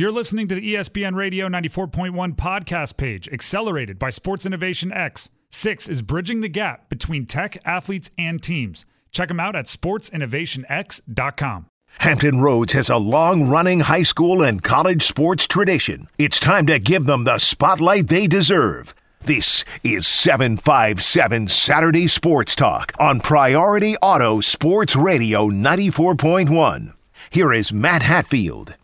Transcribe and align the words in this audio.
You're 0.00 0.12
listening 0.12 0.48
to 0.48 0.54
the 0.54 0.76
ESPN 0.76 1.14
Radio 1.14 1.46
94.1 1.46 2.34
podcast 2.34 2.96
page, 2.96 3.28
accelerated 3.28 3.98
by 3.98 4.08
Sports 4.08 4.46
Innovation 4.46 4.90
X. 4.90 5.28
Six 5.50 5.90
is 5.90 6.00
bridging 6.00 6.40
the 6.40 6.48
gap 6.48 6.88
between 6.88 7.26
tech, 7.26 7.58
athletes, 7.66 8.10
and 8.16 8.42
teams. 8.42 8.86
Check 9.12 9.28
them 9.28 9.38
out 9.38 9.54
at 9.54 9.66
sportsinnovationx.com. 9.66 11.66
Hampton 11.98 12.40
Roads 12.40 12.72
has 12.72 12.88
a 12.88 12.96
long 12.96 13.46
running 13.46 13.80
high 13.80 14.04
school 14.04 14.42
and 14.42 14.62
college 14.62 15.02
sports 15.02 15.46
tradition. 15.46 16.08
It's 16.16 16.40
time 16.40 16.66
to 16.68 16.78
give 16.78 17.04
them 17.04 17.24
the 17.24 17.36
spotlight 17.36 18.08
they 18.08 18.26
deserve. 18.26 18.94
This 19.20 19.66
is 19.84 20.06
757 20.06 21.48
Saturday 21.48 22.08
Sports 22.08 22.56
Talk 22.56 22.94
on 22.98 23.20
Priority 23.20 23.98
Auto 23.98 24.40
Sports 24.40 24.96
Radio 24.96 25.50
94.1. 25.50 26.94
Here 27.28 27.52
is 27.52 27.70
Matt 27.70 28.00
Hatfield. 28.00 28.76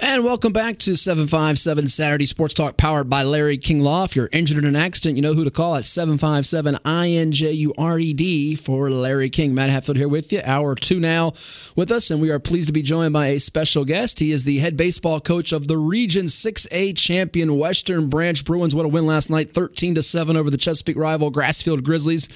And 0.00 0.24
welcome 0.24 0.52
back 0.52 0.78
to 0.78 0.96
757 0.96 1.88
Saturday 1.88 2.26
Sports 2.26 2.54
Talk 2.54 2.76
powered 2.76 3.08
by 3.08 3.22
Larry 3.22 3.56
King 3.56 3.80
Law. 3.80 4.04
If 4.04 4.16
you're 4.16 4.28
injured 4.32 4.58
in 4.58 4.64
an 4.64 4.76
accident, 4.76 5.16
you 5.16 5.22
know 5.22 5.34
who 5.34 5.44
to 5.44 5.50
call 5.50 5.76
at 5.76 5.86
757 5.86 6.76
INJURED 6.84 8.58
for 8.58 8.90
Larry 8.90 9.30
King. 9.30 9.54
Matt 9.54 9.70
Hatfield 9.70 9.96
here 9.96 10.08
with 10.08 10.32
you. 10.32 10.40
Hour 10.44 10.74
two 10.74 10.98
now 10.98 11.32
with 11.76 11.92
us, 11.92 12.10
and 12.10 12.20
we 12.20 12.30
are 12.30 12.38
pleased 12.38 12.66
to 12.66 12.72
be 12.72 12.82
joined 12.82 13.12
by 13.12 13.28
a 13.28 13.40
special 13.40 13.84
guest. 13.84 14.18
He 14.18 14.32
is 14.32 14.44
the 14.44 14.58
head 14.58 14.76
baseball 14.76 15.20
coach 15.20 15.52
of 15.52 15.68
the 15.68 15.78
Region 15.78 16.26
6A 16.26 16.96
champion 16.96 17.56
Western 17.56 18.08
Branch 18.08 18.44
Bruins. 18.44 18.74
What 18.74 18.86
a 18.86 18.88
win 18.88 19.06
last 19.06 19.30
night, 19.30 19.52
13 19.52 19.94
to 19.94 20.02
7 20.02 20.36
over 20.36 20.50
the 20.50 20.56
Chesapeake 20.56 20.96
rival 20.96 21.30
Grassfield 21.30 21.84
Grizzlies. 21.84 22.28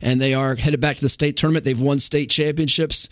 And 0.00 0.20
they 0.20 0.34
are 0.34 0.56
headed 0.56 0.80
back 0.80 0.96
to 0.96 1.02
the 1.02 1.08
state 1.08 1.36
tournament. 1.36 1.64
They've 1.64 1.80
won 1.80 2.00
state 2.00 2.28
championships 2.28 3.08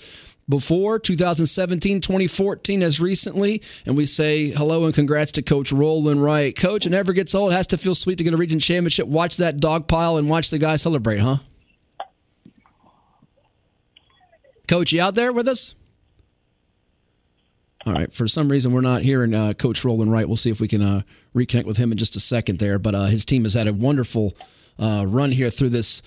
before 0.50 0.98
2017, 0.98 2.00
2014, 2.00 2.82
as 2.82 3.00
recently. 3.00 3.62
And 3.86 3.96
we 3.96 4.04
say 4.04 4.50
hello 4.50 4.84
and 4.84 4.92
congrats 4.92 5.33
to 5.33 5.42
Coach 5.42 5.72
Roland 5.72 6.22
Wright. 6.22 6.55
Coach, 6.55 6.84
it 6.84 6.91
never 6.91 7.12
gets 7.14 7.34
old. 7.34 7.52
It 7.52 7.55
has 7.55 7.69
to 7.69 7.78
feel 7.78 7.94
sweet 7.94 8.19
to 8.19 8.25
get 8.25 8.34
a 8.34 8.36
region 8.36 8.58
championship. 8.58 9.06
Watch 9.06 9.38
that 9.38 9.60
dog 9.60 9.86
pile 9.88 10.19
and 10.19 10.28
watch 10.28 10.50
the 10.50 10.58
guys 10.58 10.83
celebrate, 10.83 11.19
huh? 11.19 11.36
Coach, 14.69 14.92
you 14.92 15.00
out 15.00 15.14
there 15.14 15.33
with 15.33 15.48
us? 15.48 15.75
All 17.86 17.94
right. 17.94 18.12
For 18.12 18.28
some 18.28 18.50
reason, 18.50 18.72
we're 18.72 18.82
not 18.82 19.03
hearing 19.03 19.32
uh, 19.34 19.55
Coach 19.55 19.84
Roland 19.84 20.12
Wright. 20.12 20.28
We'll 20.28 20.36
see 20.36 20.50
if 20.50 20.60
we 20.60 20.69
can 20.69 20.82
uh, 20.82 21.03
reconnect 21.34 21.64
with 21.64 21.78
him 21.78 21.92
in 21.92 21.98
just 21.98 22.14
a 22.14 22.20
second 22.20 22.58
there. 22.58 22.78
But 22.78 22.94
uh, 22.94 23.05
his 23.05 23.25
team 23.25 23.44
has 23.44 23.55
had 23.55 23.66
a 23.66 23.72
wonderful 23.72 24.34
uh, 24.78 25.05
run 25.06 25.30
here 25.30 25.50
through 25.50 25.70
this 25.70 26.03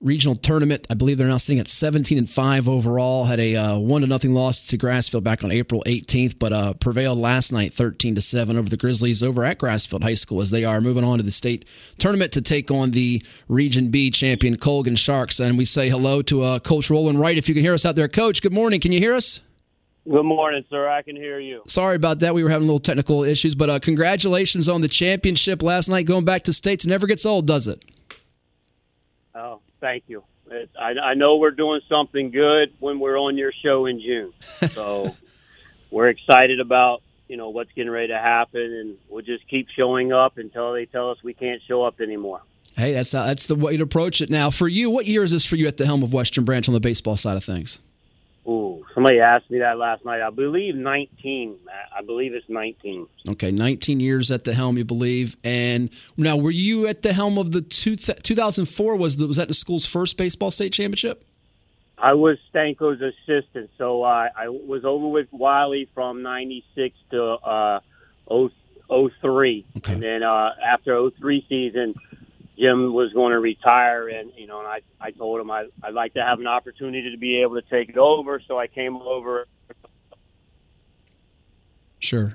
regional 0.00 0.34
tournament. 0.34 0.86
I 0.88 0.94
believe 0.94 1.18
they're 1.18 1.28
now 1.28 1.36
sitting 1.36 1.60
at 1.60 1.68
17 1.68 2.16
and 2.16 2.28
5 2.28 2.68
overall. 2.68 3.24
Had 3.24 3.38
a 3.38 3.56
uh, 3.56 3.78
1 3.78 4.00
to 4.00 4.06
nothing 4.06 4.32
loss 4.32 4.64
to 4.66 4.78
Grassfield 4.78 5.22
back 5.22 5.44
on 5.44 5.52
April 5.52 5.82
18th, 5.86 6.38
but 6.38 6.52
uh, 6.52 6.72
prevailed 6.74 7.18
last 7.18 7.52
night 7.52 7.74
13 7.74 8.14
to 8.14 8.20
7 8.20 8.56
over 8.56 8.68
the 8.68 8.76
Grizzlies 8.76 9.22
over 9.22 9.44
at 9.44 9.58
Grassfield 9.58 10.02
High 10.02 10.14
School 10.14 10.40
as 10.40 10.50
they 10.50 10.64
are 10.64 10.80
moving 10.80 11.04
on 11.04 11.18
to 11.18 11.22
the 11.22 11.30
state 11.30 11.66
tournament 11.98 12.32
to 12.32 12.40
take 12.40 12.70
on 12.70 12.92
the 12.92 13.22
Region 13.48 13.90
B 13.90 14.10
champion 14.10 14.56
Colgan 14.56 14.96
Sharks. 14.96 15.38
And 15.38 15.58
we 15.58 15.64
say 15.64 15.88
hello 15.90 16.22
to 16.22 16.42
uh, 16.42 16.58
Coach 16.60 16.88
Roland 16.90 17.20
Wright. 17.20 17.36
If 17.36 17.48
you 17.48 17.54
can 17.54 17.62
hear 17.62 17.74
us 17.74 17.84
out 17.84 17.96
there, 17.96 18.08
Coach, 18.08 18.42
good 18.42 18.54
morning. 18.54 18.80
Can 18.80 18.92
you 18.92 18.98
hear 18.98 19.14
us? 19.14 19.42
Good 20.08 20.24
morning, 20.24 20.64
sir. 20.70 20.88
I 20.88 21.02
can 21.02 21.14
hear 21.14 21.38
you. 21.38 21.62
Sorry 21.66 21.94
about 21.94 22.20
that. 22.20 22.34
We 22.34 22.42
were 22.42 22.48
having 22.48 22.66
a 22.66 22.72
little 22.72 22.78
technical 22.78 23.22
issues, 23.22 23.54
but 23.54 23.68
uh, 23.68 23.78
congratulations 23.78 24.66
on 24.66 24.80
the 24.80 24.88
championship 24.88 25.62
last 25.62 25.90
night. 25.90 26.06
Going 26.06 26.24
back 26.24 26.44
to 26.44 26.54
states 26.54 26.86
never 26.86 27.06
gets 27.06 27.26
old, 27.26 27.46
does 27.46 27.66
it? 27.66 27.84
Oh, 29.34 29.60
thank 29.80 30.04
you. 30.06 30.24
It, 30.50 30.70
I, 30.78 30.92
I 30.98 31.14
know 31.14 31.36
we're 31.36 31.50
doing 31.52 31.80
something 31.88 32.30
good 32.30 32.72
when 32.80 32.98
we're 32.98 33.18
on 33.18 33.36
your 33.36 33.52
show 33.62 33.86
in 33.86 34.00
June, 34.00 34.32
so 34.70 35.14
we're 35.90 36.08
excited 36.08 36.60
about 36.60 37.02
you 37.28 37.36
know 37.36 37.50
what's 37.50 37.70
getting 37.72 37.90
ready 37.90 38.08
to 38.08 38.18
happen, 38.18 38.60
and 38.60 38.96
we'll 39.08 39.24
just 39.24 39.46
keep 39.48 39.68
showing 39.76 40.12
up 40.12 40.38
until 40.38 40.72
they 40.72 40.86
tell 40.86 41.10
us 41.10 41.18
we 41.22 41.34
can't 41.34 41.62
show 41.66 41.84
up 41.84 42.00
anymore. 42.00 42.42
Hey, 42.76 42.92
that's 42.92 43.12
that's 43.12 43.46
the 43.46 43.54
way 43.54 43.76
to 43.76 43.82
approach 43.82 44.20
it. 44.20 44.30
Now, 44.30 44.50
for 44.50 44.66
you, 44.66 44.90
what 44.90 45.06
year 45.06 45.22
is 45.22 45.30
this 45.30 45.44
for 45.44 45.56
you 45.56 45.66
at 45.66 45.76
the 45.76 45.86
helm 45.86 46.02
of 46.02 46.12
Western 46.12 46.44
Branch 46.44 46.68
on 46.68 46.74
the 46.74 46.80
baseball 46.80 47.16
side 47.16 47.36
of 47.36 47.44
things? 47.44 47.80
Ooh, 48.50 48.84
somebody 48.94 49.20
asked 49.20 49.48
me 49.48 49.60
that 49.60 49.78
last 49.78 50.04
night. 50.04 50.20
I 50.20 50.30
believe 50.30 50.74
19. 50.74 51.56
I 51.96 52.02
believe 52.02 52.34
it's 52.34 52.48
19. 52.48 53.06
Okay, 53.30 53.52
19 53.52 54.00
years 54.00 54.32
at 54.32 54.42
the 54.42 54.54
helm, 54.54 54.76
you 54.76 54.84
believe. 54.84 55.36
And 55.44 55.88
now, 56.16 56.36
were 56.36 56.50
you 56.50 56.88
at 56.88 57.02
the 57.02 57.12
helm 57.12 57.38
of 57.38 57.52
the 57.52 57.60
two, 57.60 57.94
2004? 57.94 58.96
Was 58.96 59.18
the, 59.18 59.28
was 59.28 59.36
that 59.36 59.46
the 59.46 59.54
school's 59.54 59.86
first 59.86 60.16
baseball 60.16 60.50
state 60.50 60.72
championship? 60.72 61.24
I 61.96 62.14
was 62.14 62.38
Stanko's 62.52 63.00
assistant, 63.00 63.70
so 63.78 64.02
uh, 64.02 64.30
I 64.34 64.48
was 64.48 64.84
over 64.84 65.06
with 65.06 65.28
Wiley 65.30 65.88
from 65.94 66.22
96 66.22 66.96
to 67.12 67.22
uh, 67.22 67.80
03. 68.28 69.64
Okay. 69.76 69.92
And 69.92 70.02
then 70.02 70.22
uh, 70.24 70.54
after 70.60 71.08
03 71.08 71.46
season, 71.48 71.94
Jim 72.60 72.92
was 72.92 73.12
going 73.12 73.32
to 73.32 73.40
retire, 73.40 74.08
and 74.08 74.32
you 74.36 74.46
know, 74.46 74.58
and 74.58 74.68
I 74.68 74.80
I 75.00 75.10
told 75.12 75.40
him 75.40 75.50
I 75.50 75.66
I'd 75.82 75.94
like 75.94 76.14
to 76.14 76.22
have 76.22 76.40
an 76.40 76.46
opportunity 76.46 77.10
to 77.12 77.16
be 77.16 77.40
able 77.42 77.60
to 77.60 77.66
take 77.68 77.88
it 77.88 77.96
over, 77.96 78.40
so 78.46 78.58
I 78.58 78.66
came 78.66 78.96
over. 78.96 79.46
Sure. 81.98 82.34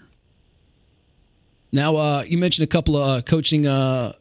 Now, 1.71 1.95
uh, 1.95 2.23
you 2.25 2.37
mentioned 2.37 2.63
a 2.63 2.67
couple 2.67 2.95
of 2.95 3.09
uh, 3.09 3.21
coaching 3.21 3.65
uh, 3.67 4.13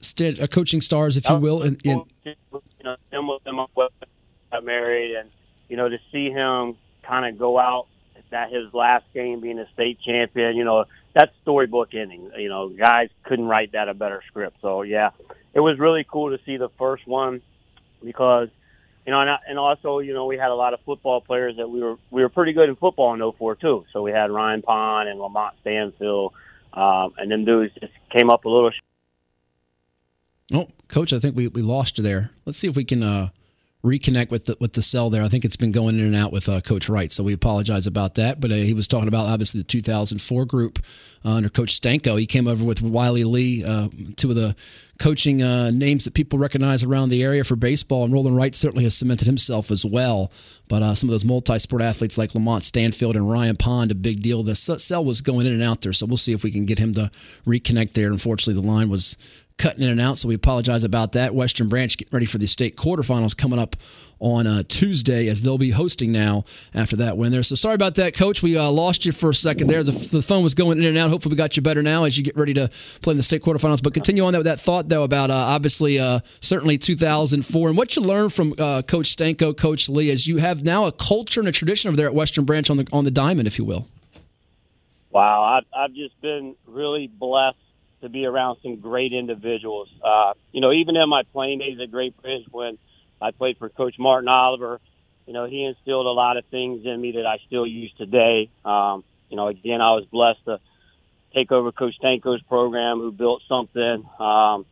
st- 0.00 0.40
uh, 0.40 0.46
coaching 0.46 0.80
stars, 0.80 1.16
if 1.16 1.28
you 1.28 1.36
will. 1.36 1.62
and, 1.62 1.80
in- 1.84 2.02
you 2.24 2.34
know, 2.84 2.96
him 3.10 3.28
with 3.28 3.46
him 3.46 3.58
got 4.50 4.64
married, 4.64 5.16
and 5.16 5.28
you 5.68 5.76
know, 5.76 5.88
to 5.88 5.98
see 6.10 6.30
him 6.30 6.76
kind 7.02 7.26
of 7.26 7.38
go 7.38 7.58
out 7.58 7.86
that 8.30 8.50
his 8.50 8.72
last 8.74 9.04
game 9.14 9.40
being 9.40 9.58
a 9.58 9.68
state 9.74 9.98
champion, 10.04 10.56
you 10.56 10.64
know, 10.64 10.86
that's 11.14 11.32
storybook 11.42 11.94
ending. 11.94 12.30
You 12.36 12.48
know, 12.48 12.68
guys 12.70 13.10
couldn't 13.24 13.46
write 13.46 13.72
that 13.72 13.88
a 13.88 13.94
better 13.94 14.22
script. 14.26 14.56
So 14.60 14.82
yeah, 14.82 15.10
it 15.54 15.60
was 15.60 15.78
really 15.78 16.04
cool 16.08 16.36
to 16.36 16.42
see 16.44 16.56
the 16.56 16.68
first 16.78 17.06
one 17.06 17.42
because 18.02 18.48
you 19.06 19.12
know, 19.12 19.20
and, 19.20 19.30
and 19.48 19.58
also 19.58 19.98
you 19.98 20.14
know 20.14 20.26
we 20.26 20.38
had 20.38 20.50
a 20.50 20.54
lot 20.54 20.74
of 20.74 20.80
football 20.80 21.20
players 21.20 21.56
that 21.56 21.68
we 21.68 21.80
were 21.80 21.96
we 22.10 22.22
were 22.22 22.28
pretty 22.28 22.52
good 22.52 22.68
in 22.68 22.76
football 22.76 23.14
in 23.14 23.32
04 23.32 23.56
too. 23.56 23.84
So 23.92 24.02
we 24.02 24.12
had 24.12 24.30
Ryan 24.30 24.62
Pond 24.62 25.08
and 25.08 25.18
Lamont 25.18 25.54
Stanfield, 25.60 26.32
um, 26.72 27.14
and 27.18 27.30
then 27.30 27.44
dudes 27.44 27.74
just 27.80 27.92
came 28.10 28.30
up 28.30 28.44
a 28.44 28.48
little. 28.48 28.70
Oh, 30.54 30.68
coach, 30.88 31.12
I 31.12 31.18
think 31.18 31.34
we, 31.34 31.48
we 31.48 31.62
lost 31.62 31.98
you 31.98 32.04
there. 32.04 32.30
Let's 32.44 32.58
see 32.58 32.68
if 32.68 32.76
we 32.76 32.84
can 32.84 33.02
uh, 33.02 33.30
reconnect 33.84 34.30
with 34.30 34.46
the, 34.46 34.56
with 34.60 34.74
the 34.74 34.82
cell 34.82 35.10
there. 35.10 35.22
I 35.22 35.28
think 35.28 35.44
it's 35.44 35.56
been 35.56 35.72
going 35.72 35.98
in 35.98 36.06
and 36.06 36.16
out 36.16 36.32
with 36.32 36.48
uh, 36.48 36.60
Coach 36.60 36.88
Wright, 36.88 37.10
so 37.10 37.24
we 37.24 37.32
apologize 37.32 37.86
about 37.86 38.14
that. 38.14 38.40
But 38.40 38.52
uh, 38.52 38.56
he 38.56 38.74
was 38.74 38.86
talking 38.86 39.08
about 39.08 39.26
obviously 39.26 39.60
the 39.60 39.66
2004 39.66 40.44
group 40.44 40.78
uh, 41.24 41.30
under 41.30 41.48
Coach 41.48 41.80
Stanko. 41.80 42.18
He 42.18 42.26
came 42.26 42.46
over 42.46 42.64
with 42.64 42.80
Wiley 42.80 43.24
Lee, 43.24 43.64
uh, 43.64 43.88
two 44.16 44.30
of 44.30 44.36
the 44.36 44.54
coaching 44.98 45.42
uh, 45.42 45.70
names 45.72 46.04
that 46.04 46.14
people 46.14 46.38
recognize 46.38 46.84
around 46.84 47.08
the 47.08 47.24
area 47.24 47.42
for 47.42 47.56
baseball. 47.56 48.04
And 48.04 48.12
Roland 48.12 48.36
Wright 48.36 48.54
certainly 48.54 48.84
has 48.84 48.96
cemented 48.96 49.26
himself 49.26 49.72
as 49.72 49.84
well. 49.84 50.30
But 50.68 50.82
uh, 50.82 50.94
some 50.94 51.08
of 51.08 51.12
those 51.12 51.24
multi-sport 51.24 51.82
athletes 51.82 52.16
like 52.16 52.36
Lamont 52.36 52.62
Stanfield 52.62 53.16
and 53.16 53.28
Ryan 53.28 53.56
Pond, 53.56 53.90
a 53.90 53.96
big 53.96 54.22
deal. 54.22 54.44
The 54.44 54.54
cell 54.54 55.04
was 55.04 55.20
going 55.20 55.46
in 55.46 55.52
and 55.52 55.62
out 55.62 55.80
there, 55.80 55.92
so 55.92 56.06
we'll 56.06 56.16
see 56.16 56.32
if 56.32 56.44
we 56.44 56.52
can 56.52 56.66
get 56.66 56.78
him 56.78 56.94
to 56.94 57.10
reconnect 57.44 57.94
there. 57.94 58.12
Unfortunately, 58.12 58.60
the 58.60 58.66
line 58.66 58.88
was 58.88 59.16
cutting 59.58 59.82
in 59.82 59.90
and 59.90 60.00
out, 60.00 60.18
so 60.18 60.28
we 60.28 60.34
apologize 60.34 60.84
about 60.84 61.12
that. 61.12 61.34
Western 61.34 61.68
Branch 61.68 61.96
getting 61.96 62.12
ready 62.12 62.26
for 62.26 62.38
the 62.38 62.46
state 62.46 62.76
quarterfinals 62.76 63.36
coming 63.36 63.58
up 63.58 63.76
on 64.22 64.46
uh, 64.46 64.62
Tuesday 64.68 65.26
as 65.26 65.42
they'll 65.42 65.58
be 65.58 65.70
hosting 65.70 66.12
now 66.12 66.44
after 66.74 66.94
that 66.96 67.16
win 67.16 67.32
there. 67.32 67.42
So 67.42 67.56
sorry 67.56 67.74
about 67.74 67.96
that, 67.96 68.14
Coach. 68.14 68.40
We 68.40 68.56
uh, 68.56 68.70
lost 68.70 69.04
you 69.04 69.10
for 69.10 69.30
a 69.30 69.34
second 69.34 69.66
there. 69.66 69.82
The, 69.82 69.90
the, 69.90 70.22
phone 70.22 70.44
was 70.44 70.54
going 70.54 70.78
in 70.78 70.84
and 70.84 70.96
out. 70.96 71.10
Hopefully, 71.10 71.32
we 71.32 71.36
got 71.36 71.56
you 71.56 71.62
better 71.62 71.82
now 71.82 72.04
as 72.04 72.16
you 72.16 72.22
get 72.22 72.36
ready 72.36 72.54
to 72.54 72.70
play 73.02 73.10
in 73.10 73.16
the 73.16 73.22
state 73.24 73.42
quarterfinals. 73.42 73.82
But 73.82 73.94
continue 73.94 74.24
on 74.24 74.32
that 74.32 74.38
with 74.38 74.46
that 74.46 74.60
thought 74.60 74.88
though 74.88 75.02
about 75.02 75.30
uh, 75.30 75.34
obviously 75.34 75.98
uh, 75.98 76.20
certainly 76.40 76.78
2004 76.78 77.68
and 77.68 77.76
what 77.76 77.96
you 77.96 78.02
learned 78.02 78.32
from 78.32 78.54
uh, 78.58 78.82
Coach 78.82 79.14
Stanko, 79.14 79.56
Coach 79.56 79.88
Lee, 79.88 80.10
as 80.10 80.28
you 80.28 80.36
have 80.36 80.62
now 80.62 80.86
a 80.86 80.92
culture 80.92 81.40
and 81.40 81.48
a 81.48 81.52
tradition 81.52 81.88
over 81.88 81.96
there 81.96 82.06
at 82.06 82.14
Western 82.14 82.44
Branch 82.44 82.70
on 82.70 82.76
the 82.76 82.86
on 82.92 83.04
the 83.04 83.10
diamond, 83.10 83.48
if 83.48 83.58
you 83.58 83.64
will. 83.64 83.88
Wow, 85.10 85.42
I've, 85.42 85.66
I've 85.76 85.94
just 85.94 86.18
been 86.22 86.54
really 86.66 87.06
blessed 87.06 87.58
to 88.02 88.08
be 88.08 88.26
around 88.26 88.58
some 88.62 88.76
great 88.76 89.12
individuals. 89.12 89.88
Uh, 90.04 90.34
you 90.52 90.60
know, 90.60 90.72
even 90.72 90.96
in 90.96 91.08
my 91.08 91.22
playing 91.32 91.58
days 91.58 91.78
at 91.80 91.90
Great 91.90 92.20
Bridge 92.20 92.44
when 92.50 92.78
I 93.20 93.30
played 93.30 93.56
for 93.58 93.68
Coach 93.68 93.94
Martin 93.98 94.28
Oliver, 94.28 94.80
you 95.26 95.32
know, 95.32 95.46
he 95.46 95.64
instilled 95.64 96.06
a 96.06 96.10
lot 96.10 96.36
of 96.36 96.44
things 96.46 96.84
in 96.84 97.00
me 97.00 97.12
that 97.12 97.26
I 97.26 97.38
still 97.46 97.66
use 97.66 97.92
today. 97.96 98.50
Um, 98.64 99.04
you 99.30 99.36
know, 99.36 99.48
again, 99.48 99.80
I 99.80 99.92
was 99.92 100.04
blessed 100.10 100.44
to 100.46 100.60
take 101.34 101.50
over 101.52 101.72
Coach 101.72 101.94
Stanko's 102.02 102.42
program, 102.42 102.98
who 102.98 103.12
built 103.12 103.42
something. 103.48 104.04
Um, 104.18 104.66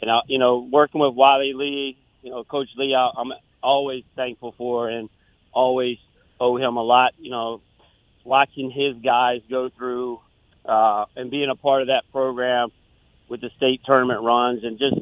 and, 0.00 0.10
I, 0.10 0.20
you 0.26 0.38
know, 0.38 0.66
working 0.70 1.00
with 1.00 1.14
Wiley 1.14 1.52
Lee, 1.54 1.96
you 2.22 2.30
know, 2.30 2.42
Coach 2.42 2.68
Lee, 2.76 2.94
I, 2.94 3.10
I'm 3.16 3.32
always 3.62 4.02
thankful 4.16 4.54
for 4.56 4.88
and 4.88 5.08
always 5.52 5.98
owe 6.40 6.56
him 6.56 6.76
a 6.76 6.82
lot. 6.82 7.12
You 7.18 7.30
know, 7.30 7.60
watching 8.24 8.70
his 8.70 8.96
guys 9.02 9.42
go 9.48 9.68
through 9.68 10.20
uh, 10.64 11.04
and 11.16 11.30
being 11.30 11.50
a 11.50 11.56
part 11.56 11.82
of 11.82 11.88
that 11.88 12.04
program 12.12 12.70
with 13.28 13.40
the 13.40 13.50
state 13.56 13.80
tournament 13.84 14.22
runs 14.22 14.62
and 14.64 14.78
just 14.78 14.94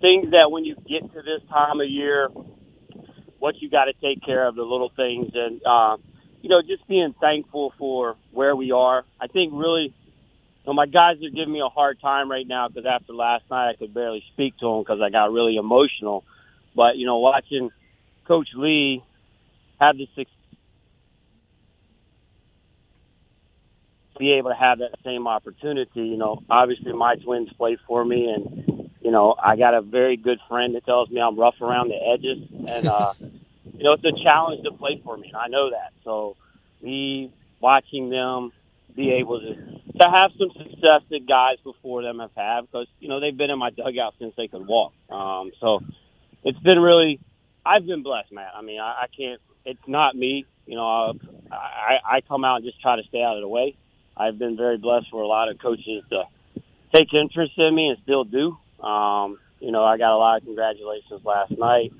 things 0.00 0.30
that 0.32 0.50
when 0.50 0.64
you 0.64 0.74
get 0.74 1.02
to 1.12 1.22
this 1.22 1.48
time 1.48 1.80
of 1.80 1.88
year, 1.88 2.28
what 3.38 3.54
you 3.60 3.70
got 3.70 3.84
to 3.84 3.92
take 3.94 4.24
care 4.24 4.46
of 4.46 4.54
the 4.54 4.62
little 4.62 4.90
things. 4.94 5.30
And 5.34 5.60
uh, 5.64 5.96
you 6.42 6.48
know, 6.48 6.62
just 6.62 6.86
being 6.88 7.14
thankful 7.20 7.72
for 7.78 8.16
where 8.32 8.54
we 8.54 8.72
are. 8.72 9.04
I 9.20 9.26
think 9.26 9.52
really, 9.54 9.94
you 9.94 10.66
know, 10.66 10.74
my 10.74 10.86
guys 10.86 11.16
are 11.22 11.30
giving 11.30 11.52
me 11.52 11.60
a 11.60 11.68
hard 11.68 12.00
time 12.00 12.30
right 12.30 12.46
now 12.46 12.68
because 12.68 12.86
after 12.86 13.12
last 13.12 13.44
night 13.50 13.70
I 13.70 13.76
could 13.76 13.94
barely 13.94 14.22
speak 14.32 14.56
to 14.58 14.66
them 14.66 14.80
because 14.82 15.00
I 15.00 15.10
got 15.10 15.32
really 15.32 15.56
emotional. 15.56 16.24
But 16.74 16.96
you 16.96 17.06
know, 17.06 17.18
watching 17.18 17.70
Coach 18.26 18.48
Lee 18.54 19.02
have 19.80 19.96
the 19.96 20.08
be 24.18 24.32
able 24.32 24.50
to 24.50 24.56
have 24.56 24.78
that 24.78 24.94
same 25.04 25.26
opportunity. 25.26 26.00
You 26.00 26.16
know, 26.16 26.42
obviously 26.48 26.92
my 26.92 27.16
twins 27.16 27.52
play 27.56 27.78
for 27.86 28.04
me, 28.04 28.32
and 28.32 28.90
you 29.00 29.10
know 29.10 29.34
I 29.42 29.56
got 29.56 29.74
a 29.74 29.82
very 29.82 30.16
good 30.16 30.38
friend 30.48 30.74
that 30.74 30.84
tells 30.84 31.10
me 31.10 31.20
I'm 31.20 31.38
rough 31.38 31.60
around 31.60 31.88
the 31.88 31.96
edges, 31.96 32.48
and 32.68 32.86
uh, 32.86 33.14
you 33.20 33.84
know 33.84 33.92
it's 33.92 34.04
a 34.04 34.24
challenge 34.24 34.64
to 34.64 34.72
play 34.72 35.00
for 35.04 35.16
me. 35.16 35.28
And 35.28 35.36
I 35.36 35.48
know 35.48 35.70
that. 35.70 35.92
So 36.04 36.36
me 36.82 37.32
watching 37.60 38.10
them 38.10 38.52
be 38.94 39.12
able 39.12 39.40
to 39.40 39.54
to 39.54 40.10
have 40.10 40.30
some 40.38 40.50
success 40.50 41.02
that 41.10 41.26
guys 41.26 41.56
before 41.64 42.02
them 42.02 42.18
have 42.18 42.30
had 42.36 42.62
because 42.62 42.86
you 43.00 43.08
know 43.08 43.20
they've 43.20 43.36
been 43.36 43.50
in 43.50 43.58
my 43.58 43.70
dugout 43.70 44.14
since 44.18 44.34
they 44.36 44.48
could 44.48 44.66
walk. 44.66 44.92
Um, 45.10 45.52
so 45.60 45.80
it's 46.44 46.58
been 46.60 46.78
really 46.78 47.20
I've 47.64 47.86
been 47.86 48.02
blessed, 48.02 48.32
man. 48.32 48.48
I 48.54 48.62
mean 48.62 48.80
I, 48.80 49.02
I 49.02 49.06
can't. 49.16 49.40
It's 49.64 49.88
not 49.88 50.14
me. 50.14 50.46
You 50.66 50.76
know, 50.76 51.14
I, 51.50 52.16
I 52.16 52.20
come 52.20 52.44
out 52.44 52.56
and 52.56 52.64
just 52.64 52.80
try 52.80 52.96
to 52.96 53.02
stay 53.08 53.22
out 53.22 53.36
of 53.36 53.42
the 53.42 53.48
way. 53.48 53.76
I've 54.16 54.38
been 54.38 54.56
very 54.56 54.78
blessed 54.78 55.10
for 55.10 55.22
a 55.22 55.26
lot 55.26 55.48
of 55.48 55.58
coaches 55.58 56.04
to 56.10 56.24
take 56.94 57.12
interest 57.12 57.52
in 57.58 57.74
me 57.74 57.88
and 57.88 57.98
still 58.02 58.24
do. 58.24 58.56
Um, 58.82 59.38
you 59.60 59.72
know, 59.72 59.84
I 59.84 59.98
got 59.98 60.14
a 60.14 60.16
lot 60.16 60.38
of 60.38 60.44
congratulations 60.44 61.24
last 61.24 61.56
night 61.56 61.92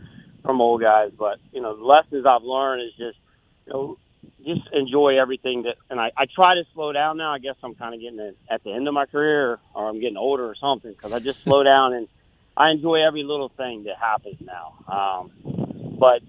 from 0.42 0.60
old 0.60 0.80
guys, 0.80 1.10
but 1.16 1.38
you 1.52 1.60
know, 1.60 1.76
the 1.76 1.84
lessons 1.84 2.24
I've 2.26 2.42
learned 2.42 2.82
is 2.82 2.92
just, 2.96 3.18
you 3.66 3.72
know, 3.72 3.98
just 4.44 4.68
enjoy 4.72 5.18
everything 5.20 5.62
that, 5.62 5.76
and 5.90 5.98
I, 5.98 6.12
I 6.16 6.26
try 6.26 6.54
to 6.54 6.64
slow 6.72 6.92
down 6.92 7.16
now. 7.16 7.32
I 7.32 7.38
guess 7.38 7.56
I'm 7.62 7.74
kind 7.74 7.94
of 7.94 8.00
getting 8.00 8.34
at 8.48 8.62
the 8.62 8.72
end 8.72 8.86
of 8.86 8.94
my 8.94 9.06
career 9.06 9.58
or 9.74 9.88
I'm 9.88 10.00
getting 10.00 10.16
older 10.16 10.46
or 10.46 10.54
something 10.54 10.92
because 10.92 11.12
I 11.12 11.18
just 11.18 11.42
slow 11.42 11.62
down 11.64 11.94
and 11.94 12.08
I 12.56 12.70
enjoy 12.70 13.06
every 13.06 13.24
little 13.24 13.48
thing 13.48 13.84
that 13.84 13.98
happens 13.98 14.36
now. 14.40 14.74
Um, 14.88 15.98
but, 15.98 16.22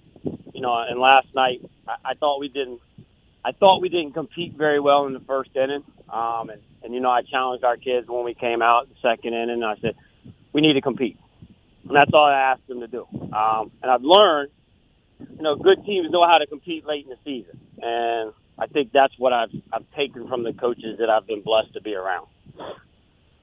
you 0.53 0.61
know, 0.61 0.75
and 0.77 0.99
last 0.99 1.27
night 1.35 1.61
I, 1.87 2.11
I 2.11 2.13
thought 2.15 2.39
we 2.39 2.47
didn't 2.47 2.81
I 3.47 3.53
thought 3.53 3.79
we 3.81 3.87
didn't 3.87 4.11
compete 4.11 4.55
very 4.57 4.81
well 4.81 5.05
in 5.05 5.13
the 5.13 5.21
first 5.21 5.51
inning. 5.55 5.85
Um, 6.09 6.49
and, 6.49 6.61
and, 6.83 6.93
you 6.93 6.99
know, 6.99 7.09
I 7.09 7.21
challenged 7.21 7.63
our 7.63 7.77
kids 7.77 8.05
when 8.09 8.25
we 8.25 8.33
came 8.33 8.61
out 8.61 8.89
the 8.89 8.95
second 9.01 9.33
inning. 9.33 9.63
I 9.63 9.75
said, 9.79 9.95
we 10.51 10.59
need 10.59 10.73
to 10.73 10.81
compete. 10.81 11.17
And 11.87 11.95
that's 11.95 12.11
all 12.13 12.25
I 12.25 12.51
asked 12.51 12.67
them 12.67 12.81
to 12.81 12.87
do. 12.87 13.07
Um, 13.13 13.71
and 13.81 13.89
I've 13.89 14.03
learned, 14.03 14.51
you 15.19 15.41
know, 15.41 15.55
good 15.55 15.85
teams 15.85 16.11
know 16.11 16.27
how 16.29 16.39
to 16.39 16.45
compete 16.45 16.85
late 16.85 17.05
in 17.05 17.09
the 17.09 17.17
season. 17.23 17.57
And 17.81 18.33
I 18.59 18.67
think 18.67 18.91
that's 18.91 19.13
what 19.17 19.31
I've, 19.31 19.51
I've 19.71 19.89
taken 19.95 20.27
from 20.27 20.43
the 20.43 20.51
coaches 20.51 20.97
that 20.99 21.09
I've 21.09 21.25
been 21.25 21.41
blessed 21.41 21.73
to 21.75 21.81
be 21.81 21.95
around. 21.95 22.27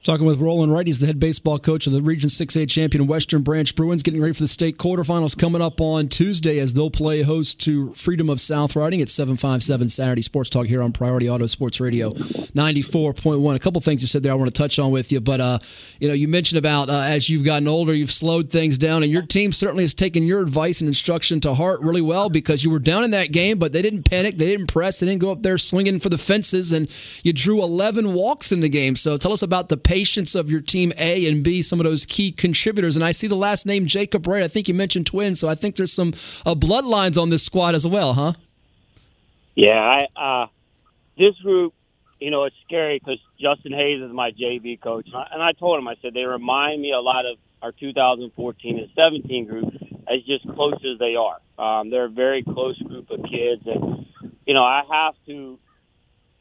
Talking 0.05 0.27
with 0.27 0.39
Roland 0.39 0.71
Wright, 0.71 0.85
he's 0.85 0.99
the 0.99 1.07
head 1.07 1.19
baseball 1.19 1.57
coach 1.57 1.87
of 1.87 1.93
the 1.93 1.99
Region 1.99 2.29
6A 2.29 2.69
champion 2.69 3.07
Western 3.07 3.41
Branch 3.41 3.73
Bruins, 3.73 4.03
getting 4.03 4.21
ready 4.21 4.35
for 4.35 4.43
the 4.43 4.47
state 4.47 4.77
quarterfinals 4.77 5.35
coming 5.35 5.63
up 5.63 5.81
on 5.81 6.09
Tuesday 6.09 6.59
as 6.59 6.73
they'll 6.73 6.91
play 6.91 7.23
host 7.23 7.59
to 7.61 7.91
Freedom 7.95 8.29
of 8.29 8.39
South 8.39 8.75
Riding 8.75 9.01
at 9.01 9.09
757 9.09 9.89
Saturday 9.89 10.21
Sports 10.21 10.51
Talk 10.51 10.67
here 10.67 10.83
on 10.83 10.91
Priority 10.91 11.27
Auto 11.27 11.47
Sports 11.47 11.79
Radio 11.79 12.11
94.1. 12.11 13.55
A 13.55 13.57
couple 13.57 13.81
things 13.81 14.03
you 14.03 14.07
said 14.07 14.21
there 14.21 14.31
I 14.31 14.35
want 14.35 14.47
to 14.47 14.53
touch 14.53 14.77
on 14.77 14.91
with 14.91 15.11
you, 15.11 15.19
but 15.19 15.41
uh, 15.41 15.57
you 15.99 16.07
know, 16.07 16.13
you 16.13 16.27
mentioned 16.27 16.59
about 16.59 16.87
uh, 16.87 16.99
as 16.99 17.27
you've 17.27 17.43
gotten 17.43 17.67
older, 17.67 17.91
you've 17.91 18.11
slowed 18.11 18.51
things 18.51 18.77
down, 18.77 19.01
and 19.01 19.11
your 19.11 19.23
team 19.23 19.51
certainly 19.51 19.85
has 19.85 19.95
taken 19.95 20.21
your 20.21 20.39
advice 20.39 20.81
and 20.81 20.87
instruction 20.87 21.39
to 21.39 21.55
heart 21.55 21.81
really 21.81 22.01
well 22.01 22.29
because 22.29 22.63
you 22.63 22.69
were 22.69 22.77
down 22.77 23.03
in 23.03 23.09
that 23.09 23.31
game, 23.31 23.57
but 23.57 23.71
they 23.71 23.81
didn't 23.81 24.03
panic, 24.03 24.37
they 24.37 24.45
didn't 24.45 24.67
press, 24.67 24.99
they 24.99 25.07
didn't 25.07 25.21
go 25.21 25.31
up 25.31 25.41
there 25.41 25.57
swinging 25.57 25.99
for 25.99 26.09
the 26.09 26.19
fences, 26.19 26.73
and 26.73 26.95
you 27.23 27.33
drew 27.33 27.63
11 27.63 28.13
walks 28.13 28.51
in 28.51 28.59
the 28.59 28.69
game. 28.69 28.95
So 28.95 29.17
tell 29.17 29.33
us 29.33 29.41
about 29.41 29.69
the 29.69 29.77
patience 29.95 30.35
of 30.35 30.51
your 30.51 30.59
team 30.59 30.91
A 30.97 31.25
and 31.25 31.41
B, 31.41 31.61
some 31.61 31.79
of 31.79 31.85
those 31.85 32.05
key 32.05 32.29
contributors. 32.29 32.97
And 32.97 33.05
I 33.05 33.11
see 33.11 33.27
the 33.27 33.35
last 33.37 33.65
name 33.65 33.85
Jacob 33.85 34.27
Wright. 34.27 34.43
I 34.43 34.49
think 34.49 34.67
you 34.67 34.73
mentioned 34.73 35.05
twins, 35.05 35.39
so 35.39 35.47
I 35.47 35.55
think 35.55 35.77
there's 35.77 35.93
some 35.93 36.09
uh, 36.45 36.53
bloodlines 36.53 37.17
on 37.17 37.29
this 37.29 37.45
squad 37.45 37.75
as 37.75 37.87
well, 37.87 38.11
huh? 38.11 38.33
Yeah, 39.55 39.79
I 39.79 40.01
uh, 40.21 40.47
this 41.17 41.33
group, 41.41 41.73
you 42.19 42.29
know, 42.29 42.43
it's 42.43 42.57
scary 42.65 42.99
because 42.99 43.19
Justin 43.39 43.71
Hayes 43.71 44.01
is 44.01 44.11
my 44.11 44.31
JV 44.31 44.81
coach, 44.81 45.05
and 45.05 45.15
I, 45.15 45.27
and 45.31 45.41
I 45.41 45.53
told 45.53 45.79
him, 45.79 45.87
I 45.87 45.95
said 46.01 46.13
they 46.13 46.25
remind 46.25 46.81
me 46.81 46.91
a 46.91 46.99
lot 46.99 47.25
of 47.25 47.37
our 47.61 47.71
2014 47.71 48.77
and 48.77 48.89
17 48.97 49.45
group 49.45 49.73
as 50.13 50.21
just 50.27 50.45
close 50.55 50.75
as 50.83 50.99
they 50.99 51.15
are. 51.15 51.39
Um, 51.57 51.89
they're 51.89 52.05
a 52.05 52.09
very 52.09 52.43
close 52.43 52.77
group 52.79 53.09
of 53.11 53.21
kids, 53.23 53.61
and 53.65 54.07
you 54.45 54.53
know, 54.53 54.63
I 54.65 54.83
have 54.91 55.15
to 55.27 55.57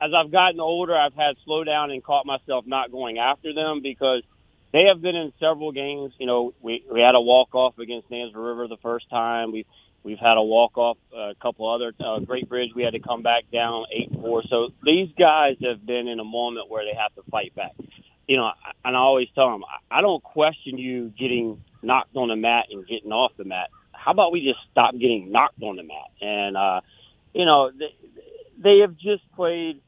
as 0.05 0.11
I've 0.15 0.31
gotten 0.31 0.61
older, 0.61 0.95
I've 0.95 1.15
had 1.15 1.37
slow 1.45 1.65
down 1.65 1.91
and 1.91 2.03
caught 2.05 2.27
myself 2.27 2.67
not 2.67 2.93
going 2.93 3.19
after 3.19 3.55
them 3.55 3.81
because 3.83 4.23
they 4.73 4.85
have 4.93 5.01
been 5.01 5.17
in 5.17 5.33
several 5.41 5.73
games. 5.73 6.13
You 6.19 6.27
know, 6.27 6.53
we 6.61 6.85
we 6.93 7.01
had 7.01 7.15
a 7.15 7.21
walk 7.21 7.55
off 7.55 7.79
against 7.79 8.11
Nansemond 8.11 8.35
River 8.35 8.69
the 8.69 8.77
first 8.83 9.09
time. 9.09 9.53
We've 9.53 9.67
we've 10.03 10.19
had 10.19 10.37
a 10.37 10.43
walk 10.43 10.77
off 10.77 10.99
uh, 11.17 11.31
a 11.31 11.35
couple 11.41 11.73
other 11.73 11.93
uh, 12.05 12.19
Great 12.21 12.49
Bridge. 12.49 12.71
We 12.75 12.83
had 12.83 12.93
to 12.93 13.01
come 13.01 13.23
back 13.23 13.45
down 13.53 13.87
eight 13.93 14.11
four. 14.13 14.43
So 14.51 14.69
these 14.83 15.09
guys 15.19 15.57
have 15.63 15.87
been 15.87 16.09
in 16.09 16.21
a 16.21 16.25
moment 16.25 16.69
where 16.69 16.85
they 16.85 16.99
have 16.99 17.15
to 17.15 17.31
fight 17.31 17.55
back. 17.55 17.73
You 18.27 18.39
know, 18.39 18.51
and 18.85 18.97
I 18.97 18.99
always 18.99 19.29
tell 19.35 19.51
them, 19.51 19.65
I 19.91 20.01
don't 20.01 20.23
question 20.23 20.79
you 20.79 21.13
getting 21.19 21.63
knocked 21.83 22.17
on 22.17 22.29
the 22.29 22.37
mat 22.37 22.67
and 22.71 22.87
getting 22.87 23.13
off 23.13 23.33
the 23.37 23.45
mat. 23.45 23.69
How 23.93 24.11
about 24.13 24.33
we 24.33 24.41
just 24.41 24.59
stop 24.71 24.93
getting 24.93 25.31
knocked 25.31 25.63
on 25.63 25.77
the 25.77 25.83
mat? 25.83 26.11
And 26.21 26.57
uh, 26.57 26.81
you 27.33 27.45
know, 27.45 27.71
they, 27.71 27.95
they 28.59 28.79
have 28.81 28.97
just 28.97 29.23
played 29.37 29.81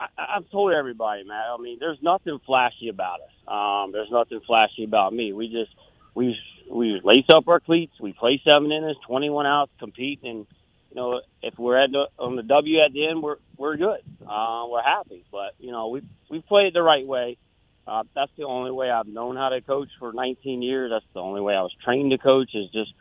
I, 0.00 0.06
I've 0.36 0.50
told 0.50 0.72
everybody, 0.72 1.24
man. 1.24 1.42
I 1.52 1.60
mean, 1.60 1.78
there's 1.80 1.98
nothing 2.02 2.38
flashy 2.44 2.88
about 2.88 3.20
us. 3.20 3.30
Um, 3.48 3.92
there's 3.92 4.10
nothing 4.10 4.40
flashy 4.46 4.84
about 4.84 5.12
me. 5.12 5.32
We 5.32 5.48
just 5.48 5.70
we 6.14 6.36
we 6.70 7.00
lace 7.02 7.26
up 7.32 7.48
our 7.48 7.60
cleats. 7.60 7.92
We 8.00 8.12
play 8.12 8.40
seven 8.44 8.72
innings, 8.72 8.96
21 9.06 9.46
outs, 9.46 9.72
compete, 9.78 10.20
and 10.22 10.46
you 10.90 10.96
know 10.96 11.20
if 11.42 11.58
we're 11.58 11.82
at 11.82 11.92
the, 11.92 12.06
on 12.18 12.36
the 12.36 12.42
W 12.42 12.80
at 12.84 12.92
the 12.92 13.06
end, 13.08 13.22
we're 13.22 13.36
we're 13.56 13.76
good. 13.76 14.00
Uh, 14.26 14.66
we're 14.68 14.82
happy. 14.82 15.24
But 15.30 15.54
you 15.58 15.70
know 15.70 15.88
we 15.88 16.02
we 16.30 16.40
played 16.40 16.74
the 16.74 16.82
right 16.82 17.06
way. 17.06 17.38
Uh, 17.86 18.02
that's 18.14 18.32
the 18.36 18.44
only 18.44 18.72
way 18.72 18.90
I've 18.90 19.06
known 19.06 19.36
how 19.36 19.50
to 19.50 19.60
coach 19.60 19.88
for 20.00 20.12
19 20.12 20.60
years. 20.60 20.90
That's 20.92 21.04
the 21.14 21.20
only 21.20 21.40
way 21.40 21.54
I 21.54 21.62
was 21.62 21.72
trained 21.84 22.10
to 22.10 22.18
coach 22.18 22.50
is 22.52 22.68
just 22.72 22.92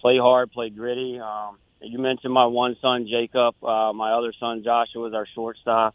play 0.00 0.18
hard, 0.18 0.52
play 0.52 0.68
gritty. 0.68 1.18
Um, 1.18 1.56
you 1.80 1.98
mentioned 1.98 2.32
my 2.32 2.44
one 2.46 2.76
son 2.82 3.06
Jacob, 3.10 3.54
uh, 3.64 3.94
my 3.94 4.12
other 4.12 4.34
son 4.38 4.62
Joshua 4.62 5.08
is 5.08 5.14
our 5.14 5.26
shortstop. 5.34 5.94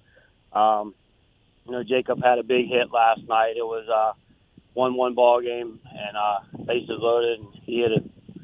Um, 0.53 0.93
you 1.65 1.71
know, 1.71 1.83
Jacob 1.83 2.21
had 2.23 2.39
a 2.39 2.43
big 2.43 2.67
hit 2.67 2.91
last 2.91 3.21
night. 3.27 3.53
It 3.55 3.65
was 3.65 3.87
a 3.87 4.13
one-one 4.73 5.13
ball 5.13 5.41
game, 5.41 5.79
and 5.91 6.17
uh, 6.17 6.63
bases 6.65 6.97
loaded. 6.99 7.39
And 7.39 7.49
he 7.63 7.81
had 7.81 7.91
a, 7.91 8.01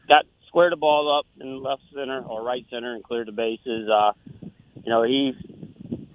got 0.08 0.26
squared 0.48 0.74
the 0.74 0.78
ball 0.78 1.20
up 1.20 1.26
in 1.42 1.62
left 1.62 1.82
center 1.94 2.22
or 2.22 2.44
right 2.44 2.66
center 2.70 2.94
and 2.94 3.04
cleared 3.04 3.28
the 3.28 3.32
bases. 3.32 3.90
Uh, 3.90 4.12
you 4.84 4.90
know, 4.90 5.04
he's. 5.04 5.36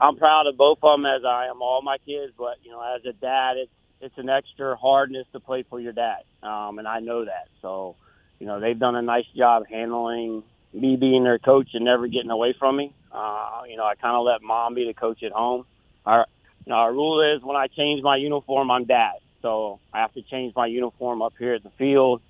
I'm 0.03 0.17
proud 0.17 0.47
of 0.47 0.57
both 0.57 0.79
of 0.83 0.99
them 0.99 1.05
as 1.05 1.25
I 1.27 1.49
am 1.49 1.61
all 1.61 1.83
my 1.83 1.99
kids, 1.99 2.33
but 2.39 2.57
you 2.63 2.71
know, 2.71 2.81
as 2.81 3.05
a 3.05 3.13
dad, 3.13 3.57
it's 3.59 3.73
it's 4.01 4.17
an 4.17 4.31
extra 4.31 4.77
hardness 4.77 5.27
to 5.33 5.41
play 5.41 5.65
for 5.69 5.79
your 5.79 5.93
dad, 5.93 6.23
um, 6.43 6.79
and 6.79 6.89
I 6.89 7.01
know 7.01 7.27
that. 7.27 7.49
So, 7.61 7.97
you 8.39 8.47
know, 8.47 8.61
they've 8.61 8.79
done 8.79 8.97
a 8.97 9.03
nice 9.03 9.27
job 9.37 9.65
handling 9.69 10.43
me 10.73 10.97
being 10.97 11.23
their 11.25 11.39
coach 11.39 11.69
and 11.75 11.85
never 11.85 12.07
getting 12.07 12.31
away 12.31 12.55
from 12.59 12.77
me. 12.77 12.95
Uh, 13.13 13.63
you 13.69 13.77
know, 13.77 13.85
I 13.85 13.95
kind 13.97 14.17
of 14.17 14.25
let 14.25 14.41
mom 14.41 14.75
be 14.75 14.87
the 14.87 14.95
coach 14.95 15.23
at 15.23 15.33
home 15.33 15.67
our 16.07 16.27
you 16.67 16.71
know, 16.71 16.77
our 16.77 16.93
rule 16.93 17.35
is 17.35 17.43
when 17.43 17.57
I 17.57 17.67
change 17.69 18.03
my 18.03 18.17
uniform, 18.17 18.71
I'm 18.71 18.85
dad. 18.85 19.15
So 19.43 19.81
I 19.93 20.01
have 20.01 20.13
to 20.15 20.23
change 20.23 20.55
my 20.55 20.67
uniform 20.67 21.23
up 21.23 21.33
here 21.39 21.55
at 21.55 21.63
the 21.63 21.71
field, 21.79 22.21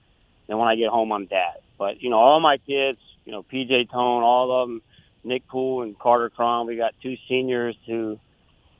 and 0.49 0.59
when 0.59 0.69
I 0.69 0.77
get 0.77 0.89
home, 0.89 1.12
I'm 1.12 1.27
dad. 1.27 1.57
But 1.79 2.03
you 2.03 2.11
know, 2.11 2.19
all 2.19 2.41
my 2.41 2.59
kids, 2.59 2.99
you 3.25 3.33
know, 3.33 3.43
PJ 3.43 3.91
Tone, 3.91 4.23
all 4.23 4.62
of 4.62 4.69
them, 4.69 4.83
Nick 5.25 5.47
Poole 5.49 5.83
and 5.83 5.99
Carter 5.99 6.31
Crum. 6.31 6.67
We 6.67 6.77
got 6.77 6.95
two 7.03 7.17
seniors 7.29 7.77
who, 7.87 8.19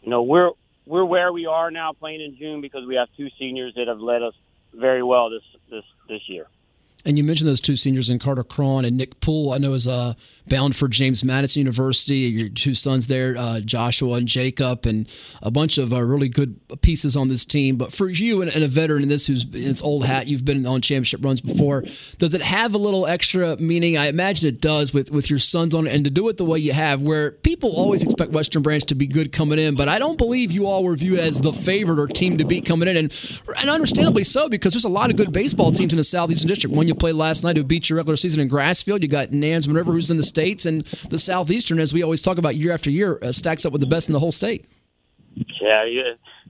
you 0.03 0.11
know, 0.11 0.23
we're 0.23 0.51
we're 0.87 1.05
where 1.05 1.33
we 1.33 1.47
are 1.47 1.71
now 1.71 1.93
playing 1.93 2.21
in 2.21 2.37
June 2.37 2.61
because 2.61 2.87
we 2.87 2.97
have 2.97 3.09
two 3.17 3.29
seniors 3.39 3.75
that 3.75 3.89
have 3.89 4.01
led 4.01 4.23
us 4.23 4.35
very 4.73 5.03
well 5.03 5.31
this 5.31 5.43
this 5.71 5.85
this 6.09 6.23
year. 6.29 6.47
And 7.05 7.17
you 7.17 7.25
mentioned 7.25 7.49
those 7.49 7.61
two 7.61 7.77
seniors 7.77 8.11
in 8.11 8.19
Carter 8.19 8.45
Cron 8.45 8.85
and 8.85 8.97
Nick 8.97 9.21
Poole. 9.21 9.53
I 9.53 9.59
know 9.59 9.73
is 9.73 9.89
uh, 9.89 10.15
bound 10.47 10.77
for 10.77 10.87
James 10.89 11.25
Madison 11.25 11.61
University. 11.61 12.17
Your 12.17 12.49
two 12.49 12.75
sons 12.75 13.07
there, 13.07 13.37
uh, 13.39 13.61
Joshua 13.61 14.17
and 14.17 14.29
Jacob, 14.29 14.85
and 14.85 15.11
a 15.41 15.51
bunch 15.51 15.79
of 15.79 15.93
uh, 15.93 16.03
really 16.03 16.29
good 16.29 16.61
pieces 16.83 17.17
on 17.17 17.29
this 17.29 17.45
team. 17.45 17.77
But 17.77 17.93
for 17.93 18.09
you 18.09 18.43
and, 18.43 18.55
and, 18.55 18.63
a 18.63 18.69
veteran 18.69 19.03
in 19.03 19.09
this 19.09 19.27
who's 19.27 19.45
in 19.45 19.71
its 19.71 19.83
old 19.83 20.05
hat, 20.05 20.27
you've 20.27 20.45
been 20.45 20.67
on 20.67 20.83
championship 20.83 21.25
runs 21.25 21.41
before. 21.41 21.85
Does 22.19 22.35
it 22.35 22.43
have 22.43 22.75
a 22.75 22.79
little 22.79 23.07
extra 23.07 23.57
meaning? 23.57 23.97
I 23.97 24.09
imagine 24.09 24.49
it 24.49 24.61
does 24.61 24.93
with 24.93 25.11
with 25.11 25.31
your 25.31 25.39
sons 25.39 25.75
on 25.75 25.87
it, 25.87 25.95
and 25.95 26.05
to 26.05 26.11
do 26.11 26.29
it 26.29 26.37
the 26.37 26.45
way 26.45 26.59
you 26.59 26.73
have, 26.73 27.01
where 27.01 27.31
people 27.31 27.71
always 27.71 28.03
expect 28.03 28.33
Western 28.33 28.63
Branch 28.63 28.85
to 28.85 28.95
be 28.95 29.07
good 29.07 29.33
coming 29.33 29.59
in, 29.59 29.75
but 29.75 29.89
I 29.89 29.99
don't 29.99 30.19
believe 30.19 30.53
you 30.53 30.67
all 30.67 30.85
were 30.85 30.97
viewed 30.97 31.19
as 31.19 31.41
the 31.41 31.53
favorite 31.53 31.99
or 31.99 32.07
team 32.07 32.39
to 32.39 32.45
beat 32.45 32.67
coming 32.67 32.89
in, 32.89 32.97
and 32.97 33.41
and 33.59 33.71
understandably 33.71 34.25
so 34.25 34.49
because 34.49 34.75
there's 34.75 34.85
a 34.85 34.91
lot 34.91 35.11
of 35.11 35.17
good 35.17 35.33
baseball 35.33 35.73
teams 35.73 35.93
in 35.93 35.97
the 35.97 36.05
Southeastern 36.05 36.49
District. 36.49 36.77
One 36.77 36.90
you 36.91 36.95
played 36.95 37.15
last 37.15 37.43
night 37.45 37.57
who 37.57 37.65
beat 37.65 37.89
your 37.89 37.97
regular 37.97 38.17
season 38.17 38.43
in 38.43 38.49
Grassfield. 38.49 39.03
You 39.03 39.09
got 39.09 39.29
Nansemond 39.29 39.75
River, 39.75 39.93
who's 39.93 40.11
in 40.11 40.17
the 40.17 40.23
states, 40.23 40.67
and 40.67 40.85
the 41.09 41.19
Southeastern, 41.19 41.79
as 41.81 41.95
we 41.95 42.03
always 42.03 42.23
talk 42.23 42.39
about 42.39 42.57
year 42.57 42.73
after 42.73 42.91
year, 42.91 43.19
uh, 43.23 43.33
stacks 43.33 43.65
up 43.65 43.73
with 43.73 43.81
the 43.81 43.87
best 43.87 44.09
in 44.09 44.13
the 44.13 44.19
whole 44.19 44.33
state. 44.33 44.67
Yeah, 45.35 45.85
you, 45.87 46.03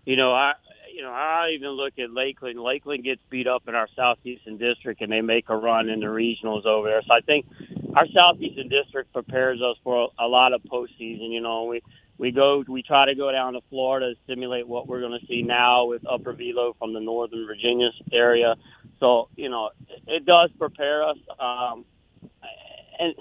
you 0.04 0.16
know, 0.16 0.32
I 0.32 0.54
you 1.00 1.06
know, 1.06 1.12
I 1.12 1.52
even 1.54 1.70
look 1.70 1.98
at 1.98 2.10
Lakeland. 2.10 2.60
Lakeland 2.60 3.04
gets 3.04 3.22
beat 3.30 3.46
up 3.46 3.62
in 3.68 3.74
our 3.74 3.88
Southeastern 3.96 4.58
District, 4.58 5.00
and 5.00 5.10
they 5.10 5.22
make 5.22 5.48
a 5.48 5.56
run 5.56 5.88
in 5.88 6.00
the 6.00 6.06
regionals 6.06 6.66
over 6.66 6.88
there. 6.88 7.00
So 7.06 7.14
I 7.14 7.20
think 7.20 7.46
our 7.94 8.06
Southeastern 8.08 8.68
District 8.68 9.10
prepares 9.10 9.62
us 9.62 9.76
for 9.82 10.10
a 10.18 10.26
lot 10.26 10.52
of 10.52 10.62
postseason. 10.64 11.32
You 11.32 11.40
know, 11.40 11.64
we 11.64 11.82
we 12.20 12.32
go, 12.32 12.62
we 12.68 12.82
try 12.82 13.06
to 13.06 13.14
go 13.14 13.32
down 13.32 13.54
to 13.54 13.60
Florida 13.70 14.12
to 14.12 14.20
simulate 14.28 14.68
what 14.68 14.86
we're 14.86 15.00
going 15.00 15.18
to 15.18 15.26
see 15.26 15.40
now 15.40 15.86
with 15.86 16.02
Upper 16.06 16.34
Velo 16.34 16.76
from 16.78 16.92
the 16.92 17.00
Northern 17.00 17.46
Virginia 17.46 17.88
area. 18.12 18.56
So 19.00 19.30
you 19.36 19.48
know, 19.48 19.70
it, 20.06 20.26
does 20.26 20.50
prepare 20.58 21.02
us. 21.02 21.16
Um, 21.38 21.86
and 22.98 23.14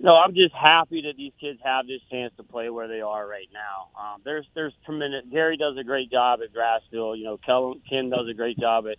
no, 0.00 0.16
I'm 0.16 0.34
just 0.34 0.54
happy 0.54 1.02
that 1.02 1.18
these 1.18 1.34
kids 1.38 1.60
have 1.62 1.86
this 1.86 2.00
chance 2.10 2.32
to 2.38 2.42
play 2.42 2.70
where 2.70 2.88
they 2.88 3.02
are 3.02 3.28
right 3.28 3.48
now. 3.52 3.88
Um, 4.00 4.22
there's 4.24 4.46
there's 4.54 4.72
tremendous. 4.86 5.24
Gary 5.30 5.58
does 5.58 5.76
a 5.76 5.84
great 5.84 6.10
job 6.10 6.40
at 6.42 6.54
Grassfield. 6.54 7.18
You 7.18 7.24
know, 7.24 7.36
Kel, 7.36 7.74
Ken 7.86 8.08
does 8.08 8.26
a 8.30 8.34
great 8.34 8.58
job 8.58 8.86
at 8.86 8.96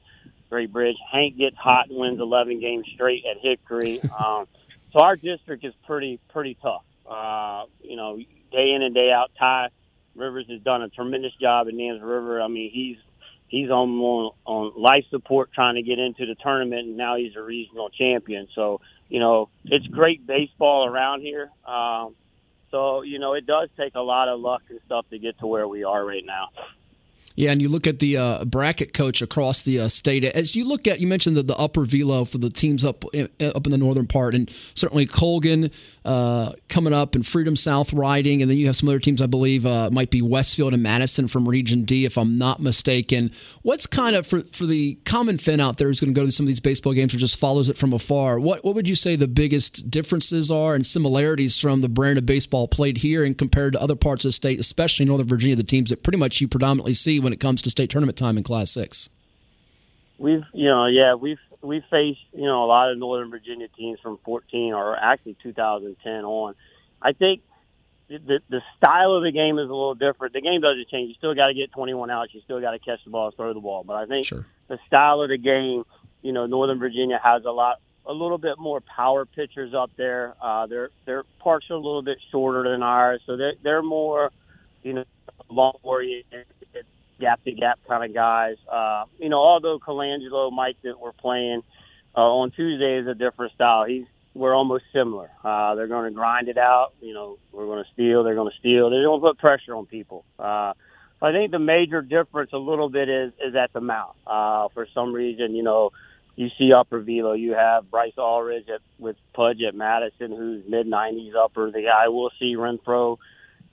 Great 0.52 0.72
Bridge. 0.72 0.98
Hank 1.12 1.38
gets 1.38 1.58
hot 1.58 1.90
and 1.90 1.98
wins 1.98 2.20
11 2.20 2.60
games 2.60 2.86
straight 2.94 3.24
at 3.30 3.38
Hickory. 3.42 4.00
Um, 4.24 4.46
so 4.94 5.02
our 5.02 5.18
district 5.18 5.66
is 5.66 5.74
pretty 5.86 6.20
pretty 6.30 6.56
tough. 6.62 6.84
Uh, 7.10 7.66
you 7.82 7.96
know, 7.96 8.18
day 8.52 8.72
in 8.76 8.82
and 8.82 8.94
day 8.96 9.12
out. 9.12 9.32
Ty 9.38 9.70
Rivers 10.16 10.46
has 10.50 10.62
done 10.62 10.82
a 10.82 10.90
tremendous 10.90 11.34
job 11.40 11.68
at 11.68 11.74
Nans 11.74 12.02
River. 12.02 12.42
I 12.42 12.48
mean, 12.48 12.72
he's 12.72 12.98
he's 13.48 13.70
on 13.70 13.90
on 14.46 14.74
life 14.82 15.06
support 15.10 15.52
trying 15.54 15.76
to 15.76 15.82
get 15.82 16.00
into 16.00 16.26
the 16.26 16.36
tournament, 16.36 16.88
and 16.88 16.98
now 16.98 17.16
he's 17.18 17.36
a 17.36 17.42
regional 17.42 17.90
champion. 17.90 18.48
So 18.56 18.82
you 19.10 19.20
know, 19.20 19.50
it's 19.66 19.86
great 19.88 20.26
baseball 20.26 20.86
around 20.88 21.22
here. 21.22 21.50
Um, 21.68 22.16
so, 22.72 23.04
you 23.04 23.20
know, 23.20 23.34
it 23.34 23.46
does 23.46 23.70
take 23.78 23.96
a 23.96 24.02
lot 24.02 24.28
of 24.28 24.40
luck 24.40 24.64
and 24.70 24.80
stuff 24.86 25.06
to 25.12 25.20
get 25.20 25.40
to 25.40 25.48
where 25.48 25.68
we 25.68 25.84
are 25.84 26.04
right 26.04 26.26
now. 26.26 26.50
Yeah, 27.36 27.52
and 27.52 27.62
you 27.62 27.68
look 27.68 27.86
at 27.86 28.00
the 28.00 28.18
uh, 28.18 28.46
bracket 28.46 28.94
coach 28.94 29.22
across 29.22 29.62
the 29.62 29.82
uh, 29.82 29.88
state. 29.90 30.24
As 30.24 30.56
you 30.56 30.64
look 30.66 30.88
at, 30.88 31.02
you 31.02 31.08
mentioned 31.08 31.36
the, 31.36 31.44
the 31.44 31.58
upper 31.58 31.84
velo 31.84 32.24
for 32.24 32.38
the 32.38 32.50
teams 32.50 32.86
up 32.86 33.04
in, 33.14 33.30
up 33.42 33.66
in 33.66 33.72
the 33.72 33.78
northern 33.78 34.08
part, 34.08 34.34
and 34.34 34.50
certainly 34.74 35.06
Colgan 35.06 35.70
uh, 36.06 36.54
coming 36.70 36.94
up 36.94 37.14
and 37.14 37.28
Freedom 37.28 37.58
South 37.58 37.92
riding, 37.92 38.42
and 38.42 38.50
then 38.50 38.58
you 38.58 38.68
have 38.68 38.76
some 38.78 38.88
other 38.88 39.00
teams. 39.00 39.22
I 39.22 39.26
believe 39.26 39.66
uh, 39.66 39.90
might 39.92 40.12
be 40.12 40.22
Westfield 40.22 40.74
and 40.74 40.82
Madison 40.82 41.28
from 41.28 41.48
Region 41.48 41.84
D, 41.84 42.06
if 42.06 42.18
I'm 42.18 42.38
not 42.38 42.62
mistaken. 42.62 43.32
What's 43.64 43.86
kind 43.86 44.16
of 44.16 44.26
for 44.26 44.42
for 44.44 44.66
the 44.66 44.96
common 45.04 45.38
fan 45.38 45.60
out 45.60 45.78
there 45.78 45.90
who's 45.90 46.00
going 46.00 46.14
to 46.14 46.20
go 46.20 46.26
to 46.26 46.32
some 46.32 46.46
of 46.46 46.48
these 46.48 46.62
baseball 46.62 46.94
games 46.94 47.14
or 47.14 47.18
just 47.18 47.38
follows 47.38 47.68
it 47.68 47.78
from 47.78 47.92
afar? 47.92 48.40
What 48.40 48.64
what 48.64 48.76
would 48.76 48.88
you 48.88 48.96
say 48.96 49.18
the 49.18 49.28
biggest 49.28 49.92
differences 49.92 50.50
are 50.52 50.74
and 50.74 50.86
similarities 50.86 51.60
from 51.60 51.82
the 51.82 51.90
brand 51.90 52.18
of 52.18 52.26
baseball 52.26 52.70
played 52.70 52.98
here 52.98 53.26
and 53.26 53.38
compared 53.38 53.74
to 53.74 53.82
other 53.82 53.96
parts 53.96 54.24
of 54.24 54.30
the 54.30 54.34
state, 54.34 54.60
especially 54.62 55.06
Northern 55.06 55.28
Virginia, 55.28 55.58
the 55.58 55.64
teams 55.64 55.90
that 55.90 56.02
pretty 56.02 56.18
much 56.18 56.40
you 56.40 56.48
predominantly 56.48 56.94
see 56.94 57.20
when 57.26 57.34
it 57.34 57.40
comes 57.40 57.62
to 57.64 57.72
state 57.72 57.90
tournament 57.90 58.18
time 58.18 58.38
in 58.38 58.44
Class 58.44 58.72
Six? 58.72 59.10
We've, 60.18 60.44
you 60.54 60.70
know, 60.70 60.86
yeah, 60.86 61.16
we've 61.16 61.40
we 61.62 61.84
faced, 61.90 62.22
you 62.32 62.46
know, 62.46 62.64
a 62.64 62.68
lot 62.68 62.92
of 62.92 63.00
Northern 63.00 63.32
Virginia 63.32 63.68
teams 63.68 64.00
from 64.00 64.20
14 64.24 64.74
or 64.74 64.96
actually 64.96 65.36
2010 65.42 66.24
on. 66.24 66.54
I 67.02 67.14
think 67.14 67.42
the 68.08 68.40
the 68.48 68.62
style 68.78 69.14
of 69.14 69.24
the 69.24 69.32
game 69.32 69.58
is 69.58 69.66
a 69.66 69.74
little 69.74 69.96
different. 69.96 70.34
The 70.34 70.42
game 70.42 70.62
doesn't 70.62 70.88
change. 70.90 71.10
You 71.10 71.16
still 71.16 71.34
got 71.34 71.48
to 71.48 71.56
get 71.56 71.72
21 71.72 72.12
outs. 72.12 72.34
You 72.34 72.42
still 72.42 72.62
got 72.62 72.72
to 72.72 72.80
catch 72.80 73.04
the 73.04 73.10
ball, 73.10 73.32
throw 73.32 73.54
the 73.54 73.60
ball. 73.60 73.84
But 73.84 73.96
I 73.96 74.06
think 74.06 74.28
sure. 74.28 74.46
the 74.68 74.78
style 74.86 75.22
of 75.22 75.30
the 75.30 75.40
game, 75.40 75.84
you 76.22 76.32
know, 76.32 76.46
Northern 76.46 76.78
Virginia 76.78 77.20
has 77.22 77.44
a 77.44 77.52
lot, 77.52 77.82
a 78.06 78.14
little 78.14 78.38
bit 78.38 78.60
more 78.60 78.82
power 78.82 79.26
pitchers 79.26 79.74
up 79.74 79.90
there. 79.98 80.36
Uh, 80.40 80.68
their 80.68 80.92
their 81.06 81.24
parks 81.40 81.66
are 81.72 81.74
a 81.74 81.78
little 81.78 82.04
bit 82.04 82.20
shorter 82.32 82.70
than 82.70 82.84
ours, 82.84 83.22
so 83.26 83.36
they're 83.36 83.56
they're 83.64 83.82
more, 83.82 84.32
you 84.84 84.94
know, 84.94 85.06
long 85.50 85.74
oriented 85.82 86.46
gap 87.20 87.44
to 87.44 87.52
gap 87.52 87.80
kind 87.88 88.04
of 88.04 88.14
guys. 88.14 88.56
Uh, 88.72 89.06
you 89.20 89.30
know, 89.30 89.40
although 89.40 89.80
Colangelo, 89.80 90.52
Mike 90.52 90.78
that 90.84 91.00
we're 91.00 91.14
playing 91.14 91.62
uh, 92.16 92.22
on 92.22 92.52
Tuesday 92.52 93.00
is 93.00 93.08
a 93.08 93.14
different 93.14 93.54
style. 93.54 93.86
He's 93.86 94.06
we're 94.34 94.54
almost 94.54 94.84
similar. 94.92 95.30
Uh, 95.44 95.76
they're 95.76 95.88
going 95.88 96.12
to 96.12 96.16
grind 96.16 96.50
it 96.50 96.58
out. 96.58 96.94
You 97.02 97.14
know, 97.14 97.38
we're 97.54 97.66
going 97.66 97.84
to 97.84 97.90
steal. 97.94 98.24
They're 98.24 98.36
going 98.36 98.52
to 98.52 98.58
steal. 98.60 98.90
They're 98.90 99.04
going 99.04 99.22
to 99.22 99.28
put 99.28 99.38
pressure 99.38 99.74
on 99.76 99.86
people. 99.86 100.26
Uh, 100.38 100.74
I 101.22 101.32
think 101.32 101.52
the 101.52 101.60
major 101.60 102.02
difference 102.02 102.52
a 102.54 102.58
little 102.58 102.90
bit 102.90 103.08
is 103.10 103.32
is 103.46 103.56
at 103.56 103.72
the 103.74 103.82
mount. 103.82 104.16
Uh, 104.28 104.68
for 104.74 104.88
some 104.94 105.14
reason, 105.14 105.56
you 105.56 105.64
know, 105.64 105.92
you 106.36 106.50
see 106.58 106.72
Upper 106.74 107.00
Velo. 107.00 107.34
You 107.34 107.54
have 107.54 107.90
Bryce 107.90 108.14
Eldridge 108.18 108.68
at, 108.68 108.82
with 109.00 109.16
Pudge 109.34 109.62
at 109.66 109.74
Madison, 109.74 110.32
who's 110.32 110.64
mid 110.68 110.88
90s 110.88 111.34
upper. 111.36 111.72
The 111.72 111.82
guy 111.82 112.10
we'll 112.10 112.32
see 112.38 112.56
Renfro 112.56 113.18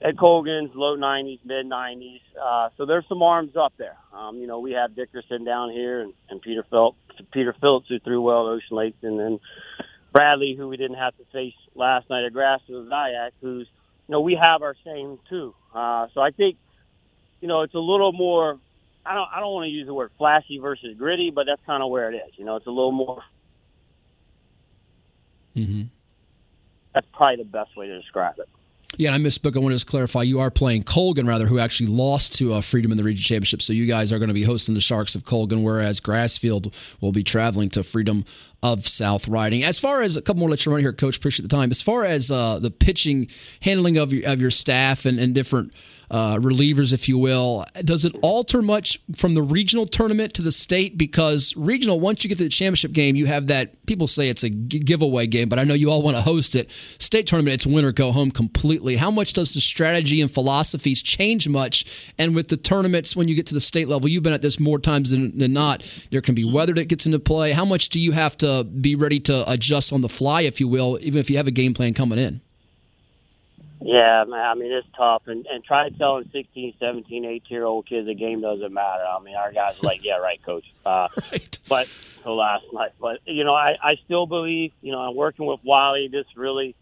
Ed 0.02 0.18
Colgan's 0.18 0.70
low 0.74 0.96
90s, 0.96 1.40
mid 1.44 1.66
90s. 1.66 2.20
Uh, 2.40 2.70
so 2.76 2.86
there's 2.86 3.04
some 3.08 3.22
arms 3.22 3.56
up 3.56 3.72
there. 3.78 3.96
Um, 4.12 4.38
you 4.38 4.46
know, 4.46 4.58
we 4.58 4.72
have 4.72 4.96
Dickerson 4.96 5.44
down 5.44 5.70
here 5.70 6.00
and, 6.00 6.12
and 6.28 6.42
Peter 6.42 6.64
Phillips, 6.68 6.96
Peter 7.32 7.54
Phillips 7.60 7.86
who 7.88 8.00
threw 8.00 8.20
well 8.20 8.48
at 8.48 8.52
Ocean 8.52 8.76
Lakes, 8.76 8.98
and 9.02 9.18
then 9.18 9.38
Bradley, 10.12 10.54
who 10.56 10.68
we 10.68 10.76
didn't 10.76 10.98
have 10.98 11.16
to 11.18 11.24
face 11.32 11.54
last 11.74 12.10
night 12.10 12.24
at 12.24 12.32
Grassfield 12.32 12.88
Ziac, 12.88 13.30
who's 13.40 13.68
you 14.08 14.12
know 14.12 14.20
we 14.20 14.34
have 14.34 14.62
our 14.62 14.74
same 14.84 15.18
too. 15.28 15.54
Uh, 15.72 16.08
so 16.14 16.20
I 16.20 16.30
think 16.30 16.56
you 17.40 17.46
know 17.48 17.62
it's 17.62 17.74
a 17.74 17.78
little 17.78 18.12
more. 18.12 18.58
I 19.06 19.14
don't 19.14 19.28
I 19.32 19.38
don't 19.38 19.52
want 19.52 19.66
to 19.66 19.70
use 19.70 19.86
the 19.86 19.94
word 19.94 20.10
flashy 20.18 20.58
versus 20.58 20.96
gritty, 20.98 21.30
but 21.30 21.46
that's 21.46 21.62
kind 21.64 21.82
of 21.82 21.90
where 21.90 22.10
it 22.12 22.16
is. 22.16 22.32
You 22.36 22.44
know, 22.44 22.56
it's 22.56 22.66
a 22.66 22.70
little 22.70 22.92
more. 22.92 23.22
Mm-hmm. 25.56 25.82
That's 26.92 27.06
probably 27.14 27.36
the 27.36 27.48
best 27.48 27.76
way 27.76 27.86
to 27.86 28.00
describe 28.00 28.38
it. 28.38 28.48
Yeah, 28.98 29.14
I 29.14 29.18
misspoke. 29.18 29.56
I 29.56 29.60
want 29.60 29.78
to 29.78 29.86
clarify. 29.86 30.22
You 30.22 30.40
are 30.40 30.50
playing 30.50 30.82
Colgan, 30.82 31.26
rather, 31.26 31.46
who 31.46 31.58
actually 31.58 31.86
lost 31.88 32.34
to 32.34 32.52
uh, 32.52 32.60
Freedom 32.60 32.90
in 32.90 32.98
the 32.98 33.04
region 33.04 33.22
championship. 33.22 33.62
So 33.62 33.72
you 33.72 33.86
guys 33.86 34.12
are 34.12 34.18
going 34.18 34.28
to 34.28 34.34
be 34.34 34.42
hosting 34.42 34.74
the 34.74 34.82
Sharks 34.82 35.14
of 35.14 35.24
Colgan, 35.24 35.62
whereas 35.62 35.98
Grassfield 35.98 36.74
will 37.00 37.12
be 37.12 37.22
traveling 37.22 37.70
to 37.70 37.82
Freedom 37.82 38.24
of 38.62 38.86
South 38.86 39.28
Riding. 39.28 39.64
As 39.64 39.78
far 39.78 40.02
as 40.02 40.16
a 40.16 40.22
couple 40.22 40.40
more, 40.40 40.48
let 40.50 40.64
you 40.66 40.72
run 40.72 40.82
here, 40.82 40.92
Coach. 40.92 41.16
Appreciate 41.16 41.42
the 41.42 41.56
time. 41.56 41.70
As 41.70 41.80
far 41.80 42.04
as 42.04 42.30
uh, 42.30 42.58
the 42.58 42.70
pitching, 42.70 43.28
handling 43.62 43.96
of 43.96 44.12
your, 44.12 44.28
of 44.30 44.40
your 44.40 44.50
staff 44.50 45.06
and, 45.06 45.18
and 45.18 45.34
different 45.34 45.72
uh, 46.12 46.36
relievers, 46.36 46.92
if 46.92 47.08
you 47.08 47.16
will. 47.16 47.64
Does 47.82 48.04
it 48.04 48.14
alter 48.20 48.60
much 48.60 49.00
from 49.16 49.32
the 49.32 49.42
regional 49.42 49.86
tournament 49.86 50.34
to 50.34 50.42
the 50.42 50.52
state? 50.52 50.98
Because 50.98 51.54
regional, 51.56 51.98
once 51.98 52.22
you 52.22 52.28
get 52.28 52.36
to 52.36 52.44
the 52.44 52.50
championship 52.50 52.92
game, 52.92 53.16
you 53.16 53.24
have 53.24 53.46
that. 53.46 53.86
People 53.86 54.06
say 54.06 54.28
it's 54.28 54.44
a 54.44 54.50
giveaway 54.50 55.26
game, 55.26 55.48
but 55.48 55.58
I 55.58 55.64
know 55.64 55.72
you 55.72 55.90
all 55.90 56.02
want 56.02 56.18
to 56.18 56.22
host 56.22 56.54
it. 56.54 56.70
State 56.70 57.26
tournament, 57.26 57.54
it's 57.54 57.66
win 57.66 57.86
or 57.86 57.92
go 57.92 58.12
home 58.12 58.30
completely. 58.30 58.96
How 58.96 59.10
much 59.10 59.32
does 59.32 59.54
the 59.54 59.60
strategy 59.62 60.20
and 60.20 60.30
philosophies 60.30 61.02
change 61.02 61.48
much? 61.48 62.12
And 62.18 62.34
with 62.34 62.48
the 62.48 62.58
tournaments, 62.58 63.16
when 63.16 63.26
you 63.26 63.34
get 63.34 63.46
to 63.46 63.54
the 63.54 63.60
state 63.60 63.88
level, 63.88 64.06
you've 64.06 64.22
been 64.22 64.34
at 64.34 64.42
this 64.42 64.60
more 64.60 64.78
times 64.78 65.12
than, 65.12 65.38
than 65.38 65.54
not. 65.54 65.82
There 66.10 66.20
can 66.20 66.34
be 66.34 66.44
weather 66.44 66.74
that 66.74 66.88
gets 66.88 67.06
into 67.06 67.20
play. 67.20 67.52
How 67.52 67.64
much 67.64 67.88
do 67.88 67.98
you 67.98 68.12
have 68.12 68.36
to 68.38 68.64
be 68.64 68.96
ready 68.96 69.20
to 69.20 69.50
adjust 69.50 69.94
on 69.94 70.02
the 70.02 70.10
fly, 70.10 70.42
if 70.42 70.60
you 70.60 70.68
will, 70.68 70.98
even 71.00 71.18
if 71.18 71.30
you 71.30 71.38
have 71.38 71.46
a 71.46 71.50
game 71.50 71.72
plan 71.72 71.94
coming 71.94 72.18
in? 72.18 72.42
Yeah, 73.84 74.24
man. 74.28 74.40
I 74.40 74.54
mean, 74.54 74.72
it's 74.72 74.86
tough. 74.96 75.22
And, 75.26 75.46
and 75.46 75.64
try 75.64 75.88
telling 75.90 76.28
16, 76.32 76.74
17, 76.78 77.24
18 77.24 77.42
year 77.48 77.64
old 77.64 77.86
kids 77.86 78.06
the 78.06 78.14
game 78.14 78.40
doesn't 78.40 78.72
matter. 78.72 79.02
I 79.02 79.20
mean, 79.22 79.34
our 79.34 79.52
guys 79.52 79.78
are 79.82 79.86
like, 79.86 80.04
yeah, 80.04 80.18
right, 80.18 80.42
coach. 80.42 80.64
Uh, 80.84 81.06
right. 81.30 81.58
But 81.68 81.86
the 82.24 82.32
last 82.32 82.64
night, 82.72 82.90
but, 83.00 83.20
you 83.24 83.44
know, 83.44 83.54
I, 83.54 83.76
I 83.80 83.94
still 84.04 84.26
believe, 84.26 84.72
you 84.80 84.90
know, 84.90 84.98
I'm 84.98 85.14
working 85.14 85.46
with 85.46 85.60
Wiley. 85.62 86.08
This 86.08 86.26
really 86.34 86.74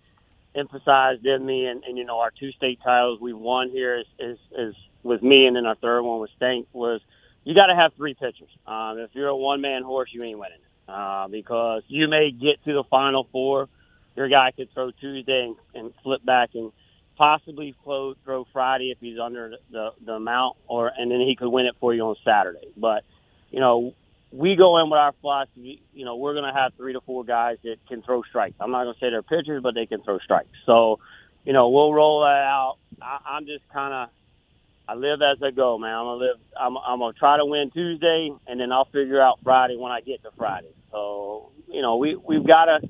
emphasized 0.55 1.25
in 1.27 1.45
me. 1.45 1.67
And, 1.67 1.85
and 1.85 1.99
you 1.99 2.05
know, 2.05 2.19
our 2.21 2.31
two 2.31 2.51
state 2.53 2.81
titles 2.83 3.21
we 3.21 3.35
won 3.35 3.69
here 3.69 3.99
is, 3.99 4.07
is, 4.19 4.39
is 4.57 4.75
with 5.03 5.23
me. 5.23 5.47
And 5.47 5.55
then 5.55 5.67
our 5.67 5.75
third 5.75 6.01
one 6.01 6.19
was 6.19 6.31
Stank 6.37 6.67
was 6.73 7.03
you 7.45 7.55
got 7.55 7.67
to 7.67 7.75
have 7.75 7.93
three 7.95 8.15
pitchers. 8.15 8.49
Um, 8.67 8.99
if 8.99 9.11
you're 9.13 9.29
a 9.29 9.37
one 9.37 9.61
man 9.61 9.83
horse, 9.83 10.09
you 10.13 10.23
ain't 10.23 10.39
winning. 10.39 10.59
Uh, 10.89 11.29
because 11.29 11.83
you 11.89 12.09
may 12.09 12.31
get 12.31 12.65
to 12.65 12.73
the 12.73 12.85
final 12.85 13.29
four. 13.31 13.69
Your 14.17 14.29
guy 14.29 14.51
could 14.57 14.73
throw 14.73 14.91
Tuesday 14.91 15.45
and, 15.45 15.57
and 15.75 15.93
flip 16.03 16.25
back 16.25 16.51
and 16.55 16.73
possibly 17.21 17.75
throw, 17.85 18.15
throw 18.25 18.47
Friday 18.51 18.91
if 18.91 18.99
he's 18.99 19.19
under 19.23 19.53
the 19.71 19.91
the 20.07 20.13
amount, 20.13 20.57
or 20.67 20.91
and 20.97 21.11
then 21.11 21.21
he 21.21 21.37
could 21.37 21.51
win 21.51 21.67
it 21.67 21.75
for 21.79 21.93
you 21.93 22.01
on 22.01 22.17
Saturday. 22.25 22.69
But 22.79 23.05
you 23.51 23.61
know, 23.61 23.95
we 24.33 24.57
go 24.57 24.79
in 24.79 24.89
with 24.89 24.97
our 24.97 25.13
philosophy. 25.21 25.83
You 25.93 26.07
know, 26.07 26.17
we're 26.17 26.33
going 26.33 26.51
to 26.51 26.59
have 26.59 26.73
three 26.79 26.95
to 26.95 27.01
four 27.03 27.25
guys 27.25 27.59
that 27.63 27.77
can 27.89 28.01
throw 28.01 28.23
strikes. 28.23 28.55
I'm 28.59 28.71
not 28.71 28.85
going 28.85 28.95
to 28.95 29.01
say 29.01 29.11
they're 29.11 29.23
pitchers, 29.23 29.63
but 29.63 29.75
they 29.75 29.85
can 29.85 30.03
throw 30.03 30.19
strikes. 30.21 30.49
So, 30.65 30.99
you 31.45 31.53
know, 31.53 31.69
we'll 31.69 31.93
roll 31.93 32.23
that 32.23 32.27
out. 32.27 32.77
I, 33.03 33.19
I'm 33.37 33.45
just 33.45 33.69
kind 33.71 33.93
of. 33.93 34.09
I 34.89 34.95
live 34.95 35.21
as 35.23 35.41
I 35.41 35.53
go, 35.53 35.79
man. 35.79 35.95
I'm 35.95 36.05
gonna 36.05 36.19
live. 36.19 36.37
I'm, 36.59 36.77
I'm 36.79 36.99
gonna 36.99 37.13
try 37.13 37.37
to 37.37 37.45
win 37.45 37.71
Tuesday, 37.71 38.33
and 38.49 38.59
then 38.59 38.73
I'll 38.73 38.87
figure 38.87 39.21
out 39.21 39.39
Friday 39.45 39.77
when 39.77 39.93
I 39.93 40.01
get 40.01 40.23
to 40.25 40.31
Friday. 40.37 40.73
So, 40.91 41.51
you 41.69 41.81
know, 41.81 41.97
we 41.99 42.17
we've 42.17 42.45
got 42.45 42.65
to 42.65 42.81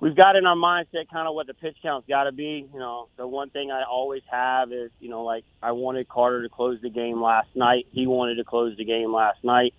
we've 0.00 0.16
got 0.16 0.36
in 0.36 0.46
our 0.46 0.56
mindset 0.56 1.08
kind 1.12 1.28
of 1.28 1.34
what 1.34 1.46
the 1.46 1.54
pitch 1.54 1.76
count's 1.82 2.08
got 2.08 2.24
to 2.24 2.32
be. 2.32 2.66
You 2.72 2.78
know, 2.78 3.08
the 3.16 3.26
one 3.26 3.50
thing 3.50 3.70
I 3.70 3.84
always 3.88 4.22
have 4.30 4.72
is, 4.72 4.90
you 4.98 5.08
know, 5.08 5.22
like 5.22 5.44
I 5.62 5.72
wanted 5.72 6.08
Carter 6.08 6.42
to 6.42 6.48
close 6.48 6.78
the 6.82 6.90
game 6.90 7.22
last 7.22 7.48
night. 7.54 7.86
He 7.92 8.06
wanted 8.06 8.36
to 8.36 8.44
close 8.44 8.76
the 8.76 8.84
game 8.84 9.12
last 9.12 9.44
night. 9.44 9.74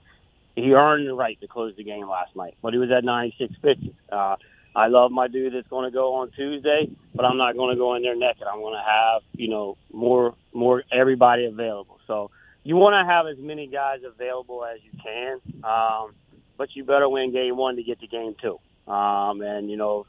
he 0.56 0.74
earned 0.74 1.08
the 1.08 1.14
right 1.14 1.40
to 1.42 1.48
close 1.48 1.76
the 1.76 1.84
game 1.84 2.08
last 2.08 2.36
night, 2.36 2.56
but 2.62 2.74
he 2.74 2.80
was 2.80 2.92
at 2.92 3.04
96 3.04 3.54
pitches. 3.62 3.94
Uh, 4.12 4.36
I 4.74 4.88
love 4.88 5.12
my 5.12 5.28
dude 5.28 5.54
that's 5.54 5.68
going 5.68 5.90
to 5.90 5.94
go 5.94 6.14
on 6.16 6.32
Tuesday, 6.32 6.90
but 7.14 7.26
I'm 7.26 7.38
not 7.38 7.56
going 7.58 7.76
to 7.76 7.80
go 7.80 7.96
in 7.96 8.04
there 8.04 8.16
naked. 8.16 8.44
I'm 8.44 8.60
going 8.60 8.76
to 8.76 8.84
have 8.84 9.22
you 9.34 9.50
know 9.50 9.78
more 9.92 10.36
more 10.54 10.84
everybody 10.92 11.46
available. 11.46 12.00
So 12.08 12.32
you 12.64 12.76
want 12.76 12.94
to 12.94 13.12
have 13.12 13.28
as 13.28 13.38
many 13.38 13.68
guys 13.68 14.00
available 14.06 14.64
as 14.64 14.80
you 14.84 14.98
can, 15.04 15.42
um, 15.64 16.14
but 16.58 16.70
you 16.74 16.86
better 16.86 17.10
win 17.10 17.34
game 17.34 17.58
one 17.58 17.76
to 17.76 17.84
get 17.84 18.00
to 18.00 18.08
game 18.08 18.36
two. 18.42 18.60
Um, 18.92 19.42
and 19.42 19.70
you 19.70 19.78
know 19.78 20.06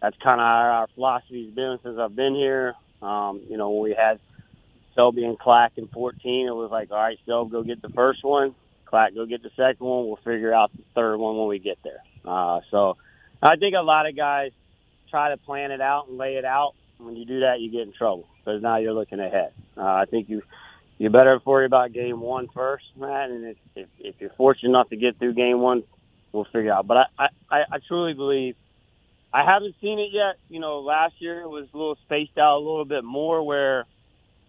that's 0.00 0.16
kind 0.22 0.40
of 0.40 0.44
our, 0.44 0.70
our 0.70 0.86
philosophy's 0.94 1.52
been 1.54 1.78
since 1.82 1.98
I've 1.98 2.14
been 2.14 2.34
here. 2.34 2.74
Um, 3.02 3.40
you 3.48 3.56
know 3.56 3.70
when 3.70 3.82
we 3.82 3.96
had 3.98 4.20
Selby 4.94 5.24
and 5.24 5.38
Clack 5.38 5.72
in 5.76 5.88
14, 5.88 6.46
it 6.46 6.50
was 6.50 6.70
like, 6.70 6.90
all 6.90 6.98
right, 6.98 7.18
Selby, 7.26 7.50
go 7.50 7.62
get 7.62 7.82
the 7.82 7.88
first 7.88 8.22
one. 8.22 8.54
Clack, 8.84 9.14
go 9.14 9.26
get 9.26 9.42
the 9.42 9.50
second 9.56 9.86
one. 9.86 10.06
We'll 10.06 10.16
figure 10.16 10.52
out 10.52 10.70
the 10.76 10.82
third 10.94 11.16
one 11.16 11.36
when 11.36 11.48
we 11.48 11.58
get 11.58 11.78
there. 11.82 12.02
Uh, 12.24 12.60
so 12.70 12.96
I 13.42 13.56
think 13.56 13.74
a 13.74 13.82
lot 13.82 14.06
of 14.06 14.16
guys 14.16 14.52
try 15.10 15.30
to 15.30 15.36
plan 15.38 15.70
it 15.70 15.80
out 15.80 16.08
and 16.08 16.18
lay 16.18 16.36
it 16.36 16.44
out. 16.44 16.74
When 16.98 17.16
you 17.16 17.24
do 17.24 17.40
that, 17.40 17.60
you 17.60 17.70
get 17.70 17.82
in 17.82 17.92
trouble 17.92 18.28
because 18.38 18.62
now 18.62 18.76
you're 18.76 18.92
looking 18.92 19.18
ahead. 19.18 19.52
Uh, 19.76 19.82
I 19.82 20.04
think 20.04 20.28
you 20.28 20.42
you 20.98 21.10
better 21.10 21.40
worry 21.44 21.66
about 21.66 21.92
game 21.92 22.20
one 22.20 22.48
first, 22.54 22.84
Matt. 22.96 23.30
And 23.30 23.44
if, 23.46 23.56
if, 23.74 23.88
if 23.98 24.14
you're 24.20 24.30
fortunate 24.36 24.68
enough 24.68 24.90
to 24.90 24.96
get 24.96 25.18
through 25.18 25.34
game 25.34 25.60
one, 25.60 25.82
we'll 26.32 26.44
figure 26.44 26.72
out. 26.72 26.86
But 26.86 27.08
I, 27.18 27.28
I, 27.50 27.58
I 27.72 27.78
truly 27.86 28.14
believe 28.14 28.56
I 29.32 29.44
haven't 29.44 29.74
seen 29.80 29.98
it 29.98 30.10
yet. 30.12 30.36
You 30.48 30.60
know, 30.60 30.80
last 30.80 31.14
year 31.18 31.40
it 31.40 31.48
was 31.48 31.66
a 31.72 31.76
little 31.76 31.96
spaced 32.04 32.36
out 32.38 32.58
a 32.58 32.64
little 32.64 32.84
bit 32.84 33.04
more 33.04 33.42
where, 33.42 33.86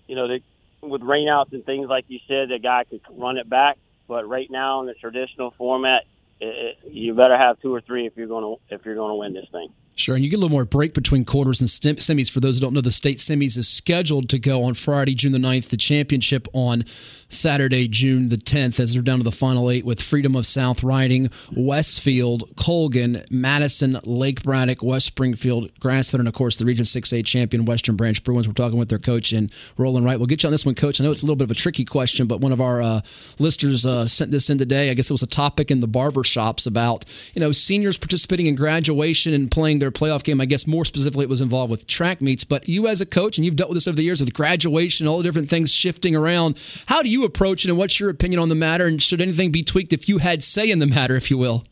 you 0.08 0.16
know, 0.16 0.28
they, 0.28 0.44
with 0.82 1.02
rainouts 1.02 1.54
and 1.54 1.66
things 1.66 1.88
like 1.88 2.06
you 2.08 2.20
said, 2.28 2.50
the 2.50 2.60
guy 2.60 2.84
could 2.90 3.02
run 3.12 3.38
it 3.38 3.50
back. 3.50 3.78
But 4.08 4.28
right 4.28 4.50
now 4.52 4.82
in 4.82 4.88
the 4.88 4.94
traditional 4.94 5.54
format, 5.58 6.04
it, 6.42 6.78
it, 6.84 6.92
you 6.92 7.14
better 7.14 7.38
have 7.38 7.60
two 7.62 7.74
or 7.74 7.82
three 7.82 8.06
if 8.06 8.14
you're 8.18 8.28
going 8.28 8.44
to 8.44 8.76
if 8.76 8.86
you're 8.86 8.96
going 8.96 9.12
to 9.12 9.16
win 9.16 9.34
this 9.34 9.48
thing. 9.52 9.70
Sure, 9.96 10.16
and 10.16 10.24
you 10.24 10.30
get 10.32 10.38
a 10.38 10.40
little 10.40 10.50
more 10.50 10.66
break 10.66 10.96
between 10.96 11.24
quarters 11.24 11.62
and 11.62 11.70
semis. 11.70 12.30
For 12.30 12.40
those 12.40 12.58
who 12.58 12.62
don't 12.62 12.74
know, 12.74 12.82
the 12.82 12.92
state 12.92 13.20
semis 13.20 13.58
is 13.58 13.68
scheduled 13.68 14.28
to 14.30 14.40
go 14.40 14.64
on 14.64 14.74
Friday, 14.74 15.14
June 15.14 15.34
the 15.34 15.38
9th, 15.38 15.70
the 15.70 15.78
championship 15.78 16.48
on 16.54 16.84
Saturday, 17.30 17.88
June 17.88 18.30
the 18.30 18.38
10th, 18.38 18.80
as 18.80 18.94
they're 18.94 19.04
down 19.04 19.20
to 19.20 19.24
the 19.24 19.32
final 19.32 19.70
eight 19.70 19.86
with 19.86 20.02
Freedom 20.02 20.36
of 20.36 20.48
South 20.48 20.84
Riding, 20.84 21.30
Westfield, 21.56 22.56
Colgan, 22.56 23.24
Madison, 23.30 24.00
Lake 24.06 24.42
Braddock, 24.42 24.82
West 24.82 25.06
Springfield, 25.06 25.70
Grassfield, 25.80 26.20
and 26.20 26.28
of 26.28 26.34
course 26.34 26.58
the 26.58 26.66
Region 26.66 26.86
6A 26.86 27.24
champion 27.24 27.66
Western 27.66 27.96
Branch 27.96 28.24
Bruins. 28.24 28.48
We're 28.48 28.56
talking 28.56 28.80
with 28.80 28.90
their 28.90 29.00
coach 29.00 29.32
and 29.32 29.52
Roland 29.78 30.06
Wright. 30.08 30.18
We'll 30.18 30.28
get 30.28 30.42
you 30.42 30.48
on 30.48 30.52
this 30.52 30.66
one, 30.66 30.74
Coach. 30.74 31.00
I 31.00 31.04
know 31.04 31.12
it's 31.12 31.22
a 31.22 31.26
little 31.26 31.36
bit 31.36 31.46
of 31.46 31.52
a 31.52 31.56
tricky 31.56 31.86
question, 31.86 32.26
but 32.26 32.42
one 32.42 32.52
of 32.52 32.62
our 32.62 32.82
uh, 32.82 33.02
listeners 33.38 33.86
uh, 33.86 34.08
sent 34.08 34.32
this 34.32 34.50
in 34.50 34.58
today. 34.58 34.90
I 34.90 34.96
guess 34.96 35.10
it 35.10 35.14
was 35.14 35.24
a 35.24 35.28
topic 35.28 35.70
in 35.70 35.82
the 35.82 35.88
barber 35.88 36.24
shops 36.24 36.66
about 36.66 37.06
you 37.36 37.40
know 37.40 37.52
seniors 37.52 37.98
participating 37.98 38.48
in 38.48 38.56
graduation 38.56 39.34
and 39.34 39.52
playing 39.52 39.83
their 39.84 39.92
playoff 39.92 40.24
game. 40.24 40.40
I 40.40 40.46
guess 40.46 40.66
more 40.66 40.86
specifically, 40.86 41.24
it 41.24 41.30
was 41.30 41.42
involved 41.42 41.70
with 41.70 41.86
track 41.86 42.22
meets. 42.22 42.44
But 42.44 42.70
you, 42.70 42.88
as 42.88 43.02
a 43.02 43.06
coach, 43.06 43.38
and 43.38 43.46
you've 43.46 43.56
dealt 43.56 43.70
with 43.70 43.76
this 43.76 43.88
over 43.88 43.98
the 43.98 44.04
years 44.04 44.22
with 44.22 44.34
graduation, 44.34 45.08
all 45.08 45.18
the 45.18 45.24
different 45.24 45.50
things 45.50 45.74
shifting 45.74 46.16
around. 46.16 46.60
How 46.86 47.02
do 47.02 47.10
you 47.10 47.26
approach 47.26 47.66
it, 47.66 47.70
and 47.70 47.78
what's 47.78 48.00
your 48.00 48.10
opinion 48.10 48.40
on 48.40 48.50
the 48.50 48.56
matter? 48.56 48.88
And 48.88 49.02
should 49.02 49.22
anything 49.22 49.52
be 49.52 49.64
tweaked 49.64 49.94
if 49.94 50.08
you 50.08 50.20
had 50.20 50.42
say 50.44 50.70
in 50.70 50.80
the 50.80 50.86
matter, 50.86 51.16
if 51.16 51.30
you 51.30 51.38
will? 51.38 51.66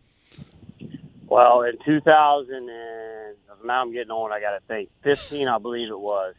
Well, 1.27 1.61
in 1.61 1.77
2000, 1.85 2.53
and 2.53 3.37
now 3.63 3.81
I'm 3.81 3.93
getting 3.93 4.11
old. 4.11 4.31
I 4.31 4.41
got 4.41 4.51
to 4.51 4.61
think. 4.67 4.89
15, 5.03 5.47
I 5.47 5.57
believe 5.59 5.89
it 5.89 5.99
was. 5.99 6.35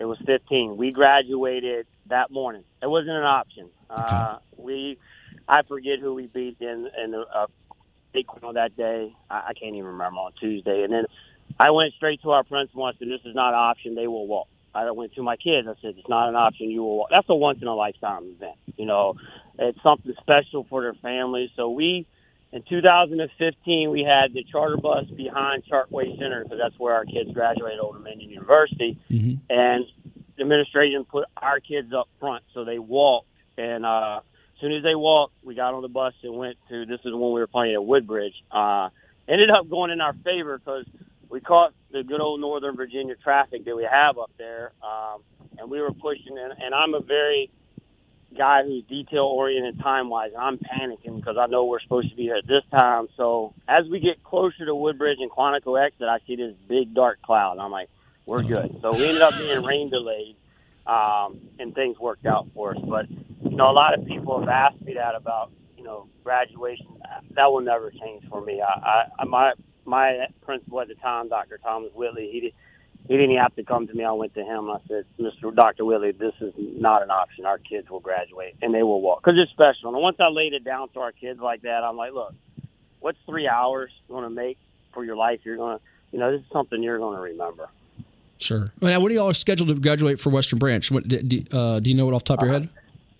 It 0.00 0.04
was 0.04 0.18
15. 0.26 0.76
We 0.76 0.90
graduated 0.90 1.86
that 2.06 2.30
morning. 2.30 2.64
It 2.82 2.88
wasn't 2.88 3.16
an 3.16 3.24
option. 3.24 3.70
Okay. 3.90 4.02
Uh, 4.02 4.38
we, 4.56 4.98
I 5.48 5.62
forget 5.62 5.98
who 6.00 6.14
we 6.14 6.26
beat 6.26 6.56
in 6.60 6.88
in 7.02 7.12
the 7.12 7.24
uh, 7.32 7.46
on 8.42 8.54
that 8.54 8.76
day. 8.76 9.14
I, 9.30 9.48
I 9.48 9.52
can't 9.54 9.74
even 9.74 9.86
remember 9.86 10.18
on 10.18 10.32
Tuesday. 10.40 10.82
And 10.82 10.92
then 10.92 11.04
I 11.58 11.70
went 11.70 11.94
straight 11.94 12.22
to 12.22 12.30
our 12.30 12.44
principal 12.44 12.86
and 12.86 12.96
said, 12.98 13.08
"This 13.08 13.20
is 13.24 13.34
not 13.34 13.48
an 13.48 13.60
option. 13.60 13.94
They 13.94 14.06
will 14.06 14.26
walk." 14.26 14.48
I 14.74 14.90
went 14.90 15.14
to 15.14 15.22
my 15.22 15.36
kids. 15.36 15.66
I 15.66 15.74
said, 15.80 15.94
"It's 15.98 16.08
not 16.08 16.28
an 16.28 16.36
option. 16.36 16.70
You 16.70 16.82
will 16.82 16.98
walk." 16.98 17.10
That's 17.10 17.28
a 17.28 17.34
once 17.34 17.60
in 17.62 17.68
a 17.68 17.74
lifetime 17.74 18.24
event. 18.36 18.56
You 18.76 18.86
know, 18.86 19.14
it's 19.58 19.82
something 19.82 20.12
special 20.20 20.64
for 20.64 20.82
their 20.82 20.94
families. 20.94 21.50
So 21.56 21.70
we, 21.70 22.06
in 22.52 22.62
2015, 22.62 23.90
we 23.90 24.02
had 24.02 24.32
the 24.32 24.44
charter 24.44 24.76
bus 24.76 25.06
behind 25.06 25.64
Chartway 25.64 26.16
Center 26.18 26.44
because 26.44 26.58
that's 26.58 26.78
where 26.78 26.94
our 26.94 27.04
kids 27.04 27.32
graduated 27.32 27.80
Old 27.80 27.94
Dominion 27.94 28.30
University, 28.30 28.98
mm-hmm. 29.10 29.34
and 29.50 29.84
the 30.36 30.42
administration 30.42 31.04
put 31.04 31.24
our 31.36 31.60
kids 31.60 31.92
up 31.92 32.08
front, 32.20 32.44
so 32.54 32.64
they 32.64 32.78
walked 32.78 33.28
and. 33.56 33.84
uh 33.84 34.20
as 34.58 34.60
soon 34.60 34.72
as 34.72 34.82
they 34.82 34.96
walked, 34.96 35.34
we 35.44 35.54
got 35.54 35.74
on 35.74 35.82
the 35.82 35.88
bus 35.88 36.14
and 36.24 36.36
went 36.36 36.56
to. 36.68 36.84
This 36.84 36.98
is 37.04 37.12
when 37.12 37.32
we 37.32 37.40
were 37.40 37.46
playing 37.46 37.74
at 37.74 37.84
Woodbridge. 37.84 38.34
Uh, 38.50 38.88
ended 39.28 39.50
up 39.50 39.70
going 39.70 39.92
in 39.92 40.00
our 40.00 40.14
favor 40.24 40.58
because 40.58 40.84
we 41.28 41.40
caught 41.40 41.74
the 41.92 42.02
good 42.02 42.20
old 42.20 42.40
Northern 42.40 42.74
Virginia 42.74 43.14
traffic 43.22 43.64
that 43.64 43.76
we 43.76 43.86
have 43.88 44.18
up 44.18 44.32
there, 44.36 44.72
um, 44.82 45.22
and 45.58 45.70
we 45.70 45.80
were 45.80 45.92
pushing. 45.92 46.36
And, 46.36 46.52
and 46.60 46.74
I'm 46.74 46.94
a 46.94 47.00
very 47.00 47.50
guy 48.36 48.64
who's 48.64 48.82
detail 48.84 49.24
oriented 49.24 49.78
time 49.80 50.10
wise. 50.10 50.32
I'm 50.36 50.58
panicking 50.58 51.16
because 51.16 51.36
I 51.38 51.46
know 51.46 51.64
we're 51.66 51.80
supposed 51.80 52.10
to 52.10 52.16
be 52.16 52.24
here 52.24 52.36
at 52.36 52.46
this 52.48 52.64
time. 52.76 53.06
So 53.16 53.54
as 53.68 53.86
we 53.88 54.00
get 54.00 54.24
closer 54.24 54.66
to 54.66 54.74
Woodbridge 54.74 55.18
and 55.20 55.30
Quantico 55.30 55.80
exit, 55.80 56.08
I 56.08 56.18
see 56.26 56.34
this 56.34 56.54
big 56.68 56.94
dark 56.94 57.22
cloud. 57.22 57.58
I'm 57.58 57.70
like, 57.70 57.90
we're 58.26 58.42
good. 58.42 58.76
So 58.82 58.90
we 58.92 59.06
ended 59.06 59.22
up 59.22 59.34
being 59.38 59.64
rain 59.64 59.88
delayed, 59.88 60.34
um, 60.88 61.40
and 61.58 61.74
things 61.74 61.98
worked 61.98 62.26
out 62.26 62.48
for 62.54 62.74
us. 62.74 62.82
But 62.88 63.10
you 63.10 63.56
know, 63.56 63.70
a 63.70 63.72
lot 63.72 63.96
of 63.98 64.06
people 64.06 64.40
have 64.40 64.48
asked 64.48 64.82
me 64.82 64.94
that 64.94 65.14
about 65.14 65.52
you 65.76 65.84
know 65.84 66.08
graduation. 66.24 66.86
That 67.34 67.52
will 67.52 67.60
never 67.60 67.90
change 67.90 68.24
for 68.28 68.40
me. 68.40 68.60
I, 68.60 69.08
I 69.18 69.24
my 69.24 69.52
my 69.84 70.26
principal 70.42 70.80
at 70.80 70.88
the 70.88 70.94
time, 70.96 71.28
Dr. 71.28 71.58
Thomas 71.58 71.90
Whitley, 71.94 72.28
he 72.30 72.40
did, 72.40 72.52
he 73.08 73.16
didn't 73.16 73.36
have 73.38 73.54
to 73.56 73.64
come 73.64 73.86
to 73.86 73.94
me. 73.94 74.04
I 74.04 74.12
went 74.12 74.34
to 74.34 74.44
him. 74.44 74.68
And 74.68 74.72
I 74.72 74.80
said, 74.86 75.04
Mr. 75.18 75.54
Dr. 75.54 75.84
Whitley, 75.84 76.12
this 76.12 76.34
is 76.40 76.52
not 76.56 77.02
an 77.02 77.10
option. 77.10 77.46
Our 77.46 77.58
kids 77.58 77.88
will 77.88 78.00
graduate 78.00 78.56
and 78.60 78.74
they 78.74 78.82
will 78.82 79.00
walk 79.00 79.22
because 79.22 79.38
it's 79.42 79.50
special. 79.50 79.92
And 79.92 80.02
once 80.02 80.18
I 80.20 80.28
laid 80.28 80.52
it 80.52 80.62
down 80.62 80.90
to 80.90 81.00
our 81.00 81.12
kids 81.12 81.40
like 81.40 81.62
that, 81.62 81.82
I'm 81.84 81.96
like, 81.96 82.12
look, 82.12 82.34
what's 83.00 83.18
three 83.26 83.48
hours 83.48 83.90
going 84.08 84.24
to 84.24 84.30
make 84.30 84.58
for 84.92 85.04
your 85.04 85.16
life? 85.16 85.40
You're 85.44 85.56
going 85.56 85.78
to, 85.78 85.84
you 86.12 86.18
know, 86.18 86.30
this 86.30 86.42
is 86.42 86.52
something 86.52 86.82
you're 86.82 86.98
going 86.98 87.16
to 87.16 87.22
remember. 87.22 87.68
Sure. 88.38 88.72
Now, 88.80 89.00
what 89.00 89.10
are 89.10 89.14
y'all 89.14 89.34
scheduled 89.34 89.68
to 89.68 89.74
graduate 89.74 90.20
for 90.20 90.30
Western 90.30 90.58
Branch? 90.58 90.90
What, 90.90 91.08
do, 91.08 91.42
uh, 91.52 91.80
do 91.80 91.90
you 91.90 91.96
know 91.96 92.08
it 92.08 92.14
off 92.14 92.24
the 92.24 92.36
top 92.36 92.42
of 92.42 92.48
your 92.48 92.60
head? 92.60 92.68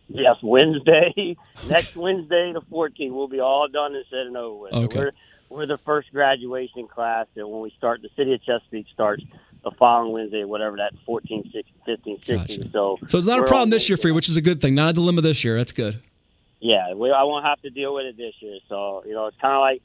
Yes, 0.09 0.37
Wednesday, 0.43 1.37
next 1.69 1.97
Wednesday, 1.97 2.53
the 2.53 2.63
14th, 2.63 3.13
we'll 3.13 3.29
be 3.29 3.41
all 3.41 3.69
done 3.69 3.95
and 3.95 4.05
said 4.09 4.27
and 4.27 4.37
over 4.37 4.63
with. 4.63 4.73
Okay. 4.73 4.95
So 4.95 5.01
we're, 5.01 5.11
we're 5.51 5.67
the 5.67 5.79
first 5.79 6.11
graduation 6.13 6.89
class 6.89 7.27
that 7.35 7.47
when 7.47 7.61
we 7.61 7.71
start, 7.77 8.01
the 8.01 8.09
city 8.17 8.33
of 8.33 8.43
Chesapeake 8.43 8.87
starts 8.93 9.23
the 9.65 9.71
following 9.73 10.13
Wednesday, 10.13 10.45
whatever 10.45 10.77
that 10.77 10.93
14, 11.05 11.51
16, 11.53 11.65
15, 11.85 12.23
16. 12.23 12.37
Gotcha. 12.37 12.71
So, 12.71 12.99
so 13.07 13.19
it's 13.19 13.27
not 13.27 13.41
a 13.41 13.45
problem 13.45 13.71
this 13.71 13.89
year 13.89 13.97
for 13.97 14.09
you, 14.09 14.15
which 14.15 14.29
is 14.29 14.37
a 14.37 14.43
good 14.43 14.61
thing. 14.61 14.75
Not 14.75 14.91
a 14.91 14.93
dilemma 14.95 15.21
this 15.21 15.45
year. 15.45 15.57
That's 15.57 15.73
good. 15.73 16.01
Yeah, 16.61 16.95
we, 16.95 17.11
I 17.11 17.23
won't 17.25 17.45
have 17.45 17.61
to 17.63 17.71
deal 17.71 17.95
with 17.95 18.07
it 18.07 18.17
this 18.17 18.35
year. 18.41 18.59
So, 18.69 19.03
you 19.07 19.13
know, 19.13 19.27
it's 19.27 19.37
kind 19.39 19.55
of 19.55 19.61
like 19.61 19.83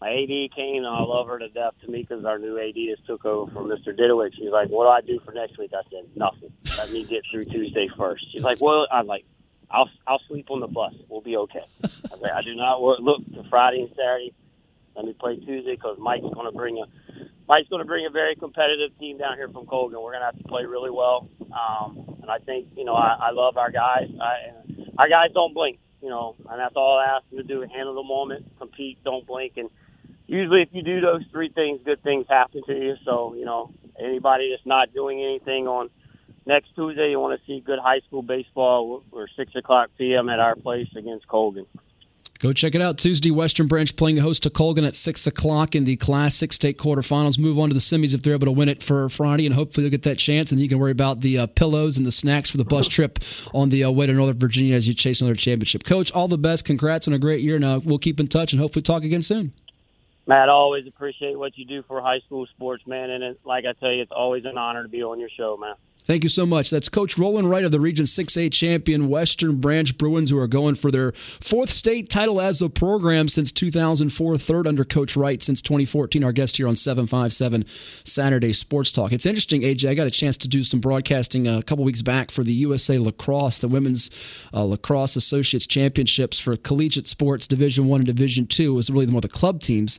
my 0.00 0.10
AD 0.10 0.54
came, 0.54 0.84
and 0.84 0.86
I 0.86 1.00
love 1.02 1.26
her 1.28 1.38
to 1.38 1.48
death. 1.48 1.72
Tamika's 1.84 2.24
our 2.24 2.38
new 2.38 2.58
AD 2.58 2.76
has 2.90 2.98
took 3.06 3.24
over 3.24 3.50
from 3.50 3.68
Mr. 3.68 3.98
Didowich. 3.98 4.34
She's 4.36 4.50
like, 4.50 4.68
what 4.68 4.84
do 4.84 4.88
I 4.90 5.00
do 5.00 5.20
for 5.24 5.32
next 5.32 5.58
week? 5.58 5.72
I 5.74 5.82
said, 5.90 6.04
nothing. 6.14 6.52
Let 6.76 6.90
me 6.90 7.04
get 7.04 7.22
through 7.30 7.44
Tuesday 7.44 7.88
first. 7.96 8.24
She's 8.32 8.42
like, 8.42 8.60
well, 8.60 8.86
I'm 8.92 9.06
like, 9.06 9.24
I'll 9.70 9.88
I'll 10.06 10.20
sleep 10.28 10.50
on 10.50 10.60
the 10.60 10.66
bus. 10.66 10.94
We'll 11.08 11.22
be 11.22 11.36
okay. 11.36 11.64
I, 11.84 12.14
like, 12.20 12.32
I 12.32 12.42
do 12.42 12.54
not 12.54 12.82
work, 12.82 13.00
look 13.00 13.24
to 13.34 13.42
Friday 13.48 13.80
and 13.80 13.90
Saturday. 13.96 14.32
Let 14.94 15.06
me 15.06 15.12
play 15.12 15.36
Tuesday 15.36 15.74
because 15.74 15.98
Mike's 15.98 16.22
going 16.22 16.46
to 16.46 16.56
bring 16.56 16.78
a 16.78 16.84
Mike's 17.48 17.68
going 17.68 17.80
to 17.80 17.86
bring 17.86 18.06
a 18.06 18.10
very 18.10 18.34
competitive 18.36 18.96
team 18.98 19.18
down 19.18 19.36
here 19.36 19.48
from 19.48 19.66
Colgan. 19.66 20.00
We're 20.00 20.12
going 20.12 20.20
to 20.20 20.26
have 20.26 20.38
to 20.38 20.44
play 20.44 20.64
really 20.64 20.90
well, 20.90 21.28
um, 21.52 22.16
and 22.22 22.30
I 22.30 22.38
think 22.38 22.68
you 22.76 22.84
know 22.84 22.94
I, 22.94 23.28
I 23.28 23.30
love 23.30 23.56
our 23.56 23.70
guys. 23.70 24.08
I, 24.20 24.52
our 24.98 25.08
guys 25.08 25.30
don't 25.34 25.54
blink, 25.54 25.78
you 26.02 26.08
know, 26.08 26.36
and 26.48 26.60
that's 26.60 26.76
all 26.76 26.98
I 26.98 27.16
ask 27.16 27.28
them 27.30 27.38
to 27.38 27.44
do: 27.44 27.60
handle 27.62 27.94
the 27.94 28.02
moment, 28.02 28.46
compete, 28.58 29.02
don't 29.04 29.26
blink, 29.26 29.54
and 29.56 29.68
usually 30.26 30.62
if 30.62 30.68
you 30.72 30.82
do 30.82 31.00
those 31.00 31.22
three 31.30 31.48
things, 31.48 31.80
good 31.84 32.02
things 32.02 32.26
happen 32.28 32.62
to 32.66 32.74
you. 32.74 32.96
So 33.04 33.34
you 33.34 33.44
know, 33.44 33.72
anybody 33.98 34.50
that's 34.50 34.66
not 34.66 34.92
doing 34.92 35.22
anything 35.22 35.66
on 35.66 35.90
next 36.46 36.74
Tuesday, 36.74 37.10
you 37.10 37.20
want 37.20 37.38
to 37.38 37.46
see 37.46 37.60
good 37.60 37.78
high 37.78 38.00
school 38.06 38.22
baseball, 38.22 39.02
or 39.12 39.28
6 39.36 39.54
o'clock 39.56 39.90
p.m. 39.98 40.28
at 40.28 40.38
our 40.38 40.54
place 40.54 40.88
against 40.96 41.26
Colgan. 41.28 41.66
Go 42.38 42.52
check 42.52 42.74
it 42.74 42.82
out. 42.82 42.98
Tuesday, 42.98 43.30
Western 43.30 43.66
Branch 43.66 43.96
playing 43.96 44.18
host 44.18 44.42
to 44.42 44.50
Colgan 44.50 44.84
at 44.84 44.94
6 44.94 45.26
o'clock 45.26 45.74
in 45.74 45.84
the 45.84 45.96
Class 45.96 46.34
6 46.34 46.54
state 46.54 46.78
quarterfinals. 46.78 47.38
Move 47.38 47.58
on 47.58 47.70
to 47.70 47.74
the 47.74 47.80
semis 47.80 48.14
if 48.14 48.22
they're 48.22 48.34
able 48.34 48.46
to 48.46 48.52
win 48.52 48.68
it 48.68 48.82
for 48.82 49.08
Friday, 49.08 49.46
and 49.46 49.54
hopefully 49.54 49.84
they'll 49.84 49.90
get 49.90 50.02
that 50.02 50.18
chance. 50.18 50.52
And 50.52 50.60
you 50.60 50.68
can 50.68 50.78
worry 50.78 50.90
about 50.90 51.22
the 51.22 51.38
uh, 51.38 51.46
pillows 51.46 51.96
and 51.96 52.04
the 52.04 52.12
snacks 52.12 52.50
for 52.50 52.58
the 52.58 52.64
bus 52.64 52.88
trip 52.88 53.18
on 53.54 53.70
the 53.70 53.84
uh, 53.84 53.90
way 53.90 54.06
to 54.06 54.12
Northern 54.12 54.38
Virginia 54.38 54.74
as 54.74 54.86
you 54.86 54.92
chase 54.92 55.20
another 55.20 55.34
championship. 55.34 55.84
Coach, 55.84 56.12
all 56.12 56.28
the 56.28 56.38
best. 56.38 56.64
Congrats 56.64 57.08
on 57.08 57.14
a 57.14 57.18
great 57.18 57.40
year. 57.40 57.58
Now, 57.58 57.78
we'll 57.78 57.98
keep 57.98 58.20
in 58.20 58.28
touch 58.28 58.52
and 58.52 58.60
hopefully 58.60 58.82
talk 58.82 59.02
again 59.02 59.22
soon. 59.22 59.52
Matt, 60.26 60.48
I 60.48 60.52
always 60.52 60.86
appreciate 60.86 61.38
what 61.38 61.58
you 61.58 61.64
do 61.64 61.84
for 61.88 62.00
high 62.00 62.20
school 62.20 62.46
sports, 62.46 62.84
man. 62.86 63.10
And 63.10 63.24
it, 63.24 63.40
like 63.44 63.64
I 63.66 63.74
tell 63.80 63.92
you, 63.92 64.02
it's 64.02 64.12
always 64.12 64.44
an 64.44 64.58
honor 64.58 64.82
to 64.84 64.88
be 64.88 65.02
on 65.02 65.20
your 65.20 65.30
show, 65.36 65.56
man. 65.56 65.74
Thank 66.06 66.22
you 66.22 66.30
so 66.30 66.46
much. 66.46 66.70
That's 66.70 66.88
Coach 66.88 67.18
Roland 67.18 67.50
Wright 67.50 67.64
of 67.64 67.72
the 67.72 67.80
Region 67.80 68.04
6A 68.04 68.52
champion 68.52 69.08
Western 69.08 69.56
Branch 69.56 69.98
Bruins, 69.98 70.30
who 70.30 70.38
are 70.38 70.46
going 70.46 70.76
for 70.76 70.92
their 70.92 71.10
fourth 71.10 71.68
state 71.68 72.08
title 72.08 72.40
as 72.40 72.62
a 72.62 72.68
program 72.68 73.26
since 73.26 73.50
2004, 73.50 74.38
third 74.38 74.68
under 74.68 74.84
Coach 74.84 75.16
Wright 75.16 75.42
since 75.42 75.60
2014. 75.60 76.22
Our 76.22 76.30
guest 76.30 76.58
here 76.58 76.68
on 76.68 76.76
757 76.76 77.66
Saturday 78.04 78.52
Sports 78.52 78.92
Talk. 78.92 79.10
It's 79.10 79.26
interesting, 79.26 79.62
AJ. 79.62 79.90
I 79.90 79.94
got 79.94 80.06
a 80.06 80.12
chance 80.12 80.36
to 80.36 80.48
do 80.48 80.62
some 80.62 80.78
broadcasting 80.78 81.48
a 81.48 81.60
couple 81.64 81.84
weeks 81.84 82.02
back 82.02 82.30
for 82.30 82.44
the 82.44 82.52
USA 82.52 83.00
Lacrosse, 83.00 83.58
the 83.58 83.66
Women's 83.66 84.08
uh, 84.54 84.62
Lacrosse 84.62 85.16
Associates 85.16 85.66
Championships 85.66 86.38
for 86.38 86.56
collegiate 86.56 87.08
sports, 87.08 87.48
Division 87.48 87.88
One 87.88 87.98
and 87.98 88.06
Division 88.06 88.46
Two. 88.46 88.74
It 88.74 88.76
was 88.76 88.90
really 88.90 89.06
more 89.06 89.20
the 89.20 89.28
club 89.28 89.60
teams 89.60 89.98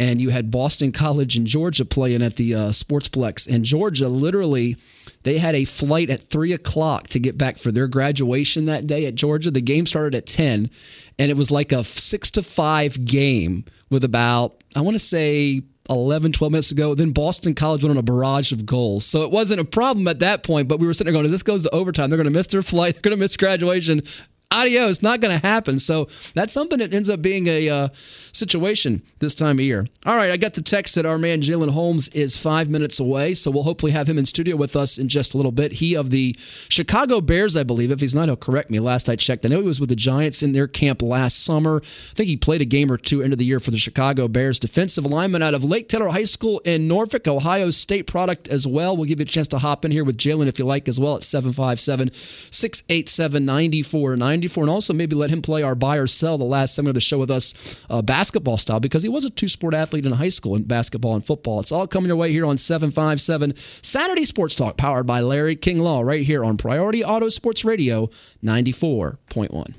and 0.00 0.20
you 0.20 0.30
had 0.30 0.50
Boston 0.50 0.92
College 0.92 1.36
and 1.36 1.46
Georgia 1.46 1.84
playing 1.84 2.22
at 2.22 2.36
the 2.36 2.54
uh, 2.54 2.68
Sportsplex. 2.68 3.52
And 3.52 3.64
Georgia 3.64 4.08
literally, 4.08 4.76
they 5.24 5.38
had 5.38 5.54
a 5.54 5.64
flight 5.64 6.08
at 6.08 6.20
three 6.20 6.52
o'clock 6.52 7.08
to 7.08 7.18
get 7.18 7.36
back 7.36 7.58
for 7.58 7.72
their 7.72 7.88
graduation 7.88 8.66
that 8.66 8.86
day 8.86 9.06
at 9.06 9.16
Georgia. 9.16 9.50
The 9.50 9.60
game 9.60 9.86
started 9.86 10.14
at 10.14 10.26
10, 10.26 10.70
and 11.18 11.30
it 11.30 11.36
was 11.36 11.50
like 11.50 11.72
a 11.72 11.82
six 11.82 12.30
to 12.32 12.42
five 12.42 13.04
game 13.04 13.64
with 13.90 14.04
about, 14.04 14.62
I 14.76 14.82
want 14.82 14.94
to 14.94 15.00
say, 15.00 15.62
11, 15.90 16.32
12 16.32 16.52
minutes 16.52 16.70
ago. 16.70 16.94
Then 16.94 17.10
Boston 17.10 17.54
College 17.54 17.82
went 17.82 17.92
on 17.92 17.98
a 17.98 18.02
barrage 18.02 18.52
of 18.52 18.66
goals. 18.66 19.04
So 19.04 19.22
it 19.22 19.32
wasn't 19.32 19.60
a 19.60 19.64
problem 19.64 20.06
at 20.06 20.20
that 20.20 20.44
point, 20.44 20.68
but 20.68 20.78
we 20.78 20.86
were 20.86 20.94
sitting 20.94 21.12
there 21.12 21.18
going, 21.18 21.24
if 21.24 21.32
this 21.32 21.42
goes 21.42 21.64
to 21.64 21.74
overtime, 21.74 22.10
they're 22.10 22.18
going 22.18 22.28
to 22.28 22.38
miss 22.38 22.46
their 22.46 22.62
flight, 22.62 22.94
they're 23.02 23.02
going 23.02 23.16
to 23.16 23.20
miss 23.20 23.36
graduation 23.36 24.02
adios, 24.50 25.02
not 25.02 25.20
going 25.20 25.38
to 25.38 25.46
happen. 25.46 25.78
So 25.78 26.06
that's 26.34 26.52
something 26.52 26.78
that 26.78 26.92
ends 26.92 27.10
up 27.10 27.22
being 27.22 27.46
a 27.46 27.68
uh, 27.68 27.88
situation 28.38 29.02
this 29.18 29.34
time 29.34 29.58
of 29.58 29.64
year. 29.64 29.86
All 30.06 30.16
right, 30.16 30.30
I 30.30 30.36
got 30.36 30.54
the 30.54 30.62
text 30.62 30.94
that 30.94 31.06
our 31.06 31.18
man 31.18 31.42
Jalyn 31.42 31.70
Holmes 31.70 32.08
is 32.08 32.36
five 32.36 32.68
minutes 32.68 33.00
away, 33.00 33.34
so 33.34 33.50
we'll 33.50 33.64
hopefully 33.64 33.92
have 33.92 34.08
him 34.08 34.18
in 34.18 34.26
studio 34.26 34.56
with 34.56 34.76
us 34.76 34.98
in 34.98 35.08
just 35.08 35.34
a 35.34 35.36
little 35.36 35.52
bit. 35.52 35.72
He 35.72 35.94
of 35.94 36.10
the 36.10 36.36
Chicago 36.68 37.20
Bears, 37.20 37.56
I 37.56 37.62
believe. 37.62 37.90
If 37.90 38.00
he's 38.00 38.14
not, 38.14 38.28
he'll 38.28 38.36
correct 38.36 38.70
me. 38.70 38.78
Last 38.78 39.08
I 39.08 39.16
checked, 39.16 39.44
I 39.44 39.48
know 39.48 39.60
he 39.60 39.66
was 39.66 39.80
with 39.80 39.88
the 39.88 39.96
Giants 39.96 40.42
in 40.42 40.52
their 40.52 40.68
camp 40.68 41.02
last 41.02 41.44
summer. 41.44 41.82
I 41.84 42.14
think 42.14 42.28
he 42.28 42.36
played 42.36 42.62
a 42.62 42.64
game 42.64 42.90
or 42.90 42.96
two 42.96 43.20
into 43.20 43.36
the 43.36 43.44
year 43.44 43.60
for 43.60 43.70
the 43.70 43.78
Chicago 43.78 44.28
Bears. 44.28 44.58
Defensive 44.58 45.04
lineman 45.04 45.42
out 45.42 45.54
of 45.54 45.64
Lake 45.64 45.88
Taylor 45.88 46.08
High 46.08 46.24
School 46.24 46.60
in 46.60 46.88
Norfolk, 46.88 47.26
Ohio 47.26 47.70
State 47.70 48.06
product 48.06 48.48
as 48.48 48.66
well. 48.66 48.96
We'll 48.96 49.06
give 49.06 49.18
you 49.18 49.24
a 49.24 49.26
chance 49.26 49.48
to 49.48 49.58
hop 49.58 49.84
in 49.84 49.90
here 49.90 50.04
with 50.04 50.16
Jalyn 50.16 50.46
if 50.46 50.58
you 50.58 50.64
like 50.64 50.88
as 50.88 51.00
well 51.00 51.16
at 51.16 51.24
757 51.24 52.12
687 52.12 53.44
9494 53.44 54.62
and 54.62 54.70
also 54.70 54.92
maybe 54.94 55.16
let 55.16 55.30
him 55.30 55.42
play 55.42 55.62
our 55.62 55.74
buy 55.74 55.96
or 55.96 56.06
sell 56.06 56.38
the 56.38 56.44
last 56.44 56.74
segment 56.74 56.90
of 56.90 56.94
the 56.94 57.00
show 57.00 57.18
with 57.18 57.30
us 57.30 57.84
uh, 57.90 58.02
basketball 58.02 58.27
style 58.58 58.80
because 58.80 59.02
he 59.02 59.08
was 59.08 59.24
a 59.24 59.30
two 59.30 59.48
sport 59.48 59.74
athlete 59.74 60.06
in 60.06 60.12
high 60.12 60.28
school 60.28 60.54
in 60.56 60.64
basketball 60.64 61.14
and 61.14 61.24
football. 61.24 61.60
It's 61.60 61.72
all 61.72 61.86
coming 61.86 62.08
your 62.08 62.16
way 62.16 62.32
here 62.32 62.46
on 62.46 62.58
757 62.58 63.54
Saturday 63.82 64.24
Sports 64.24 64.54
Talk 64.54 64.76
powered 64.76 65.06
by 65.06 65.20
Larry 65.20 65.56
King 65.56 65.78
Law 65.78 66.00
right 66.02 66.22
here 66.22 66.44
on 66.44 66.56
Priority 66.56 67.04
Auto 67.04 67.28
Sports 67.28 67.64
Radio 67.64 68.10
94.1. 68.44 69.74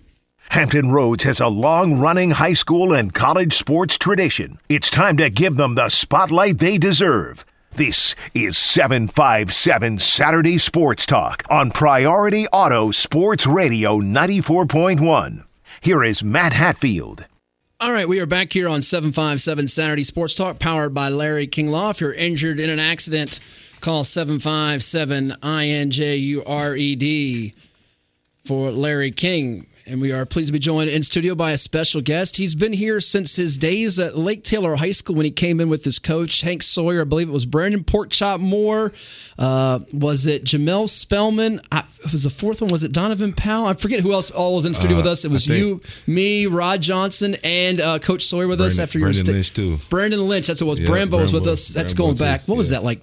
Hampton 0.49 0.91
Roads 0.91 1.23
has 1.23 1.39
a 1.39 1.47
long 1.47 1.99
running 1.99 2.31
high 2.31 2.53
school 2.53 2.91
and 2.91 3.13
college 3.13 3.53
sports 3.53 3.97
tradition. 3.99 4.59
It's 4.67 4.89
time 4.89 5.15
to 5.17 5.29
give 5.29 5.57
them 5.57 5.75
the 5.75 5.89
spotlight 5.89 6.57
they 6.57 6.79
deserve. 6.79 7.45
This 7.71 8.15
is 8.33 8.57
757 8.57 9.99
Saturday 9.99 10.57
Sports 10.57 11.05
Talk 11.05 11.43
on 11.51 11.69
Priority 11.69 12.47
Auto 12.47 12.89
Sports 12.89 13.45
Radio 13.45 13.99
94.1. 13.99 15.43
Here 15.81 16.03
is 16.03 16.23
Matt 16.23 16.53
Hatfield. 16.53 17.25
All 17.81 17.93
right, 17.93 18.09
we 18.09 18.19
are 18.19 18.25
back 18.25 18.51
here 18.51 18.67
on 18.67 18.81
757 18.81 19.69
Saturday 19.69 20.03
Sports 20.03 20.33
Talk, 20.33 20.59
powered 20.59 20.93
by 20.93 21.07
Larry 21.07 21.47
King 21.47 21.71
Law. 21.71 21.91
If 21.91 22.01
you're 22.01 22.11
injured 22.11 22.59
in 22.59 22.69
an 22.69 22.77
accident, 22.77 23.39
call 23.79 24.03
757 24.03 25.31
INJURED 25.41 26.43
for 28.43 28.71
Larry 28.71 29.11
King. 29.11 29.65
And 29.89 29.99
we 29.99 30.11
are 30.11 30.23
pleased 30.23 30.49
to 30.49 30.53
be 30.53 30.59
joined 30.59 30.91
in 30.91 31.01
studio 31.01 31.33
by 31.33 31.49
a 31.49 31.57
special 31.57 31.99
guest. 31.99 32.37
He's 32.37 32.53
been 32.53 32.73
here 32.73 33.01
since 33.01 33.35
his 33.35 33.57
days 33.57 33.99
at 33.99 34.15
Lake 34.15 34.43
Taylor 34.43 34.75
High 34.75 34.91
School 34.91 35.15
when 35.15 35.25
he 35.25 35.31
came 35.31 35.59
in 35.59 35.67
with 35.67 35.83
his 35.83 35.97
coach, 35.97 36.41
Hank 36.41 36.61
Sawyer. 36.61 37.01
I 37.01 37.05
believe 37.05 37.27
it 37.27 37.31
was 37.31 37.47
Brandon 37.47 37.83
Porkchop 37.83 38.39
Moore. 38.39 38.93
Uh, 39.39 39.79
was 39.93 40.27
it 40.27 40.43
Jamel 40.43 40.87
Spellman? 40.89 41.61
I, 41.71 41.85
it 42.03 42.11
was 42.11 42.23
the 42.23 42.29
fourth 42.29 42.59
one. 42.59 42.69
Was 42.71 42.83
it 42.83 42.91
Donovan 42.91 43.31
Powell? 43.31 43.67
I 43.67 43.73
forget 43.73 44.01
who 44.01 44.11
else 44.11 44.31
all 44.31 44.55
was 44.55 44.65
in 44.65 44.73
studio 44.73 44.97
uh, 44.97 44.99
with 44.99 45.07
us. 45.07 45.23
It 45.23 45.31
was 45.31 45.47
you, 45.47 45.79
me, 46.05 46.45
Rod 46.45 46.81
Johnson, 46.81 47.37
and 47.41 47.79
uh, 47.79 47.99
Coach 47.99 48.23
Sawyer 48.23 48.49
with 48.49 48.59
Brandon, 48.59 48.73
us 48.73 48.79
after 48.79 48.99
Brandon 48.99 49.25
your 49.25 49.35
Lynch 49.35 49.53
too. 49.53 49.77
Brandon 49.89 50.27
Lynch. 50.27 50.47
That's 50.47 50.61
what 50.61 50.67
it 50.67 50.69
was. 50.71 50.79
Yeah, 50.81 50.87
Brambo, 50.87 51.21
was 51.21 51.31
with 51.31 51.47
us. 51.47 51.69
That's 51.69 51.93
going 51.93 52.17
back. 52.17 52.41
What 52.47 52.55
yeah. 52.55 52.57
was 52.57 52.69
that 52.71 52.83
like? 52.83 53.01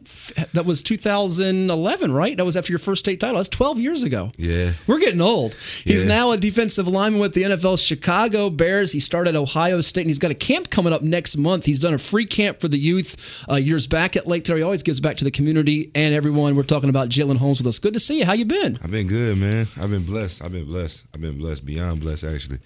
That 0.53 0.67
was 0.67 0.83
2011, 0.83 2.13
right? 2.13 2.37
That 2.37 2.45
was 2.45 2.55
after 2.55 2.71
your 2.71 2.81
first 2.81 3.01
state 3.01 3.19
title. 3.19 3.37
That's 3.37 3.49
12 3.49 3.81
years 3.81 4.03
ago. 4.03 4.31
Yeah, 4.37 4.73
we're 4.87 4.99
getting 4.99 5.23
old. 5.23 5.55
He's 5.55 6.05
yeah. 6.05 6.09
now 6.09 6.33
a 6.33 6.37
defensive 6.37 6.76
lineman 6.85 7.21
with 7.21 7.35
the 7.35 7.43
NFL 7.43 7.85
Chicago 7.85 8.51
Bears. 8.51 8.93
He 8.93 9.01
started 9.01 9.35
Ohio 9.35 9.81
State, 9.81 10.03
and 10.03 10.11
he's 10.11 10.19
got 10.19 10.31
a 10.31 10.35
camp 10.35 10.71
coming 10.71 10.93
up 10.93 11.03
next 11.03 11.37
month. 11.37 11.65
He's 11.65 11.81
done 11.81 11.95
a 11.95 11.99
free 11.99 12.27
camp 12.27 12.61
for 12.61 12.69
the 12.69 12.79
youth 12.79 13.45
uh, 13.51 13.55
years 13.57 13.87
back 13.87 14.17
at 14.17 14.27
Lake 14.27 14.45
Taylor. 14.45 14.59
He 14.59 14.63
always 14.63 14.83
gives 14.83 15.01
back 15.01 15.17
to 15.17 15.25
the 15.25 15.31
community 15.31 15.91
and 15.95 16.15
everyone. 16.15 16.57
We're 16.57 16.63
talking 16.63 16.91
about 16.91 17.09
Jalyn 17.09 17.39
Holmes 17.39 17.59
with 17.59 17.67
us. 17.67 17.79
Good 17.79 17.95
to 17.95 18.01
see 18.01 18.19
you. 18.19 18.27
How 18.27 18.35
you 18.35 18.45
been? 18.45 18.79
I've 18.83 18.91
been 18.91 19.07
good, 19.07 19.39
man. 19.39 19.67
I've 19.81 19.91
been 19.91 20.05
blessed. 20.05 20.45
I've 20.45 20.53
been 20.53 20.67
blessed. 20.67 21.05
I've 21.15 21.21
been 21.21 21.39
blessed 21.39 21.65
beyond 21.65 22.01
blessed, 22.01 22.25
actually. 22.25 22.59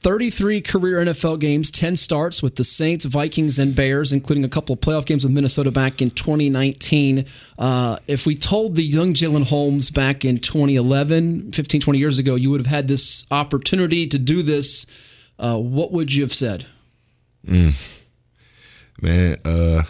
33 0.00 0.60
career 0.60 1.04
NFL 1.04 1.40
games, 1.40 1.70
10 1.70 1.96
starts 1.96 2.42
with 2.42 2.56
the 2.56 2.64
Saints, 2.64 3.04
Vikings, 3.04 3.58
and 3.58 3.74
Bears, 3.74 4.12
including 4.12 4.44
a 4.44 4.48
couple 4.48 4.74
of 4.74 4.80
playoff 4.80 5.06
games 5.06 5.24
with 5.24 5.32
Minnesota 5.32 5.70
back 5.70 6.02
in 6.02 6.10
2019. 6.10 7.24
Uh, 7.58 7.98
if 8.06 8.26
we 8.26 8.36
told 8.36 8.76
the 8.76 8.84
young 8.84 9.14
Jalyn 9.14 9.44
Holmes 9.44 9.90
back 9.90 10.24
in 10.24 10.38
2011, 10.38 11.52
15, 11.52 11.80
20 11.80 11.98
years 11.98 12.18
ago, 12.18 12.34
you 12.34 12.50
would 12.50 12.60
have 12.60 12.66
had 12.66 12.88
this 12.88 13.26
opportunity 13.30 14.06
to 14.06 14.18
do 14.18 14.42
this, 14.42 14.86
uh, 15.38 15.58
what 15.58 15.92
would 15.92 16.12
you 16.12 16.22
have 16.22 16.32
said? 16.32 16.66
Mm. 17.46 17.72
Man, 19.00 19.38
uh, 19.44 19.82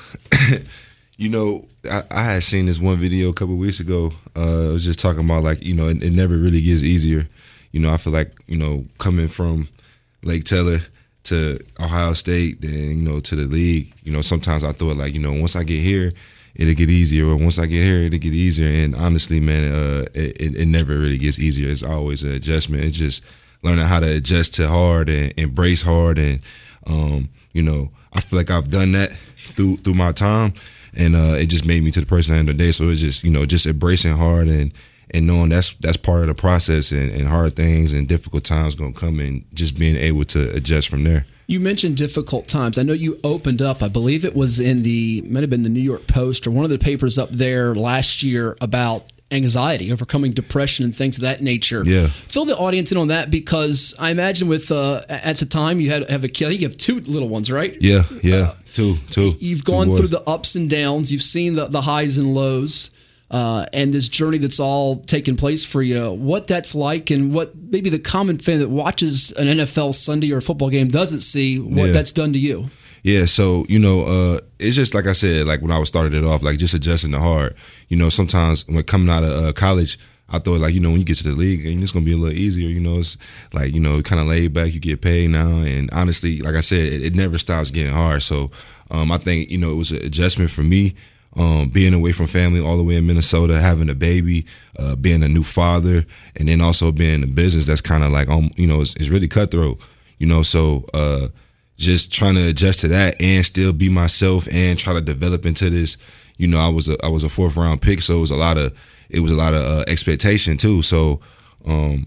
you 1.16 1.28
know, 1.28 1.66
I, 1.90 2.04
I, 2.10 2.22
had 2.22 2.44
seen 2.44 2.66
this 2.66 2.78
one 2.78 2.96
video 2.96 3.28
a 3.28 3.34
couple 3.34 3.56
weeks 3.56 3.80
ago. 3.80 4.12
Uh, 4.34 4.70
was 4.72 4.84
just 4.84 4.98
talking 4.98 5.24
about 5.24 5.42
like, 5.42 5.62
you 5.62 5.74
know, 5.74 5.88
it, 5.88 6.02
it 6.02 6.12
never 6.12 6.36
really 6.36 6.60
gets 6.60 6.82
easier. 6.82 7.28
You 7.72 7.80
know, 7.80 7.92
I 7.92 7.96
feel 7.96 8.12
like, 8.12 8.32
you 8.46 8.56
know, 8.56 8.86
coming 8.98 9.28
from– 9.28 9.68
Lake 10.22 10.44
Taylor 10.44 10.80
to 11.24 11.58
Ohio 11.80 12.12
State, 12.12 12.60
then 12.60 12.72
you 12.72 12.94
know 12.96 13.20
to 13.20 13.36
the 13.36 13.46
league. 13.46 13.92
You 14.04 14.12
know, 14.12 14.20
sometimes 14.20 14.64
I 14.64 14.72
thought 14.72 14.96
like 14.96 15.14
you 15.14 15.20
know 15.20 15.32
once 15.32 15.56
I 15.56 15.64
get 15.64 15.82
here, 15.82 16.12
it'll 16.54 16.74
get 16.74 16.90
easier, 16.90 17.26
or 17.26 17.36
once 17.36 17.58
I 17.58 17.66
get 17.66 17.82
here, 17.84 18.02
it'll 18.02 18.18
get 18.18 18.32
easier. 18.32 18.68
And 18.68 18.94
honestly, 18.94 19.40
man, 19.40 19.72
uh, 19.72 20.06
it, 20.14 20.56
it 20.56 20.66
never 20.66 20.94
really 20.94 21.18
gets 21.18 21.38
easier. 21.38 21.68
It's 21.68 21.82
always 21.82 22.22
an 22.24 22.32
adjustment. 22.32 22.84
It's 22.84 22.96
just 22.96 23.24
learning 23.62 23.86
how 23.86 24.00
to 24.00 24.16
adjust 24.16 24.54
to 24.54 24.68
hard 24.68 25.08
and 25.08 25.32
embrace 25.36 25.82
hard, 25.82 26.18
and 26.18 26.40
um, 26.86 27.28
you 27.52 27.62
know, 27.62 27.90
I 28.12 28.20
feel 28.20 28.38
like 28.38 28.50
I've 28.50 28.70
done 28.70 28.92
that 28.92 29.12
through 29.36 29.78
through 29.78 29.94
my 29.94 30.12
time, 30.12 30.54
and 30.94 31.16
uh, 31.16 31.36
it 31.38 31.46
just 31.46 31.66
made 31.66 31.82
me 31.82 31.90
to 31.92 32.00
the 32.00 32.06
person 32.06 32.34
I 32.34 32.38
am 32.38 32.46
today. 32.46 32.72
So 32.72 32.88
it's 32.88 33.00
just 33.00 33.24
you 33.24 33.30
know 33.30 33.46
just 33.46 33.66
embracing 33.66 34.16
hard 34.16 34.48
and 34.48 34.72
and 35.10 35.26
knowing 35.26 35.50
that's 35.50 35.74
that's 35.76 35.96
part 35.96 36.22
of 36.22 36.28
the 36.28 36.34
process 36.34 36.90
and, 36.92 37.10
and 37.10 37.28
hard 37.28 37.54
things 37.54 37.92
and 37.92 38.08
difficult 38.08 38.44
times 38.44 38.74
going 38.74 38.94
to 38.94 39.00
come 39.00 39.20
and 39.20 39.44
just 39.54 39.78
being 39.78 39.96
able 39.96 40.24
to 40.24 40.50
adjust 40.54 40.88
from 40.88 41.04
there. 41.04 41.26
You 41.48 41.60
mentioned 41.60 41.96
difficult 41.96 42.48
times. 42.48 42.76
I 42.76 42.82
know 42.82 42.92
you 42.92 43.20
opened 43.22 43.62
up. 43.62 43.82
I 43.82 43.88
believe 43.88 44.24
it 44.24 44.34
was 44.34 44.58
in 44.58 44.82
the 44.82 45.22
might 45.30 45.42
have 45.42 45.50
been 45.50 45.62
the 45.62 45.68
New 45.68 45.80
York 45.80 46.06
Post 46.06 46.46
or 46.46 46.50
one 46.50 46.64
of 46.64 46.70
the 46.70 46.78
papers 46.78 47.18
up 47.18 47.30
there 47.30 47.74
last 47.74 48.22
year 48.22 48.56
about 48.60 49.04
anxiety, 49.30 49.92
overcoming 49.92 50.32
depression, 50.32 50.84
and 50.84 50.94
things 50.94 51.16
of 51.16 51.22
that 51.22 51.40
nature. 51.40 51.82
Yeah. 51.84 52.06
Fill 52.06 52.44
the 52.44 52.56
audience 52.56 52.92
in 52.92 52.98
on 52.98 53.08
that 53.08 53.30
because 53.30 53.94
I 53.98 54.10
imagine 54.10 54.48
with 54.48 54.72
uh, 54.72 55.02
at 55.08 55.36
the 55.36 55.46
time 55.46 55.80
you 55.80 55.90
had 55.90 56.08
have 56.10 56.24
a 56.24 56.28
kid. 56.28 56.60
You 56.60 56.66
have 56.66 56.76
two 56.76 57.00
little 57.00 57.28
ones, 57.28 57.50
right? 57.50 57.76
Yeah, 57.80 58.02
yeah, 58.22 58.36
uh, 58.36 58.54
two, 58.72 58.96
two. 59.10 59.34
You've 59.38 59.64
gone 59.64 59.88
boys. 59.88 59.98
through 59.98 60.08
the 60.08 60.22
ups 60.22 60.56
and 60.56 60.68
downs. 60.68 61.12
You've 61.12 61.22
seen 61.22 61.54
the, 61.54 61.66
the 61.66 61.82
highs 61.82 62.18
and 62.18 62.34
lows 62.34 62.90
uh, 63.30 63.66
and 63.72 63.92
this 63.92 64.08
journey 64.08 64.38
that's 64.38 64.60
all 64.60 64.96
taken 64.96 65.36
place 65.36 65.64
for 65.64 65.82
you, 65.82 66.12
what 66.12 66.46
that's 66.46 66.74
like, 66.74 67.10
and 67.10 67.34
what 67.34 67.54
maybe 67.56 67.90
the 67.90 67.98
common 67.98 68.38
fan 68.38 68.60
that 68.60 68.68
watches 68.68 69.32
an 69.32 69.48
NFL 69.48 69.94
Sunday 69.94 70.32
or 70.32 70.38
a 70.38 70.42
football 70.42 70.70
game 70.70 70.88
doesn't 70.88 71.22
see, 71.22 71.58
what 71.58 71.86
yeah. 71.86 71.92
that's 71.92 72.12
done 72.12 72.32
to 72.32 72.38
you. 72.38 72.70
Yeah, 73.02 73.24
so 73.24 73.66
you 73.68 73.78
know, 73.78 74.04
uh, 74.04 74.40
it's 74.58 74.76
just 74.76 74.94
like 74.94 75.06
I 75.06 75.12
said, 75.12 75.46
like 75.46 75.60
when 75.60 75.70
I 75.70 75.78
was 75.78 75.88
started 75.88 76.14
it 76.14 76.24
off, 76.24 76.42
like 76.42 76.58
just 76.58 76.74
adjusting 76.74 77.12
the 77.12 77.20
hard. 77.20 77.54
You 77.88 77.96
know, 77.96 78.08
sometimes 78.08 78.66
when 78.66 78.82
coming 78.84 79.08
out 79.08 79.22
of 79.22 79.44
uh, 79.44 79.52
college, 79.52 79.98
I 80.28 80.38
thought 80.38 80.60
like 80.60 80.74
you 80.74 80.80
know 80.80 80.90
when 80.90 80.98
you 80.98 81.04
get 81.04 81.16
to 81.18 81.24
the 81.24 81.36
league, 81.36 81.64
and 81.66 81.82
it's 81.82 81.92
gonna 81.92 82.04
be 82.04 82.12
a 82.12 82.16
little 82.16 82.36
easier. 82.36 82.68
You 82.68 82.80
know, 82.80 82.98
it's 82.98 83.16
like 83.52 83.72
you 83.72 83.80
know 83.80 84.02
kind 84.02 84.20
of 84.20 84.26
laid 84.26 84.52
back. 84.52 84.72
You 84.72 84.80
get 84.80 85.02
paid 85.02 85.30
now, 85.30 85.60
and 85.60 85.88
honestly, 85.92 86.38
like 86.38 86.56
I 86.56 86.60
said, 86.60 86.80
it, 86.80 87.02
it 87.02 87.14
never 87.14 87.38
stops 87.38 87.70
getting 87.70 87.92
hard. 87.92 88.22
So 88.22 88.50
um, 88.90 89.12
I 89.12 89.18
think 89.18 89.50
you 89.50 89.58
know 89.58 89.70
it 89.70 89.76
was 89.76 89.92
an 89.92 90.04
adjustment 90.04 90.50
for 90.50 90.62
me 90.62 90.94
um, 91.36 91.68
being 91.68 91.92
away 91.94 92.12
from 92.12 92.26
family 92.26 92.60
all 92.60 92.76
the 92.76 92.82
way 92.82 92.96
in 92.96 93.06
Minnesota, 93.06 93.60
having 93.60 93.90
a 93.90 93.94
baby, 93.94 94.46
uh, 94.78 94.96
being 94.96 95.22
a 95.22 95.28
new 95.28 95.42
father, 95.42 96.04
and 96.36 96.48
then 96.48 96.60
also 96.60 96.90
being 96.90 97.14
in 97.14 97.22
a 97.22 97.26
business 97.26 97.66
that's 97.66 97.80
kind 97.80 98.02
of 98.02 98.10
like, 98.10 98.28
um, 98.28 98.50
you 98.56 98.66
know, 98.66 98.80
it's, 98.80 98.94
it's, 98.96 99.10
really 99.10 99.28
cutthroat, 99.28 99.78
you 100.18 100.26
know. 100.26 100.42
So 100.42 100.86
uh, 100.94 101.28
just 101.76 102.12
trying 102.12 102.36
to 102.36 102.48
adjust 102.48 102.80
to 102.80 102.88
that 102.88 103.20
and 103.20 103.44
still 103.44 103.72
be 103.72 103.88
myself 103.88 104.48
and 104.50 104.78
try 104.78 104.94
to 104.94 105.00
develop 105.00 105.44
into 105.44 105.68
this. 105.68 105.98
You 106.38 106.46
know, 106.46 106.58
I 106.58 106.68
was 106.68 106.88
a 106.88 106.96
I 107.04 107.08
was 107.08 107.22
a 107.22 107.28
fourth 107.28 107.56
round 107.56 107.82
pick, 107.82 108.02
so 108.02 108.16
it 108.16 108.20
was 108.20 108.30
a 108.30 108.36
lot 108.36 108.56
of 108.56 108.76
it 109.10 109.20
was 109.20 109.32
a 109.32 109.36
lot 109.36 109.54
of 109.54 109.60
uh, 109.62 109.84
expectation 109.86 110.56
too. 110.56 110.82
So 110.82 111.20
um, 111.66 112.06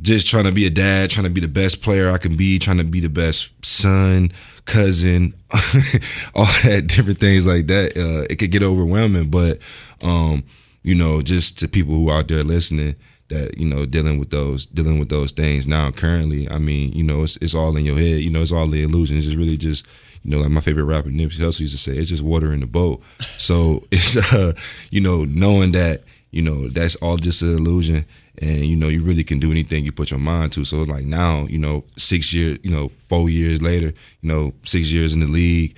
just 0.00 0.28
trying 0.28 0.44
to 0.44 0.52
be 0.52 0.66
a 0.66 0.70
dad, 0.70 1.10
trying 1.10 1.24
to 1.24 1.30
be 1.30 1.40
the 1.40 1.48
best 1.48 1.82
player 1.82 2.10
I 2.10 2.18
can 2.18 2.36
be, 2.36 2.58
trying 2.58 2.78
to 2.78 2.84
be 2.84 3.00
the 3.00 3.08
best 3.08 3.52
son, 3.64 4.32
cousin, 4.70 5.34
all 6.34 6.46
that 6.64 6.86
different 6.86 7.18
things 7.18 7.46
like 7.46 7.66
that. 7.66 7.96
Uh, 7.96 8.26
it 8.30 8.36
could 8.36 8.50
get 8.50 8.62
overwhelming, 8.62 9.30
but 9.30 9.58
um, 10.02 10.44
you 10.82 10.94
know, 10.94 11.22
just 11.22 11.58
to 11.58 11.68
people 11.68 11.94
who 11.94 12.10
out 12.10 12.28
there 12.28 12.44
listening 12.44 12.94
that 13.28 13.56
you 13.56 13.66
know 13.66 13.86
dealing 13.86 14.18
with 14.18 14.30
those 14.30 14.66
dealing 14.66 14.98
with 14.98 15.08
those 15.08 15.32
things 15.32 15.66
now 15.66 15.90
currently. 15.90 16.48
I 16.48 16.58
mean, 16.58 16.92
you 16.92 17.02
know, 17.02 17.22
it's 17.22 17.36
it's 17.36 17.54
all 17.54 17.76
in 17.76 17.84
your 17.84 17.96
head. 17.96 18.20
You 18.20 18.30
know, 18.30 18.42
it's 18.42 18.52
all 18.52 18.66
the 18.66 18.82
illusion. 18.82 19.16
It's 19.16 19.34
really 19.34 19.56
just 19.56 19.86
you 20.22 20.30
know, 20.30 20.38
like 20.38 20.50
my 20.50 20.60
favorite 20.60 20.84
rapper 20.84 21.08
Nipsey 21.08 21.40
Hussle 21.40 21.60
used 21.60 21.74
to 21.74 21.78
say, 21.78 21.96
it's 21.96 22.10
just 22.10 22.22
water 22.22 22.52
in 22.52 22.60
the 22.60 22.66
boat. 22.66 23.02
So 23.38 23.84
it's 23.90 24.16
uh, 24.32 24.52
you 24.90 25.00
know, 25.00 25.24
knowing 25.24 25.72
that 25.72 26.02
you 26.30 26.42
know 26.42 26.68
that's 26.68 26.96
all 26.96 27.16
just 27.16 27.42
an 27.42 27.56
illusion 27.56 28.04
and 28.40 28.66
you 28.66 28.76
know 28.76 28.88
you 28.88 29.02
really 29.02 29.24
can 29.24 29.38
do 29.38 29.50
anything 29.50 29.84
you 29.84 29.92
put 29.92 30.10
your 30.10 30.20
mind 30.20 30.52
to. 30.52 30.64
So 30.64 30.82
like 30.82 31.04
now 31.04 31.46
you 31.48 31.58
know 31.58 31.84
six 31.96 32.32
years 32.32 32.58
you 32.62 32.70
know 32.70 32.88
four 33.08 33.28
years 33.28 33.60
later 33.62 33.92
you 34.20 34.28
know 34.28 34.52
six 34.64 34.92
years 34.92 35.14
in 35.14 35.20
the 35.20 35.26
league 35.26 35.76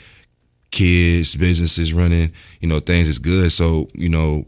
kids 0.71 1.37
businesses 1.37 1.93
running 1.93 2.33
you 2.61 2.69
know 2.69 2.81
things 2.81 3.09
is 3.09 3.19
good. 3.19 3.53
So 3.53 3.89
you 3.95 4.09
know 4.09 4.47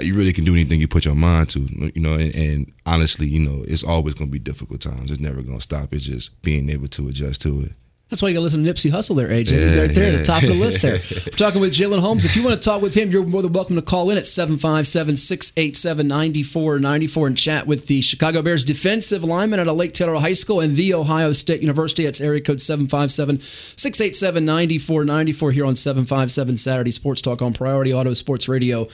you 0.00 0.14
really 0.14 0.32
can 0.32 0.44
do 0.44 0.52
anything 0.52 0.80
you 0.80 0.86
put 0.86 1.04
your 1.04 1.16
mind 1.16 1.50
to 1.50 1.60
you 1.94 2.00
know 2.00 2.14
and, 2.14 2.34
and 2.34 2.72
honestly 2.86 3.26
you 3.26 3.40
know 3.40 3.64
it's 3.66 3.82
always 3.82 4.14
going 4.14 4.28
to 4.28 4.32
be 4.32 4.38
difficult 4.38 4.80
times. 4.80 5.10
It's 5.10 5.20
never 5.20 5.42
going 5.42 5.58
to 5.58 5.62
stop. 5.62 5.92
It's 5.92 6.04
just 6.04 6.40
being 6.42 6.68
able 6.70 6.88
to 6.88 7.08
adjust 7.08 7.42
to 7.42 7.62
it 7.62 7.72
that's 8.12 8.20
why 8.20 8.28
you 8.28 8.34
got 8.34 8.40
to 8.40 8.44
listen 8.44 8.62
to 8.62 8.70
Nipsey 8.70 8.90
Hussle 8.90 9.16
there, 9.16 9.28
AJ. 9.28 9.52
Yeah, 9.52 9.80
right 9.80 9.94
there 9.94 10.12
yeah. 10.12 10.18
at 10.18 10.18
the 10.18 10.24
top 10.24 10.42
of 10.42 10.50
the 10.50 10.54
list 10.54 10.82
there. 10.82 11.00
We're 11.10 11.32
talking 11.34 11.62
with 11.62 11.72
Jalyn 11.72 11.98
Holmes. 11.98 12.26
If 12.26 12.36
you 12.36 12.42
want 12.44 12.60
to 12.60 12.62
talk 12.62 12.82
with 12.82 12.94
him, 12.94 13.10
you're 13.10 13.24
more 13.24 13.40
than 13.40 13.54
welcome 13.54 13.74
to 13.76 13.80
call 13.80 14.10
in 14.10 14.18
at 14.18 14.26
757 14.26 15.16
687 15.16 16.08
9494 16.08 17.26
and 17.26 17.38
chat 17.38 17.66
with 17.66 17.86
the 17.86 18.02
Chicago 18.02 18.42
Bears 18.42 18.66
defensive 18.66 19.24
lineman 19.24 19.60
at 19.60 19.66
a 19.66 19.72
Lake 19.72 19.94
Taylor 19.94 20.16
High 20.16 20.34
School 20.34 20.60
and 20.60 20.76
The 20.76 20.92
Ohio 20.92 21.32
State 21.32 21.62
University. 21.62 22.04
It's 22.04 22.20
area 22.20 22.42
code 22.42 22.60
757 22.60 23.40
687 23.40 24.44
9494 24.44 25.52
here 25.52 25.64
on 25.64 25.74
757 25.74 26.58
Saturday 26.58 26.90
Sports 26.90 27.22
Talk 27.22 27.40
on 27.40 27.54
Priority 27.54 27.94
Auto 27.94 28.12
Sports 28.12 28.46
Radio 28.46 28.88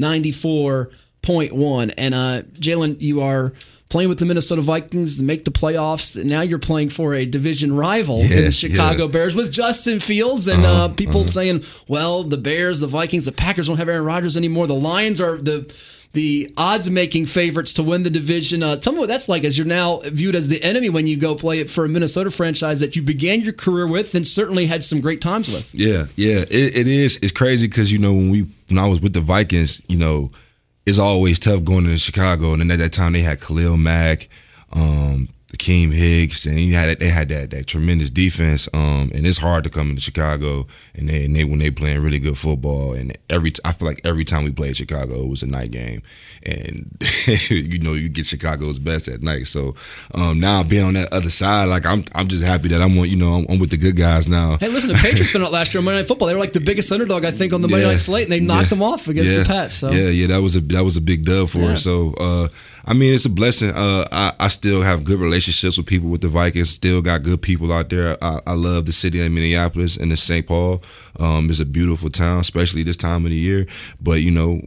94.1. 0.00 1.94
And 1.96 2.12
uh, 2.12 2.42
Jalyn, 2.58 3.00
you 3.00 3.22
are 3.22 3.52
playing 3.88 4.08
with 4.08 4.18
the 4.18 4.24
Minnesota 4.24 4.60
Vikings 4.60 5.18
to 5.18 5.24
make 5.24 5.44
the 5.44 5.50
playoffs. 5.50 6.22
Now 6.24 6.40
you're 6.40 6.58
playing 6.58 6.88
for 6.88 7.14
a 7.14 7.26
division 7.26 7.76
rival 7.76 8.18
yeah, 8.20 8.38
in 8.38 8.44
the 8.46 8.50
Chicago 8.50 9.04
yeah. 9.04 9.10
Bears 9.10 9.34
with 9.34 9.52
Justin 9.52 10.00
Fields 10.00 10.48
and 10.48 10.64
uh-huh, 10.64 10.84
uh, 10.84 10.88
people 10.88 11.20
uh-huh. 11.20 11.30
saying, 11.30 11.64
"Well, 11.88 12.24
the 12.24 12.38
Bears, 12.38 12.80
the 12.80 12.86
Vikings, 12.86 13.24
the 13.24 13.32
Packers 13.32 13.68
don't 13.68 13.76
have 13.76 13.88
Aaron 13.88 14.04
Rodgers 14.04 14.36
anymore. 14.36 14.66
The 14.66 14.74
Lions 14.74 15.20
are 15.20 15.36
the." 15.36 15.72
the 16.14 16.48
odds 16.56 16.88
making 16.88 17.26
favorites 17.26 17.72
to 17.72 17.82
win 17.82 18.04
the 18.04 18.10
division. 18.10 18.62
Uh, 18.62 18.76
tell 18.76 18.92
me 18.92 19.00
what 19.00 19.08
that's 19.08 19.28
like 19.28 19.42
as 19.42 19.58
you're 19.58 19.66
now 19.66 19.98
viewed 20.04 20.36
as 20.36 20.46
the 20.46 20.62
enemy 20.62 20.88
when 20.88 21.08
you 21.08 21.16
go 21.16 21.34
play 21.34 21.58
it 21.58 21.68
for 21.68 21.84
a 21.84 21.88
Minnesota 21.88 22.30
franchise 22.30 22.78
that 22.78 22.94
you 22.94 23.02
began 23.02 23.40
your 23.40 23.52
career 23.52 23.84
with 23.84 24.14
and 24.14 24.24
certainly 24.24 24.66
had 24.66 24.84
some 24.84 25.00
great 25.00 25.20
times 25.20 25.50
with. 25.50 25.74
Yeah, 25.74 26.06
yeah, 26.14 26.42
it, 26.42 26.76
it 26.76 26.86
is. 26.86 27.18
It's 27.20 27.32
crazy 27.32 27.66
because 27.66 27.92
you 27.92 27.98
know 27.98 28.12
when 28.12 28.30
we 28.30 28.46
when 28.68 28.78
I 28.78 28.86
was 28.86 29.00
with 29.00 29.12
the 29.12 29.20
Vikings, 29.20 29.82
you 29.88 29.98
know 29.98 30.30
it's 30.86 30.98
always 30.98 31.38
tough 31.38 31.64
going 31.64 31.84
to 31.84 31.96
Chicago. 31.98 32.52
And 32.52 32.60
then 32.60 32.70
at 32.70 32.78
that 32.78 32.92
time, 32.92 33.12
they 33.12 33.22
had 33.22 33.40
Khalil 33.40 33.76
Mack, 33.76 34.28
um, 34.72 35.28
Akiem 35.54 35.92
Hicks, 35.92 36.46
and 36.46 36.58
he 36.58 36.72
had 36.72 36.98
they 36.98 37.08
had 37.08 37.28
that 37.28 37.50
that 37.50 37.66
tremendous 37.66 38.10
defense. 38.10 38.68
Um, 38.74 39.10
and 39.14 39.26
it's 39.26 39.38
hard 39.38 39.64
to 39.64 39.70
come 39.70 39.90
into 39.90 40.02
Chicago 40.02 40.66
and 40.94 41.08
they, 41.08 41.24
and 41.24 41.36
they 41.36 41.44
when 41.44 41.60
they 41.60 41.70
playing 41.70 42.02
really 42.02 42.18
good 42.18 42.36
football. 42.36 42.92
And 42.92 43.16
every 43.30 43.52
I 43.64 43.72
feel 43.72 43.86
like 43.86 44.00
every 44.04 44.24
time 44.24 44.44
we 44.44 44.50
played 44.50 44.76
Chicago, 44.76 45.22
it 45.22 45.28
was 45.28 45.42
a 45.42 45.46
night 45.46 45.70
game, 45.70 46.02
and 46.44 46.90
you 47.50 47.78
know 47.78 47.92
you 47.92 48.08
get 48.08 48.26
Chicago's 48.26 48.78
best 48.78 49.06
at 49.06 49.22
night. 49.22 49.46
So 49.46 49.76
um, 50.14 50.40
now 50.40 50.64
being 50.64 50.84
on 50.84 50.94
that 50.94 51.12
other 51.12 51.30
side, 51.30 51.66
like 51.66 51.86
I'm 51.86 52.04
I'm 52.14 52.28
just 52.28 52.42
happy 52.42 52.68
that 52.68 52.80
I'm 52.80 52.94
you 52.96 53.16
know 53.16 53.34
I'm, 53.34 53.46
I'm 53.48 53.58
with 53.60 53.70
the 53.70 53.76
good 53.76 53.96
guys 53.96 54.26
now. 54.26 54.56
Hey, 54.58 54.68
listen, 54.68 54.90
the 54.90 54.98
Patriots 54.98 55.30
found 55.30 55.44
out 55.44 55.52
last 55.52 55.72
year 55.72 55.80
on 55.80 55.84
Monday 55.84 56.00
Night 56.00 56.08
Football. 56.08 56.28
They 56.28 56.34
were 56.34 56.40
like 56.40 56.52
the 56.52 56.60
biggest 56.60 56.90
underdog 56.90 57.24
I 57.24 57.30
think 57.30 57.52
on 57.52 57.62
the 57.62 57.68
Monday 57.68 57.86
yeah, 57.86 57.92
Night 57.92 58.00
slate, 58.00 58.24
and 58.24 58.32
they 58.32 58.40
knocked 58.40 58.64
yeah, 58.64 58.68
them 58.70 58.82
off 58.82 59.06
against 59.06 59.32
yeah, 59.32 59.40
the 59.40 59.44
Pats. 59.44 59.76
So. 59.76 59.90
Yeah, 59.90 60.08
yeah, 60.08 60.26
that 60.28 60.42
was 60.42 60.56
a 60.56 60.60
that 60.60 60.84
was 60.84 60.96
a 60.96 61.00
big 61.00 61.24
dub 61.24 61.48
for 61.48 61.70
us. 61.70 61.84
So. 61.84 62.14
Uh, 62.14 62.48
I 62.86 62.92
mean, 62.92 63.14
it's 63.14 63.24
a 63.24 63.30
blessing. 63.30 63.70
Uh, 63.70 64.06
I, 64.12 64.32
I 64.38 64.48
still 64.48 64.82
have 64.82 65.04
good 65.04 65.18
relationships 65.18 65.43
with 65.46 65.86
people 65.86 66.08
with 66.08 66.20
the 66.20 66.28
Vikings. 66.28 66.70
Still 66.70 67.02
got 67.02 67.22
good 67.22 67.42
people 67.42 67.72
out 67.72 67.90
there. 67.90 68.16
I, 68.22 68.40
I 68.46 68.52
love 68.52 68.86
the 68.86 68.92
city 68.92 69.24
of 69.24 69.30
Minneapolis 69.32 69.96
and 69.96 70.10
the 70.10 70.16
St. 70.16 70.46
Paul. 70.46 70.82
Um, 71.18 71.48
it's 71.50 71.60
a 71.60 71.64
beautiful 71.64 72.10
town, 72.10 72.40
especially 72.40 72.82
this 72.82 72.96
time 72.96 73.24
of 73.24 73.30
the 73.30 73.36
year. 73.36 73.66
But 74.00 74.22
you 74.22 74.30
know, 74.30 74.62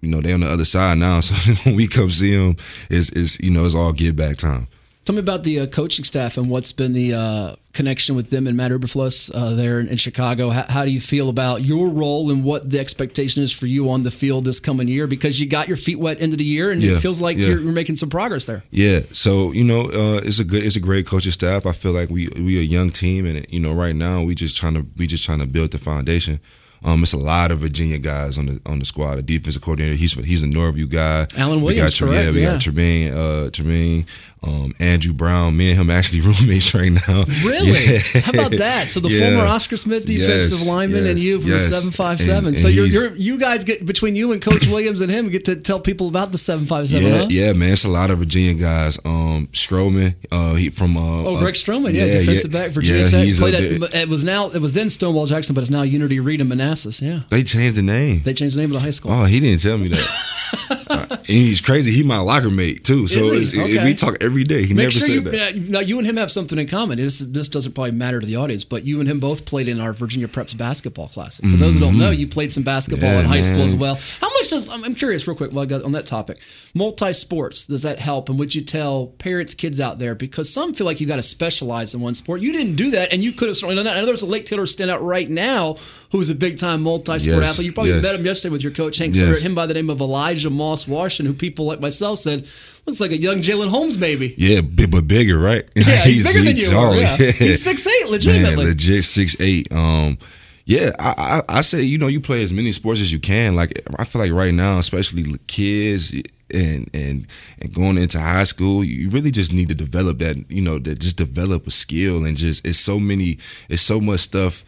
you 0.00 0.10
know, 0.10 0.20
they're 0.20 0.34
on 0.34 0.40
the 0.40 0.50
other 0.50 0.64
side 0.64 0.98
now. 0.98 1.20
So 1.22 1.34
when 1.64 1.76
we 1.76 1.88
come 1.88 2.10
see 2.10 2.36
them, 2.36 2.56
it's, 2.90 3.10
it's 3.10 3.40
you 3.40 3.50
know, 3.50 3.64
it's 3.64 3.74
all 3.74 3.92
give 3.92 4.16
back 4.16 4.36
time. 4.36 4.68
Tell 5.04 5.14
me 5.14 5.20
about 5.20 5.42
the 5.42 5.60
uh, 5.60 5.66
coaching 5.66 6.02
staff 6.02 6.38
and 6.38 6.48
what's 6.48 6.72
been 6.72 6.94
the 6.94 7.12
uh, 7.12 7.56
connection 7.74 8.16
with 8.16 8.30
them 8.30 8.46
and 8.46 8.56
Matt 8.56 8.70
Eberflus 8.70 9.30
uh, 9.34 9.54
there 9.54 9.78
in, 9.78 9.88
in 9.88 9.98
Chicago. 9.98 10.48
How, 10.48 10.62
how, 10.62 10.84
do 10.86 10.90
you 10.90 11.00
feel 11.00 11.28
about 11.28 11.62
your 11.62 11.88
role 11.88 12.30
and 12.30 12.42
what 12.42 12.70
the 12.70 12.78
expectation 12.78 13.42
is 13.42 13.52
for 13.52 13.66
you 13.66 13.90
on 13.90 14.02
the 14.02 14.10
field 14.10 14.46
this 14.46 14.60
coming 14.60 14.88
year? 14.88 15.06
Because 15.06 15.38
you 15.38 15.46
got 15.46 15.68
your 15.68 15.76
feet 15.76 15.98
wet 15.98 16.20
into 16.20 16.38
the 16.38 16.44
year, 16.44 16.70
and 16.70 16.80
yeah, 16.80 16.92
it 16.92 17.00
feels 17.00 17.20
like 17.20 17.36
yeah. 17.36 17.48
you're, 17.48 17.60
you're, 17.60 17.72
making 17.72 17.96
some 17.96 18.08
progress 18.08 18.46
there. 18.46 18.62
Yeah. 18.70 19.00
So 19.12 19.52
you 19.52 19.64
know, 19.64 19.82
uh, 19.82 20.20
it's 20.24 20.38
a 20.38 20.44
good, 20.44 20.64
it's 20.64 20.76
a 20.76 20.80
great 20.80 21.06
coaching 21.06 21.32
staff. 21.32 21.66
I 21.66 21.72
feel 21.72 21.92
like 21.92 22.08
we 22.08 22.28
we 22.28 22.58
a 22.58 22.62
young 22.62 22.88
team, 22.88 23.26
and 23.26 23.44
you 23.50 23.60
know, 23.60 23.72
right 23.72 23.94
now 23.94 24.22
we 24.22 24.34
just 24.34 24.56
trying 24.56 24.74
to 24.74 24.86
we 24.96 25.06
just 25.06 25.24
trying 25.24 25.40
to 25.40 25.46
build 25.46 25.72
the 25.72 25.78
foundation. 25.78 26.40
Um, 26.84 27.02
it's 27.02 27.14
a 27.14 27.18
lot 27.18 27.50
of 27.50 27.60
Virginia 27.60 27.96
guys 27.96 28.36
on 28.36 28.46
the 28.46 28.60
on 28.66 28.78
the 28.78 28.84
squad. 28.84 29.16
The 29.16 29.22
defensive 29.22 29.62
coordinator, 29.62 29.94
he's 29.94 30.12
he's 30.12 30.42
a 30.42 30.46
Norview 30.46 30.88
guy. 30.88 31.26
Alan 31.36 31.62
Williams, 31.62 31.98
we 31.98 32.06
got, 32.06 32.12
correct? 32.12 32.26
Yeah, 32.26 32.30
we 32.32 32.42
yeah. 32.42 32.52
got 32.52 32.60
Tremaine, 32.60 33.12
uh, 33.14 33.50
Tremaine, 33.50 34.06
um, 34.46 34.74
Andrew 34.78 35.12
Brown. 35.12 35.56
Me 35.56 35.70
and 35.70 35.80
him 35.80 35.90
actually 35.90 36.20
roommates 36.22 36.74
right 36.74 36.92
now. 36.92 37.24
Really? 37.44 37.72
Yeah. 37.72 38.20
How 38.20 38.32
about 38.32 38.52
that? 38.52 38.88
So 38.88 39.00
the 39.00 39.08
yeah. 39.10 39.30
former 39.30 39.46
Oscar 39.46 39.76
Smith 39.76 40.06
defensive 40.06 40.58
yes, 40.58 40.68
lineman 40.68 41.04
yes, 41.04 41.10
and 41.10 41.18
you 41.20 41.40
from 41.40 41.50
yes. 41.50 41.68
the 41.68 41.74
seven 41.74 41.90
five 41.90 42.20
seven. 42.20 42.56
So 42.56 42.68
you're, 42.68 42.86
you're, 42.86 43.14
you 43.14 43.38
guys 43.38 43.64
get 43.64 43.84
between 43.84 44.16
you 44.16 44.32
and 44.32 44.40
Coach 44.40 44.66
Williams 44.66 45.00
and 45.00 45.10
him 45.10 45.28
get 45.30 45.44
to 45.46 45.56
tell 45.56 45.80
people 45.80 46.08
about 46.08 46.32
the 46.32 46.38
seven 46.38 46.66
five 46.66 46.88
seven. 46.88 47.08
Yeah, 47.08 47.18
huh? 47.18 47.26
yeah, 47.30 47.52
man. 47.52 47.72
It's 47.72 47.84
a 47.84 47.88
lot 47.88 48.10
of 48.10 48.18
Virginia 48.18 48.54
guys. 48.54 48.98
Um, 49.04 49.48
Stroman, 49.52 50.14
uh, 50.30 50.54
he 50.54 50.70
from 50.70 50.96
uh, 50.96 51.24
oh 51.24 51.38
Greg 51.38 51.54
Stroman, 51.54 51.94
yeah, 51.94 52.04
yeah 52.04 52.12
defensive 52.18 52.52
back 52.52 52.70
Virginia 52.70 53.02
yeah, 53.02 53.06
Tech. 53.06 53.34
Played 53.36 53.54
at, 53.54 53.94
it 53.94 54.08
was 54.08 54.24
now 54.24 54.48
it 54.50 54.60
was 54.60 54.72
then 54.72 54.88
Stonewall 54.88 55.26
Jackson, 55.26 55.54
but 55.54 55.62
it's 55.62 55.70
now 55.70 55.82
Unity 55.82 56.20
Reed 56.20 56.40
in 56.40 56.48
Manassas. 56.48 57.00
Yeah, 57.00 57.22
they 57.30 57.42
changed 57.42 57.76
the 57.76 57.82
name. 57.82 58.22
They 58.22 58.34
changed 58.34 58.56
the 58.56 58.60
name 58.60 58.70
of 58.70 58.74
the 58.74 58.80
high 58.80 58.90
school. 58.90 59.12
Oh, 59.12 59.24
he 59.24 59.40
didn't 59.40 59.60
tell 59.60 59.78
me 59.78 59.88
that. 59.88 61.10
uh, 61.24 61.32
he's 61.32 61.60
crazy. 61.60 61.92
He 61.92 62.02
my 62.02 62.18
locker 62.18 62.50
mate 62.50 62.84
too. 62.84 63.06
So 63.08 63.24
okay. 63.24 63.84
we 63.84 63.94
talk 63.94 64.16
every 64.20 64.44
day. 64.44 64.64
He 64.64 64.74
Make 64.74 64.84
never 64.84 64.90
sure 64.90 65.08
you, 65.08 65.20
that. 65.22 65.56
Now 65.56 65.80
you 65.80 65.98
and 65.98 66.06
him 66.06 66.16
have 66.16 66.30
something 66.30 66.58
in 66.58 66.66
common. 66.68 66.98
This 66.98 67.18
this 67.18 67.48
doesn't 67.48 67.72
probably 67.72 67.92
matter 67.92 68.20
to 68.20 68.26
the 68.26 68.36
audience, 68.36 68.64
but 68.64 68.84
you 68.84 69.00
and 69.00 69.08
him 69.08 69.20
both 69.20 69.44
played 69.44 69.68
in 69.68 69.80
our 69.80 69.92
Virginia 69.92 70.28
Preps 70.28 70.56
basketball 70.56 71.08
classic. 71.08 71.44
For 71.44 71.50
mm-hmm. 71.50 71.60
those 71.60 71.74
who 71.74 71.80
don't 71.80 71.98
know, 71.98 72.10
you 72.10 72.26
played 72.26 72.52
some 72.52 72.62
basketball 72.62 73.10
yeah, 73.10 73.20
in 73.20 73.26
high 73.26 73.34
man. 73.34 73.42
school 73.42 73.62
as 73.62 73.74
well. 73.74 73.98
How 74.20 74.28
much 74.30 74.50
does 74.50 74.68
I'm 74.68 74.94
curious, 74.94 75.26
real 75.26 75.36
quick, 75.36 75.52
while 75.52 75.62
I 75.62 75.66
got 75.66 75.82
on 75.84 75.92
that 75.92 76.06
topic, 76.06 76.38
multi 76.74 77.12
sports 77.12 77.66
does 77.66 77.82
that 77.82 77.98
help? 77.98 78.28
And 78.28 78.38
would 78.38 78.54
you 78.54 78.62
tell 78.62 79.08
parents, 79.18 79.54
kids 79.54 79.80
out 79.80 79.98
there, 79.98 80.14
because 80.14 80.52
some 80.52 80.74
feel 80.74 80.84
like 80.84 81.00
you 81.00 81.06
got 81.06 81.16
to 81.16 81.22
specialize 81.22 81.94
in 81.94 82.00
one 82.00 82.14
sport. 82.14 82.40
You 82.40 82.52
didn't 82.52 82.76
do 82.76 82.90
that, 82.92 83.12
and 83.12 83.22
you 83.22 83.32
could 83.32 83.48
have 83.48 83.56
certainly 83.56 83.76
done 83.76 83.84
that. 83.86 83.96
I 83.96 84.00
know 84.00 84.06
there's 84.06 84.22
a 84.22 84.26
Lake 84.26 84.46
Taylor 84.46 84.64
standout 84.64 85.00
right 85.00 85.28
now 85.28 85.76
who's 86.10 86.30
a 86.30 86.34
big 86.34 86.58
time 86.58 86.82
multi 86.82 87.18
sport 87.18 87.42
yes, 87.42 87.50
athlete. 87.52 87.66
You 87.66 87.72
probably 87.72 87.92
yes. 87.92 88.02
met 88.02 88.14
him 88.14 88.24
yesterday 88.24 88.52
with 88.52 88.62
your 88.62 88.72
coach 88.72 88.98
Hank 88.98 89.14
yes. 89.14 89.40
him 89.40 89.54
by 89.54 89.66
the 89.66 89.74
name 89.74 89.90
of 89.90 90.00
Elijah 90.00 90.50
Moss 90.50 90.86
Washington, 90.86 91.13
who 91.22 91.34
people 91.34 91.66
like 91.66 91.80
myself 91.80 92.18
said 92.18 92.48
looks 92.86 93.00
like 93.00 93.10
a 93.10 93.16
young 93.16 93.38
Jalyn 93.38 93.68
Holmes 93.68 93.96
baby. 93.96 94.34
Yeah, 94.36 94.60
but 94.60 95.06
bigger, 95.06 95.38
right? 95.38 95.68
Yeah, 95.74 95.84
he's, 95.84 96.04
he's 96.24 96.34
bigger 96.34 96.44
than 96.44 96.56
you. 96.56 96.78
Are, 96.78 96.94
yeah. 96.96 97.16
He's 97.32 97.62
six 97.62 97.86
eight, 97.86 98.08
legitimately. 98.08 98.56
Man, 98.56 98.66
legit 98.66 99.04
six 99.04 99.36
eight. 99.40 99.72
Um, 99.72 100.18
yeah, 100.66 100.92
I, 100.98 101.42
I, 101.48 101.58
I 101.58 101.60
say 101.60 101.82
you 101.82 101.98
know 101.98 102.06
you 102.06 102.20
play 102.20 102.42
as 102.42 102.52
many 102.52 102.72
sports 102.72 103.00
as 103.00 103.12
you 103.12 103.20
can. 103.20 103.54
Like 103.54 103.82
I 103.98 104.04
feel 104.04 104.22
like 104.22 104.32
right 104.32 104.54
now, 104.54 104.78
especially 104.78 105.38
kids 105.46 106.14
and 106.50 106.88
and 106.94 107.26
and 107.60 107.74
going 107.74 107.98
into 107.98 108.18
high 108.20 108.44
school, 108.44 108.82
you 108.82 109.10
really 109.10 109.30
just 109.30 109.52
need 109.52 109.68
to 109.68 109.74
develop 109.74 110.18
that. 110.18 110.50
You 110.50 110.62
know, 110.62 110.78
that 110.78 111.00
just 111.00 111.16
develop 111.16 111.66
a 111.66 111.70
skill 111.70 112.24
and 112.24 112.36
just 112.36 112.64
it's 112.66 112.78
so 112.78 112.98
many, 112.98 113.38
it's 113.68 113.82
so 113.82 114.00
much 114.00 114.20
stuff 114.20 114.64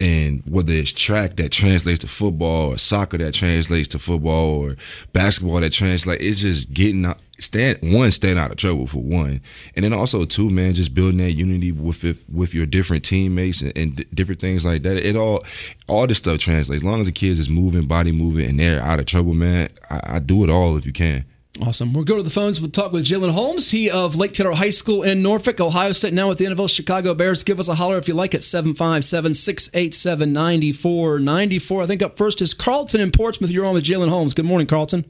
and 0.00 0.42
whether 0.46 0.72
it's 0.72 0.92
track 0.92 1.36
that 1.36 1.50
translates 1.50 2.00
to 2.00 2.06
football 2.06 2.72
or 2.72 2.78
soccer 2.78 3.18
that 3.18 3.34
translates 3.34 3.88
to 3.88 3.98
football 3.98 4.60
or 4.60 4.76
basketball 5.12 5.60
that 5.60 5.72
translates 5.72 6.22
it's 6.22 6.40
just 6.40 6.72
getting 6.72 7.12
stand 7.40 7.78
one 7.82 8.12
staying 8.12 8.38
out 8.38 8.50
of 8.50 8.56
trouble 8.56 8.86
for 8.86 9.02
one. 9.02 9.40
And 9.74 9.84
then 9.84 9.92
also 9.92 10.24
two 10.24 10.50
man 10.50 10.74
just 10.74 10.94
building 10.94 11.18
that 11.18 11.32
unity 11.32 11.72
with 11.72 12.24
with 12.28 12.54
your 12.54 12.66
different 12.66 13.04
teammates 13.04 13.60
and, 13.62 13.76
and, 13.76 14.04
different 14.14 14.40
things 14.40 14.64
like 14.64 14.82
that. 14.82 14.96
It 14.96 15.16
all 15.16 15.42
all 15.88 16.06
this 16.06 16.18
stuff 16.18 16.38
translates. 16.38 16.82
As 16.82 16.84
long 16.84 17.00
as 17.00 17.06
the 17.06 17.12
kids 17.12 17.40
is 17.40 17.50
moving 17.50 17.86
body 17.86 18.12
moving 18.12 18.48
and 18.48 18.60
they're 18.60 18.80
out 18.80 19.00
of 19.00 19.06
trouble 19.06 19.34
man 19.34 19.68
I, 19.90 20.00
I 20.04 20.18
do 20.20 20.44
it 20.44 20.50
all 20.50 20.76
if 20.76 20.86
you 20.86 20.92
can 20.92 21.24
Awesome. 21.66 21.92
We'll 21.92 22.04
go 22.04 22.16
to 22.16 22.22
the 22.22 22.30
phones. 22.30 22.60
We'll 22.60 22.70
talk 22.70 22.92
with 22.92 23.04
Jalyn 23.04 23.32
Holmes. 23.32 23.70
He 23.70 23.90
of 23.90 24.14
Lake 24.14 24.32
Taylor 24.32 24.52
High 24.52 24.68
School 24.68 25.02
in 25.02 25.22
Norfolk, 25.22 25.60
Ohio 25.60 25.90
State, 25.90 26.12
now 26.12 26.28
with 26.28 26.38
the 26.38 26.44
NFL 26.44 26.72
Chicago 26.72 27.14
Bears. 27.14 27.42
Give 27.42 27.58
us 27.58 27.68
a 27.68 27.74
holler 27.74 27.98
if 27.98 28.06
you 28.06 28.14
like 28.14 28.34
at 28.34 28.44
757 28.44 29.34
687 29.34 30.32
9494. 30.32 31.82
I 31.82 31.86
think 31.86 32.02
up 32.02 32.16
first 32.16 32.40
is 32.40 32.54
Carlton 32.54 33.00
in 33.00 33.10
Portsmouth. 33.10 33.50
You're 33.50 33.66
on 33.66 33.74
with 33.74 33.84
Jalyn 33.84 34.08
Holmes. 34.08 34.34
Good 34.34 34.44
morning, 34.44 34.68
Carlton. 34.68 35.04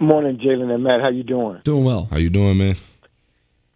Morning, 0.00 0.38
Jalyn 0.38 0.72
and 0.72 0.82
Matt. 0.82 1.00
How 1.00 1.10
you 1.10 1.22
doing? 1.22 1.60
Doing 1.64 1.84
well. 1.84 2.08
How 2.10 2.16
you 2.16 2.30
doing, 2.30 2.56
man? 2.56 2.76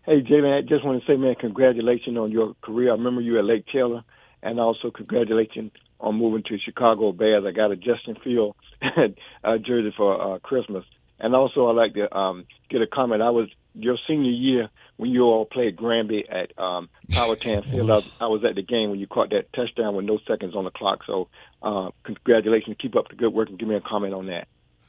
Hey, 0.06 0.22
Jalyn, 0.22 0.56
I 0.56 0.62
just 0.62 0.84
want 0.84 1.00
to 1.00 1.06
say, 1.06 1.16
man, 1.16 1.34
congratulations 1.34 2.16
on 2.16 2.30
your 2.30 2.54
career. 2.62 2.90
I 2.90 2.94
remember 2.94 3.20
you 3.20 3.38
at 3.38 3.44
Lake 3.44 3.66
Taylor, 3.70 4.02
and 4.42 4.58
also 4.58 4.90
congratulations 4.90 5.72
on 6.00 6.16
moving 6.16 6.42
to 6.44 6.58
Chicago 6.58 7.12
Bears. 7.12 7.44
I 7.46 7.50
got 7.50 7.70
a 7.70 7.76
Justin 7.76 8.16
Field 8.24 8.56
uh, 8.82 9.58
jersey 9.58 9.92
for 9.96 10.36
uh, 10.36 10.38
Christmas. 10.38 10.84
And 11.18 11.34
also, 11.34 11.68
I'd 11.68 11.76
like 11.76 11.94
to 11.94 12.14
um, 12.14 12.46
get 12.68 12.82
a 12.82 12.86
comment. 12.86 13.22
I 13.22 13.30
was 13.30 13.48
your 13.74 13.96
senior 14.06 14.30
year 14.30 14.70
when 14.96 15.10
you 15.10 15.22
all 15.22 15.44
played 15.44 15.76
Granby 15.76 16.28
at 16.28 16.58
um, 16.58 16.88
Powhatan 17.10 17.62
Field. 17.62 17.90
I, 17.90 18.02
I 18.20 18.26
was 18.26 18.44
at 18.44 18.54
the 18.54 18.62
game 18.62 18.90
when 18.90 18.98
you 18.98 19.06
caught 19.06 19.30
that 19.30 19.52
touchdown 19.52 19.94
with 19.94 20.04
no 20.04 20.18
seconds 20.26 20.54
on 20.54 20.64
the 20.64 20.70
clock. 20.70 21.00
So, 21.06 21.28
uh, 21.62 21.90
congratulations. 22.04 22.76
Keep 22.80 22.96
up 22.96 23.08
the 23.08 23.16
good 23.16 23.32
work 23.32 23.48
and 23.48 23.58
give 23.58 23.68
me 23.68 23.76
a 23.76 23.80
comment 23.80 24.14
on 24.14 24.26
that. 24.26 24.48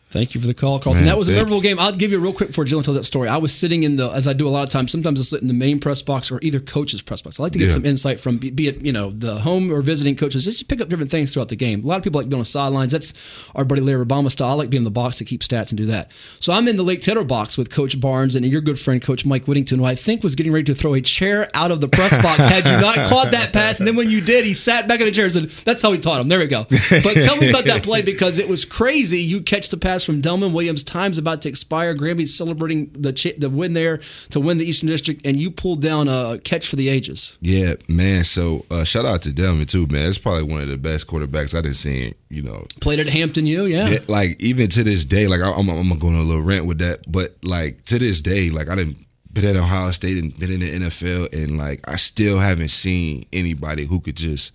Thank 0.09 0.33
you 0.33 0.39
for 0.39 0.47
the 0.47 0.53
call, 0.53 0.79
Carlton. 0.79 1.03
Man, 1.03 1.13
that 1.13 1.17
was 1.17 1.27
a 1.27 1.33
memorable 1.33 1.59
game. 1.59 1.79
I'll 1.79 1.91
give 1.91 2.11
you 2.13 2.17
a 2.17 2.21
real 2.21 2.31
quick 2.31 2.47
before 2.49 2.63
Jalyn 2.63 2.81
tells 2.81 2.95
that 2.95 3.03
story. 3.03 3.27
I 3.27 3.35
was 3.37 3.53
sitting 3.53 3.83
in 3.83 3.97
the, 3.97 4.09
as 4.09 4.25
I 4.25 4.31
do 4.31 4.47
a 4.47 4.49
lot 4.49 4.63
of 4.63 4.69
times, 4.69 4.89
sometimes 4.89 5.19
I'll 5.19 5.25
sit 5.25 5.41
in 5.41 5.49
the 5.49 5.53
main 5.53 5.81
press 5.81 6.01
box 6.01 6.31
or 6.31 6.39
either 6.41 6.61
coach's 6.61 7.01
press 7.01 7.21
box. 7.21 7.41
I 7.41 7.43
like 7.43 7.51
to 7.51 7.59
get 7.59 7.65
Yeah. 7.65 7.71
some 7.71 7.85
insight 7.85 8.17
from, 8.21 8.37
be, 8.37 8.67
it, 8.69 8.81
you 8.81 8.93
know, 8.93 9.09
the 9.09 9.35
home 9.39 9.69
or 9.69 9.81
visiting 9.81 10.15
coaches, 10.15 10.45
just 10.45 10.59
to 10.59 10.65
pick 10.65 10.79
up 10.79 10.87
different 10.87 11.11
things 11.11 11.33
throughout 11.33 11.49
the 11.49 11.57
game. 11.57 11.83
A 11.83 11.87
lot 11.87 11.97
of 11.97 12.03
people 12.05 12.21
like 12.21 12.29
being 12.29 12.37
on 12.37 12.43
the 12.43 12.45
sidelines. 12.45 12.93
That's 12.93 13.13
our 13.53 13.65
buddy 13.65 13.81
Larry 13.81 14.05
Obama 14.05 14.31
style. 14.31 14.51
I 14.51 14.53
like 14.53 14.69
being 14.69 14.79
in 14.79 14.85
the 14.85 14.91
box 14.91 15.17
to 15.17 15.25
keep 15.25 15.41
stats 15.41 15.71
and 15.71 15.77
do 15.77 15.87
that. 15.87 16.13
So 16.39 16.53
I'm 16.53 16.69
in 16.69 16.77
the 16.77 16.83
Lake 16.83 17.01
Taylor 17.01 17.25
box 17.25 17.57
with 17.57 17.69
Coach 17.69 17.99
Barnes 17.99 18.37
and 18.37 18.45
your 18.45 18.61
good 18.61 18.79
friend, 18.79 19.01
Coach 19.01 19.25
Mike 19.25 19.45
Whittington, 19.45 19.79
who 19.79 19.85
I 19.85 19.95
think 19.95 20.23
was 20.23 20.35
getting 20.35 20.53
ready 20.53 20.63
to 20.65 20.73
throw 20.73 20.93
a 20.93 21.01
chair 21.01 21.49
out 21.53 21.69
of 21.71 21.81
the 21.81 21.89
press 21.89 22.17
box 22.23 22.37
had 22.37 22.63
you 22.65 22.79
not 22.79 23.09
caught 23.09 23.31
that 23.31 23.51
pass. 23.51 23.79
And 23.79 23.87
then 23.87 23.97
when 23.97 24.09
you 24.09 24.21
did, 24.21 24.45
he 24.45 24.53
sat 24.53 24.87
back 24.87 25.01
in 25.01 25.05
the 25.05 25.11
chair 25.11 25.25
and 25.25 25.33
said, 25.33 25.49
that's 25.65 25.81
how 25.81 25.91
he 25.91 25.99
taught 25.99 26.21
him. 26.21 26.29
There 26.29 26.39
we 26.39 26.47
go. 26.47 26.63
But 26.69 27.13
tell 27.15 27.35
me 27.35 27.49
about 27.49 27.65
that 27.65 27.83
play 27.83 28.03
because 28.03 28.39
it 28.39 28.47
was 28.47 28.63
crazy. 28.63 29.19
You 29.19 29.41
catch 29.41 29.67
the 29.67 29.75
pass 29.75 29.96
from 30.03 30.21
Delman 30.21 30.53
Williams. 30.53 30.83
Time's 30.83 31.17
about 31.17 31.41
to 31.43 31.49
expire. 31.49 31.93
Granby's 31.93 32.35
celebrating 32.35 32.91
the 32.93 33.13
ch- 33.13 33.37
the 33.37 33.49
win 33.49 33.73
there 33.73 33.99
to 34.29 34.39
win 34.39 34.57
the 34.57 34.65
Eastern 34.65 34.87
District, 34.87 35.25
and 35.25 35.37
you 35.37 35.51
pulled 35.51 35.81
down 35.81 36.07
a 36.07 36.39
catch 36.43 36.67
for 36.67 36.75
the 36.75 36.89
ages. 36.89 37.37
Yeah, 37.41 37.75
man. 37.87 38.23
So 38.23 38.65
uh, 38.71 38.83
shout 38.83 39.05
out 39.05 39.21
to 39.23 39.33
Delman 39.33 39.65
too, 39.65 39.87
man. 39.87 40.09
It's 40.09 40.17
probably 40.17 40.43
one 40.43 40.61
of 40.61 40.67
the 40.67 40.77
best 40.77 41.07
quarterbacks 41.07 41.57
I 41.57 41.61
didn't 41.61 41.77
see. 41.77 42.13
You 42.29 42.41
know, 42.41 42.65
Played 42.81 42.99
at 42.99 43.07
Hampton 43.07 43.45
U, 43.45 43.65
yeah. 43.65 43.87
Yeah, 43.87 43.99
like 44.07 44.41
even 44.41 44.67
to 44.69 44.83
this 44.83 45.05
day, 45.05 45.27
like 45.27 45.41
I, 45.41 45.51
I'm, 45.51 45.69
I'm 45.69 45.97
gonna 45.97 46.19
a 46.19 46.23
little 46.23 46.41
rant 46.41 46.65
with 46.65 46.79
that, 46.79 47.09
but 47.11 47.35
like 47.43 47.83
to 47.85 47.99
this 47.99 48.21
day, 48.21 48.49
like 48.49 48.67
I 48.69 48.75
didn't 48.75 48.97
been 49.31 49.45
at 49.45 49.55
Ohio 49.55 49.91
State 49.91 50.21
and 50.23 50.37
been 50.37 50.51
in 50.51 50.59
the 50.61 50.87
NFL, 50.87 51.33
and 51.33 51.57
like 51.57 51.87
I 51.87 51.95
still 51.95 52.39
haven't 52.39 52.69
seen 52.69 53.25
anybody 53.31 53.85
who 53.85 53.99
could 53.99 54.15
just 54.17 54.51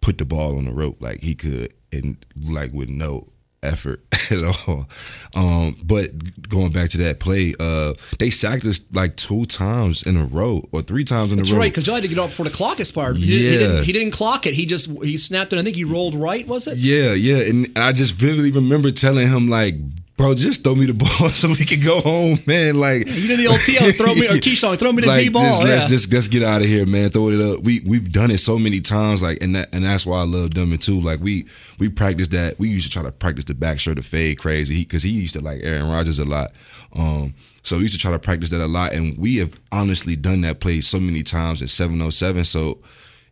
put 0.00 0.18
the 0.18 0.24
ball 0.24 0.56
on 0.58 0.64
the 0.64 0.72
rope 0.72 0.98
like 1.00 1.20
he 1.20 1.34
could, 1.34 1.72
and 1.92 2.24
like 2.40 2.72
with 2.72 2.88
no 2.88 3.31
effort 3.62 4.00
at 4.30 4.42
all. 4.68 4.88
Um, 5.34 5.76
but 5.82 6.48
going 6.48 6.72
back 6.72 6.90
to 6.90 6.98
that 6.98 7.20
play, 7.20 7.54
uh, 7.58 7.94
they 8.18 8.30
sacked 8.30 8.64
us 8.66 8.80
like 8.92 9.16
two 9.16 9.44
times 9.46 10.02
in 10.02 10.16
a 10.16 10.24
row 10.24 10.66
or 10.72 10.82
three 10.82 11.04
times 11.04 11.30
in 11.32 11.36
That's 11.38 11.50
a 11.50 11.54
row. 11.54 11.60
right, 11.60 11.72
because 11.72 11.86
you 11.86 11.92
had 11.94 12.02
to 12.02 12.08
get 12.08 12.18
off 12.18 12.30
before 12.30 12.44
the 12.44 12.50
clock 12.50 12.80
expired. 12.80 13.16
He, 13.16 13.26
didn't, 13.26 13.38
he, 13.38 13.52
Yeah. 13.52 13.58
didn't, 13.68 13.84
he 13.84 13.92
didn't 13.92 14.12
clock 14.12 14.46
it. 14.46 14.54
He 14.54 14.66
just 14.66 14.90
he 15.02 15.16
snapped 15.16 15.52
it. 15.52 15.58
I 15.58 15.62
think 15.62 15.76
he 15.76 15.84
rolled 15.84 16.14
right. 16.14 16.46
Was 16.46 16.66
it? 16.66 16.78
Yeah, 16.78 17.12
yeah, 17.14 17.38
and 17.48 17.70
I 17.78 17.92
just 17.92 18.14
vividly 18.14 18.50
remember 18.50 18.90
telling 18.90 19.28
him 19.28 19.48
like, 19.48 19.76
"Bro, 20.22 20.34
just 20.36 20.62
throw 20.62 20.74
me 20.74 20.86
the 20.86 20.94
ball 21.18 21.30
so 21.30 21.48
we 21.48 21.56
can 21.64 21.80
go 21.80 22.00
home, 22.00 22.38
man." 22.46 22.78
Like 22.78 23.08
You 23.08 23.28
did 23.28 23.38
the 23.40 23.48
old 23.48 23.60
T.O. 23.60 23.90
throw 23.92 24.14
me 24.14 24.26
or 24.28 24.30
Keyshawn 24.46 24.78
throw 24.78 24.92
me 24.92 25.02
the 25.02 25.08
like, 25.08 25.22
D 25.24 25.28
ball. 25.28 25.42
just- 25.42 25.62
Yeah. 25.62 25.68
Let's 25.68 25.88
just 25.88 26.12
let's 26.12 26.28
get 26.28 26.42
out 26.42 26.62
of 26.62 26.68
here, 26.68 26.86
man. 26.86 27.10
Throw 27.10 27.30
it 27.30 27.40
up. 27.40 27.64
We 27.64 27.80
we've 27.80 28.10
done 28.10 28.30
it 28.30 28.38
so 28.38 28.58
many 28.58 28.80
times, 28.80 29.22
like, 29.22 29.42
and 29.42 29.56
that 29.56 29.68
and 29.72 29.84
that's 29.84 30.06
why 30.06 30.20
I 30.20 30.24
love 30.24 30.50
Dummy 30.50 30.78
too. 30.78 31.00
Like 31.00 31.20
we 31.20 31.46
we 31.78 31.88
practice 31.88 32.28
that. 32.28 32.58
We 32.58 32.68
used 32.68 32.86
to 32.86 32.92
try 32.92 33.02
to 33.02 33.12
practice 33.12 33.44
the 33.46 33.54
back 33.54 33.80
shoulder 33.80 34.02
fade 34.02 34.38
crazy 34.38 34.84
because 34.84 35.02
he, 35.02 35.10
used 35.10 35.34
to 35.34 35.40
like 35.40 35.60
Aaron 35.62 35.90
Rodgers 35.90 36.18
a 36.18 36.24
lot. 36.24 36.52
Um, 36.94 37.34
so 37.62 37.76
we 37.76 37.82
used 37.82 37.94
to 37.94 38.00
try 38.00 38.10
to 38.12 38.18
practice 38.18 38.50
that 38.50 38.60
a 38.64 38.66
lot, 38.66 38.92
and 38.92 39.16
we 39.18 39.36
have 39.38 39.58
honestly 39.70 40.16
done 40.16 40.42
that 40.42 40.60
play 40.60 40.80
so 40.80 41.00
many 41.00 41.22
times 41.22 41.62
oh 41.62 41.66
seven. 42.10 42.44
So 42.44 42.78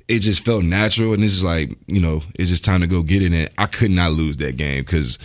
it 0.09 0.21
just 0.21 0.45
felt 0.45 0.65
natural, 0.65 1.15
and 1.15 1.23
this 1.23 1.33
is 1.33 1.45
like 1.45 1.71
you 1.87 2.01
know 2.01 2.23
it's 2.35 2.51
just 2.51 2.65
time 2.65 2.81
to 2.81 2.87
go 2.87 3.03
get 3.03 3.23
it. 3.23 3.33
And 3.33 3.49
I 3.59 3.67
could 3.67 3.93
not 3.93 4.13
lose 4.13 4.37
that 4.39 4.57
game 4.57 4.83
because 4.83 5.19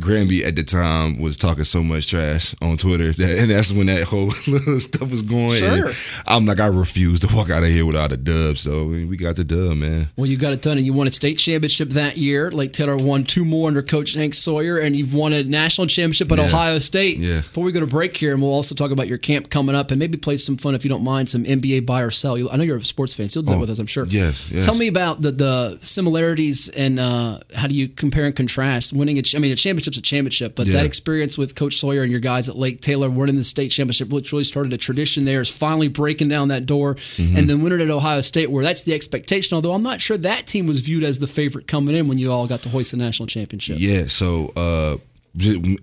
Granby 0.00 0.44
at 0.44 0.56
the 0.56 0.64
time 0.64 1.20
was 1.20 1.36
talking 1.36 1.64
so 1.64 1.82
much 1.82 2.08
trash 2.08 2.54
on 2.60 2.76
Twitter, 2.76 3.12
that, 3.12 3.38
and 3.38 3.50
that's 3.50 3.72
when 3.72 3.86
that 3.86 4.04
whole 4.04 4.26
little 4.46 4.80
stuff 4.80 5.10
was 5.10 5.22
going. 5.22 5.56
Sure. 5.56 5.88
I'm 6.26 6.46
like, 6.46 6.60
I 6.60 6.66
refuse 6.66 7.20
to 7.20 7.28
walk 7.34 7.50
out 7.50 7.62
of 7.62 7.68
here 7.68 7.86
without 7.86 8.12
a 8.12 8.16
dub. 8.16 8.58
So 8.58 8.86
we 8.86 9.16
got 9.16 9.36
the 9.36 9.44
dub, 9.44 9.76
man. 9.76 10.08
Well, 10.16 10.26
you 10.26 10.36
got 10.36 10.52
it 10.52 10.62
done, 10.62 10.78
and 10.78 10.86
you 10.86 10.92
won 10.92 11.06
a 11.06 11.12
state 11.12 11.38
championship 11.38 11.90
that 11.90 12.16
year. 12.16 12.50
Lake 12.50 12.72
Taylor 12.72 12.96
won 12.96 13.24
two 13.24 13.44
more 13.44 13.68
under 13.68 13.82
Coach 13.82 14.14
Hank 14.14 14.34
Sawyer, 14.34 14.78
and 14.78 14.96
you've 14.96 15.14
won 15.14 15.32
a 15.32 15.42
national 15.44 15.86
championship 15.86 16.30
at 16.32 16.38
Yeah. 16.38 16.46
Ohio 16.46 16.78
State. 16.80 17.18
Yeah. 17.18 17.36
Before 17.40 17.62
we 17.64 17.72
go 17.72 17.80
to 17.80 17.86
break 17.86 18.16
here, 18.16 18.32
and 18.32 18.42
we'll 18.42 18.52
also 18.52 18.74
talk 18.74 18.90
about 18.90 19.08
your 19.08 19.18
camp 19.18 19.48
coming 19.50 19.74
up, 19.74 19.90
and 19.90 19.98
maybe 19.98 20.18
play 20.18 20.36
some 20.36 20.56
fun 20.56 20.74
if 20.74 20.84
you 20.84 20.88
don't 20.90 21.04
mind, 21.04 21.28
some 21.30 21.44
NBA 21.44 21.86
buy 21.86 22.02
or 22.02 22.10
sell. 22.10 22.34
I 22.50 22.56
know 22.56 22.64
you're 22.64 22.78
a 22.78 22.82
sports 22.82 23.14
fan, 23.14 23.28
so 23.28 23.38
you'll 23.40 23.44
do 23.46 23.50
that 23.52 23.56
Oh, 23.58 23.60
with 23.60 23.70
us, 23.70 23.78
I'm 23.78 23.86
sure. 23.86 24.06
yes, 24.06 24.50
yes. 24.50 24.64
Tell 24.64 24.74
me 24.74 24.88
about 24.88 25.20
the 25.20 25.30
the 25.30 25.78
similarities 25.82 26.68
and 26.68 26.98
uh, 26.98 27.38
how 27.54 27.66
do 27.66 27.74
you 27.74 27.88
compare 27.88 28.24
and 28.24 28.34
contrast 28.34 28.92
winning 28.92 29.18
a? 29.18 29.22
I 29.34 29.38
mean, 29.38 29.52
a 29.52 29.56
championship's 29.84 29.98
a 29.98 30.02
championship, 30.02 30.54
but 30.56 30.66
Yeah. 30.66 30.72
that 30.74 30.86
experience 30.86 31.36
with 31.36 31.54
Coach 31.54 31.76
Sawyer 31.76 32.02
and 32.02 32.10
your 32.10 32.20
guys 32.20 32.48
at 32.48 32.56
Lake 32.56 32.80
Taylor 32.80 33.10
winning 33.10 33.36
the 33.36 33.44
state 33.44 33.70
championship, 33.70 34.08
which 34.10 34.32
really 34.32 34.44
started 34.44 34.72
a 34.72 34.76
tradition 34.78 35.24
there, 35.24 35.40
is 35.40 35.48
finally 35.48 35.88
breaking 35.88 36.28
down 36.28 36.48
that 36.48 36.66
door, 36.66 36.94
Mm-hmm. 36.94 37.36
and 37.36 37.50
then 37.50 37.62
winning 37.62 37.80
at 37.80 37.90
Ohio 37.90 38.20
State, 38.22 38.50
where 38.50 38.64
that's 38.64 38.82
the 38.84 38.94
expectation. 38.94 39.54
Although 39.54 39.74
I'm 39.74 39.82
not 39.82 40.00
sure 40.00 40.16
that 40.16 40.46
team 40.46 40.66
was 40.66 40.80
viewed 40.80 41.04
as 41.04 41.18
the 41.18 41.26
favorite 41.26 41.66
coming 41.66 41.94
in 41.94 42.08
when 42.08 42.18
you 42.18 42.32
all 42.32 42.46
got 42.46 42.62
to 42.62 42.68
hoist 42.68 42.92
the 42.92 42.96
national 42.96 43.26
championship. 43.26 43.76
Yeah. 43.78 44.06
So, 44.06 44.52
uh, 44.56 44.96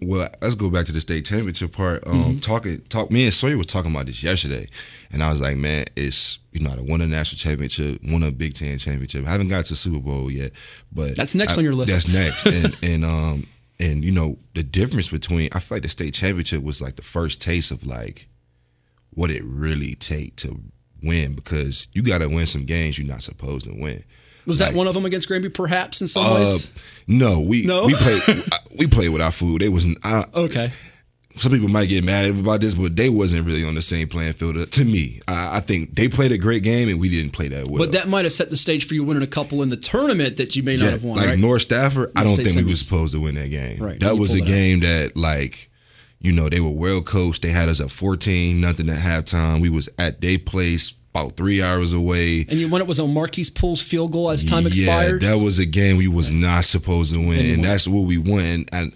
well, 0.02 0.30
let's 0.42 0.56
go 0.56 0.70
back 0.70 0.86
to 0.86 0.94
the 0.94 1.02
state 1.02 1.26
championship 1.26 1.74
part. 1.74 2.04
Um, 2.08 2.22
Mm-hmm. 2.24 2.40
talking, 2.40 2.82
talk. 2.90 3.12
Me 3.12 3.26
and 3.26 3.34
Sawyer 3.34 3.58
were 3.58 3.64
talking 3.66 3.92
about 3.92 4.06
this 4.06 4.24
yesterday, 4.24 4.70
and 5.12 5.22
I 5.22 5.30
was 5.30 5.42
like, 5.42 5.58
man, 5.58 5.86
it's 5.96 6.40
you 6.54 6.62
know, 6.62 6.70
I 6.72 6.82
won 6.82 7.02
a 7.02 7.08
national 7.08 7.38
championship, 7.38 8.00
won 8.10 8.24
a 8.24 8.32
Big 8.32 8.54
Ten 8.54 8.78
championship. 8.78 9.26
I 9.28 9.30
haven't 9.32 9.50
got 9.50 9.66
to 9.66 9.76
Super 9.76 10.00
Bowl 10.00 10.32
yet, 10.32 10.52
but 10.94 11.16
That's 11.18 11.36
next 11.36 11.56
I- 11.56 11.58
on 11.60 11.64
your 11.66 11.74
list. 11.74 11.92
That's 11.92 12.08
next, 12.08 12.46
and 12.48 12.76
and 12.82 13.04
um 13.06 13.48
and 13.82 14.04
you 14.06 14.12
know 14.12 14.38
the 14.54 14.64
difference 14.64 15.10
between 15.10 15.50
I 15.52 15.60
feel 15.60 15.76
like 15.78 15.84
the 15.84 15.90
state 15.90 16.14
championship 16.14 16.64
was 16.64 16.82
like 16.82 16.96
the 16.96 17.02
first 17.02 17.42
taste 17.42 17.72
of 17.72 17.86
like 17.86 18.28
what 19.10 19.30
it 19.32 19.44
really 19.44 19.96
take 19.96 20.36
to 20.38 20.62
win 21.04 21.34
because 21.34 21.88
you 21.94 22.02
got 22.04 22.20
to 22.20 22.28
win 22.30 22.46
some 22.46 22.64
games 22.66 22.98
you're 22.98 23.08
not 23.08 23.24
supposed 23.24 23.66
to 23.66 23.74
win. 23.74 24.04
Was 24.46 24.60
that 24.60 24.74
one 24.74 24.88
of 24.88 24.94
them 24.96 25.06
against 25.06 25.28
Granby, 25.28 25.50
perhaps 25.50 26.02
in 26.02 26.08
some 26.08 26.26
Uh, 26.26 26.36
ways? 26.36 26.70
no, 27.08 27.40
we 27.42 27.64
No? 27.66 27.86
we 27.86 27.94
played 27.96 28.22
we 28.80 28.88
played 28.88 29.10
without 29.10 29.34
food. 29.34 29.62
It 29.62 29.70
wasn't. 29.70 29.98
I, 30.04 30.26
Okay. 30.34 30.72
Some 31.38 31.52
people 31.52 31.70
might 31.70 31.88
get 31.90 32.04
mad 32.04 32.30
about 32.30 32.62
this, 32.62 32.76
but 32.76 32.96
they 32.96 33.10
wasn't 33.10 33.46
really 33.46 33.64
on 33.64 33.76
the 33.76 33.82
same 33.82 34.08
playing 34.08 34.34
field. 34.34 34.72
To 34.72 34.86
me, 34.86 35.22
I, 35.28 35.58
I 35.58 35.60
think 35.62 35.96
they 35.96 36.08
played 36.10 36.32
a 36.32 36.38
great 36.38 36.64
game 36.64 36.90
and 36.90 37.00
we 37.00 37.10
didn't 37.10 37.32
play 37.32 37.48
that 37.48 37.68
well. 37.68 37.78
But 37.80 37.94
that 37.94 38.08
might 38.08 38.26
have 38.26 38.34
set 38.34 38.50
the 38.50 38.58
stage 38.58 38.86
for 38.86 38.94
you 38.96 39.04
winning 39.04 39.24
a 39.24 39.28
couple 39.28 39.64
in 39.64 39.70
the 39.70 39.78
tournament 39.78 40.38
that 40.38 40.56
you 40.56 40.64
may 40.64 40.76
not 40.76 40.86
Yeah, 40.86 40.92
have 40.92 41.04
won, 41.04 41.18
like 41.18 41.28
right? 41.28 41.40
North 41.40 41.62
Stafford, 41.62 42.12
I 42.16 42.24
don't 42.24 42.36
State 42.36 42.48
think 42.48 42.58
we 42.58 42.72
were 42.72 42.76
supposed 42.76 43.14
to 43.14 43.20
win 43.22 43.36
that 43.36 43.50
game. 43.50 43.80
Right, 43.80 44.00
That 44.00 44.18
was 44.18 44.34
a 44.34 44.40
pulled 44.40 44.50
it 44.50 44.52
out. 44.52 44.56
game 44.56 44.80
that 44.82 45.18
like. 45.18 45.68
You 46.24 46.32
know, 46.32 46.50
they 46.50 46.60
were 46.60 46.70
well 46.70 47.02
coached. 47.02 47.42
They 47.42 47.50
had 47.50 47.68
us 47.68 47.82
at 47.82 47.90
14, 47.90 48.62
nothing 48.62 48.88
at 48.92 49.00
halftime. 49.00 49.60
We 49.60 49.70
was 49.70 49.90
at 49.98 50.22
their 50.22 50.38
place 50.38 50.94
about 51.16 51.36
three 51.36 51.64
hours 51.64 51.94
away. 51.94 52.42
and 52.48 52.60
you 52.60 52.70
won 52.70 52.80
it 52.80 52.86
was 52.86 53.00
on 53.00 53.12
Marquise 53.12 53.50
Poole's 53.50 53.82
field 53.82 54.12
goal 54.12 54.30
as 54.30 54.46
time 54.46 54.62
yeah, 54.62 54.68
expired. 54.68 55.22
that 55.24 55.40
was 55.40 55.58
a 55.58 55.66
game 55.66 55.98
we 55.98 56.08
was 56.08 56.30
not 56.30 56.66
supposed 56.66 57.12
to 57.14 57.20
win, 57.20 57.40
And 57.40 57.50
and 57.54 57.64
that's 57.64 57.88
what 57.88 58.02
we 58.02 58.20
won. 58.20 58.66
And 58.72 58.94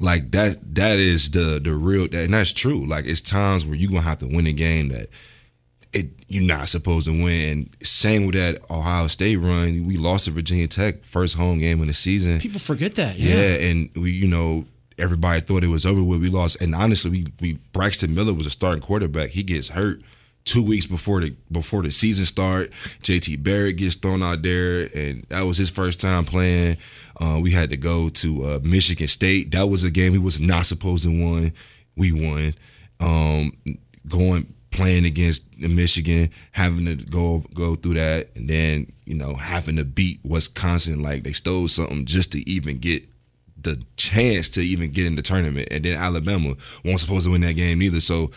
like 0.00 0.30
that, 0.32 0.74
that 0.74 0.98
is 0.98 1.30
the 1.30 1.60
the 1.62 1.74
real, 1.74 2.04
and 2.14 2.32
that's 2.34 2.52
true. 2.52 2.86
Like 2.86 3.06
it's 3.06 3.20
times 3.20 3.64
where 3.66 3.74
you 3.76 3.88
are 3.88 3.92
gonna 3.92 4.02
have 4.02 4.18
to 4.18 4.26
win 4.26 4.46
a 4.46 4.52
game 4.52 4.88
that 4.88 5.08
it 5.92 6.06
you're 6.28 6.42
not 6.42 6.68
supposed 6.68 7.06
to 7.06 7.12
win. 7.12 7.50
and 7.80 7.86
Same 7.86 8.24
with 8.26 8.34
that 8.34 8.62
Ohio 8.70 9.06
State 9.08 9.36
run, 9.36 9.84
we 9.86 9.96
lost 9.96 10.24
to 10.24 10.30
Virginia 10.30 10.66
Tech 10.66 11.02
first 11.04 11.36
home 11.36 11.58
game 11.58 11.80
in 11.82 11.88
the 11.88 11.94
season. 11.94 12.40
People 12.40 12.60
forget 12.60 12.94
that. 12.94 13.18
Yeah, 13.18 13.34
Yeah. 13.36 13.66
and 13.68 13.90
we, 13.94 14.10
you 14.12 14.26
know, 14.26 14.64
everybody 14.98 15.40
thought 15.40 15.62
it 15.64 15.68
was 15.68 15.84
over 15.84 16.02
with. 16.02 16.22
We 16.22 16.30
lost, 16.30 16.60
and 16.62 16.74
honestly, 16.74 17.10
we, 17.10 17.26
we 17.40 17.52
Braxton 17.74 18.14
Miller 18.14 18.32
was 18.32 18.46
a 18.46 18.50
starting 18.50 18.80
quarterback. 18.80 19.30
He 19.30 19.42
gets 19.42 19.68
hurt 19.68 20.00
two 20.44 20.62
weeks 20.62 20.86
before 20.86 21.20
the 21.20 21.34
before 21.50 21.82
the 21.82 21.90
season 21.90 22.24
start. 22.24 22.72
JT 23.02 23.42
Barrett 23.42 23.76
gets 23.76 23.94
thrown 23.94 24.22
out 24.22 24.42
there, 24.42 24.88
and 24.94 25.24
that 25.28 25.42
was 25.42 25.56
his 25.56 25.70
first 25.70 26.00
time 26.00 26.24
playing. 26.24 26.76
Uh, 27.20 27.38
we 27.40 27.50
had 27.50 27.70
to 27.70 27.76
go 27.76 28.08
to 28.08 28.44
uh, 28.44 28.60
Michigan 28.62 29.08
State. 29.08 29.52
That 29.52 29.68
was 29.68 29.84
a 29.84 29.90
game 29.90 30.12
we 30.12 30.18
was 30.18 30.40
not 30.40 30.66
supposed 30.66 31.04
to 31.04 31.10
win. 31.10 31.52
We 31.96 32.12
won. 32.12 32.54
Um, 33.00 33.56
going 34.08 34.52
playing 34.70 35.04
against 35.04 35.56
Michigan, 35.58 36.30
having 36.52 36.86
to 36.86 36.96
go 36.96 37.44
go 37.54 37.74
through 37.74 37.94
that, 37.94 38.30
and 38.34 38.48
then 38.48 38.92
you 39.04 39.14
know 39.14 39.34
having 39.34 39.76
to 39.76 39.84
beat 39.84 40.20
Wisconsin 40.24 41.02
like 41.02 41.22
they 41.22 41.32
stole 41.32 41.68
something 41.68 42.06
just 42.06 42.32
to 42.32 42.48
even 42.48 42.78
get 42.78 43.06
the 43.60 43.80
chance 43.96 44.48
to 44.48 44.60
even 44.60 44.90
get 44.90 45.06
in 45.06 45.14
the 45.14 45.22
tournament. 45.22 45.68
And 45.70 45.84
then 45.84 45.96
Alabama 45.96 46.56
wasn't 46.84 47.00
supposed 47.00 47.26
to 47.26 47.32
win 47.32 47.42
that 47.42 47.54
game 47.54 47.82
either. 47.82 48.00
So 48.00 48.30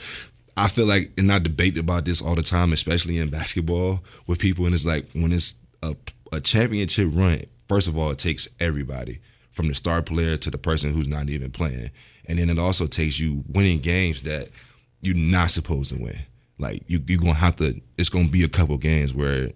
I 0.57 0.67
feel 0.69 0.85
like, 0.85 1.11
and 1.17 1.31
I 1.31 1.39
debate 1.39 1.77
about 1.77 2.05
this 2.05 2.21
all 2.21 2.35
the 2.35 2.43
time, 2.43 2.71
especially 2.71 3.17
in 3.17 3.29
basketball 3.29 4.01
with 4.25 4.39
people. 4.39 4.65
And 4.65 4.73
it's 4.73 4.85
like 4.85 5.11
when 5.13 5.31
it's 5.31 5.55
a, 5.83 5.95
a 6.31 6.39
championship 6.39 7.09
run, 7.13 7.41
first 7.67 7.87
of 7.87 7.97
all, 7.97 8.11
it 8.11 8.19
takes 8.19 8.47
everybody 8.59 9.19
from 9.51 9.67
the 9.67 9.73
star 9.73 10.01
player 10.01 10.37
to 10.37 10.51
the 10.51 10.57
person 10.57 10.93
who's 10.93 11.07
not 11.07 11.29
even 11.29 11.51
playing. 11.51 11.89
and 12.27 12.39
then 12.39 12.49
it 12.49 12.59
also 12.59 12.87
takes 12.87 13.19
you 13.19 13.43
winning 13.47 13.79
games 13.79 14.21
that 14.23 14.49
you're 15.01 15.15
not 15.15 15.51
supposed 15.51 15.91
to 15.91 16.01
win. 16.01 16.19
Like 16.57 16.83
you, 16.87 17.01
you're 17.07 17.19
gonna 17.19 17.33
have 17.33 17.57
to. 17.57 17.79
It's 17.97 18.09
gonna 18.09 18.27
be 18.29 18.43
a 18.43 18.49
couple 18.49 18.77
games 18.77 19.13
where, 19.13 19.51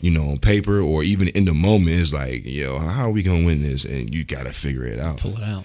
you 0.00 0.10
know, 0.10 0.30
on 0.30 0.38
paper 0.38 0.80
or 0.80 1.02
even 1.02 1.28
in 1.28 1.44
the 1.44 1.54
moment, 1.54 2.00
it's 2.00 2.12
like, 2.12 2.44
yo, 2.44 2.78
how 2.78 3.08
are 3.08 3.10
we 3.10 3.22
gonna 3.22 3.44
win 3.44 3.62
this? 3.62 3.84
And 3.84 4.12
you 4.12 4.24
gotta 4.24 4.52
figure 4.52 4.84
it 4.84 4.98
out. 4.98 5.18
Pull 5.18 5.36
it 5.36 5.44
out. 5.44 5.64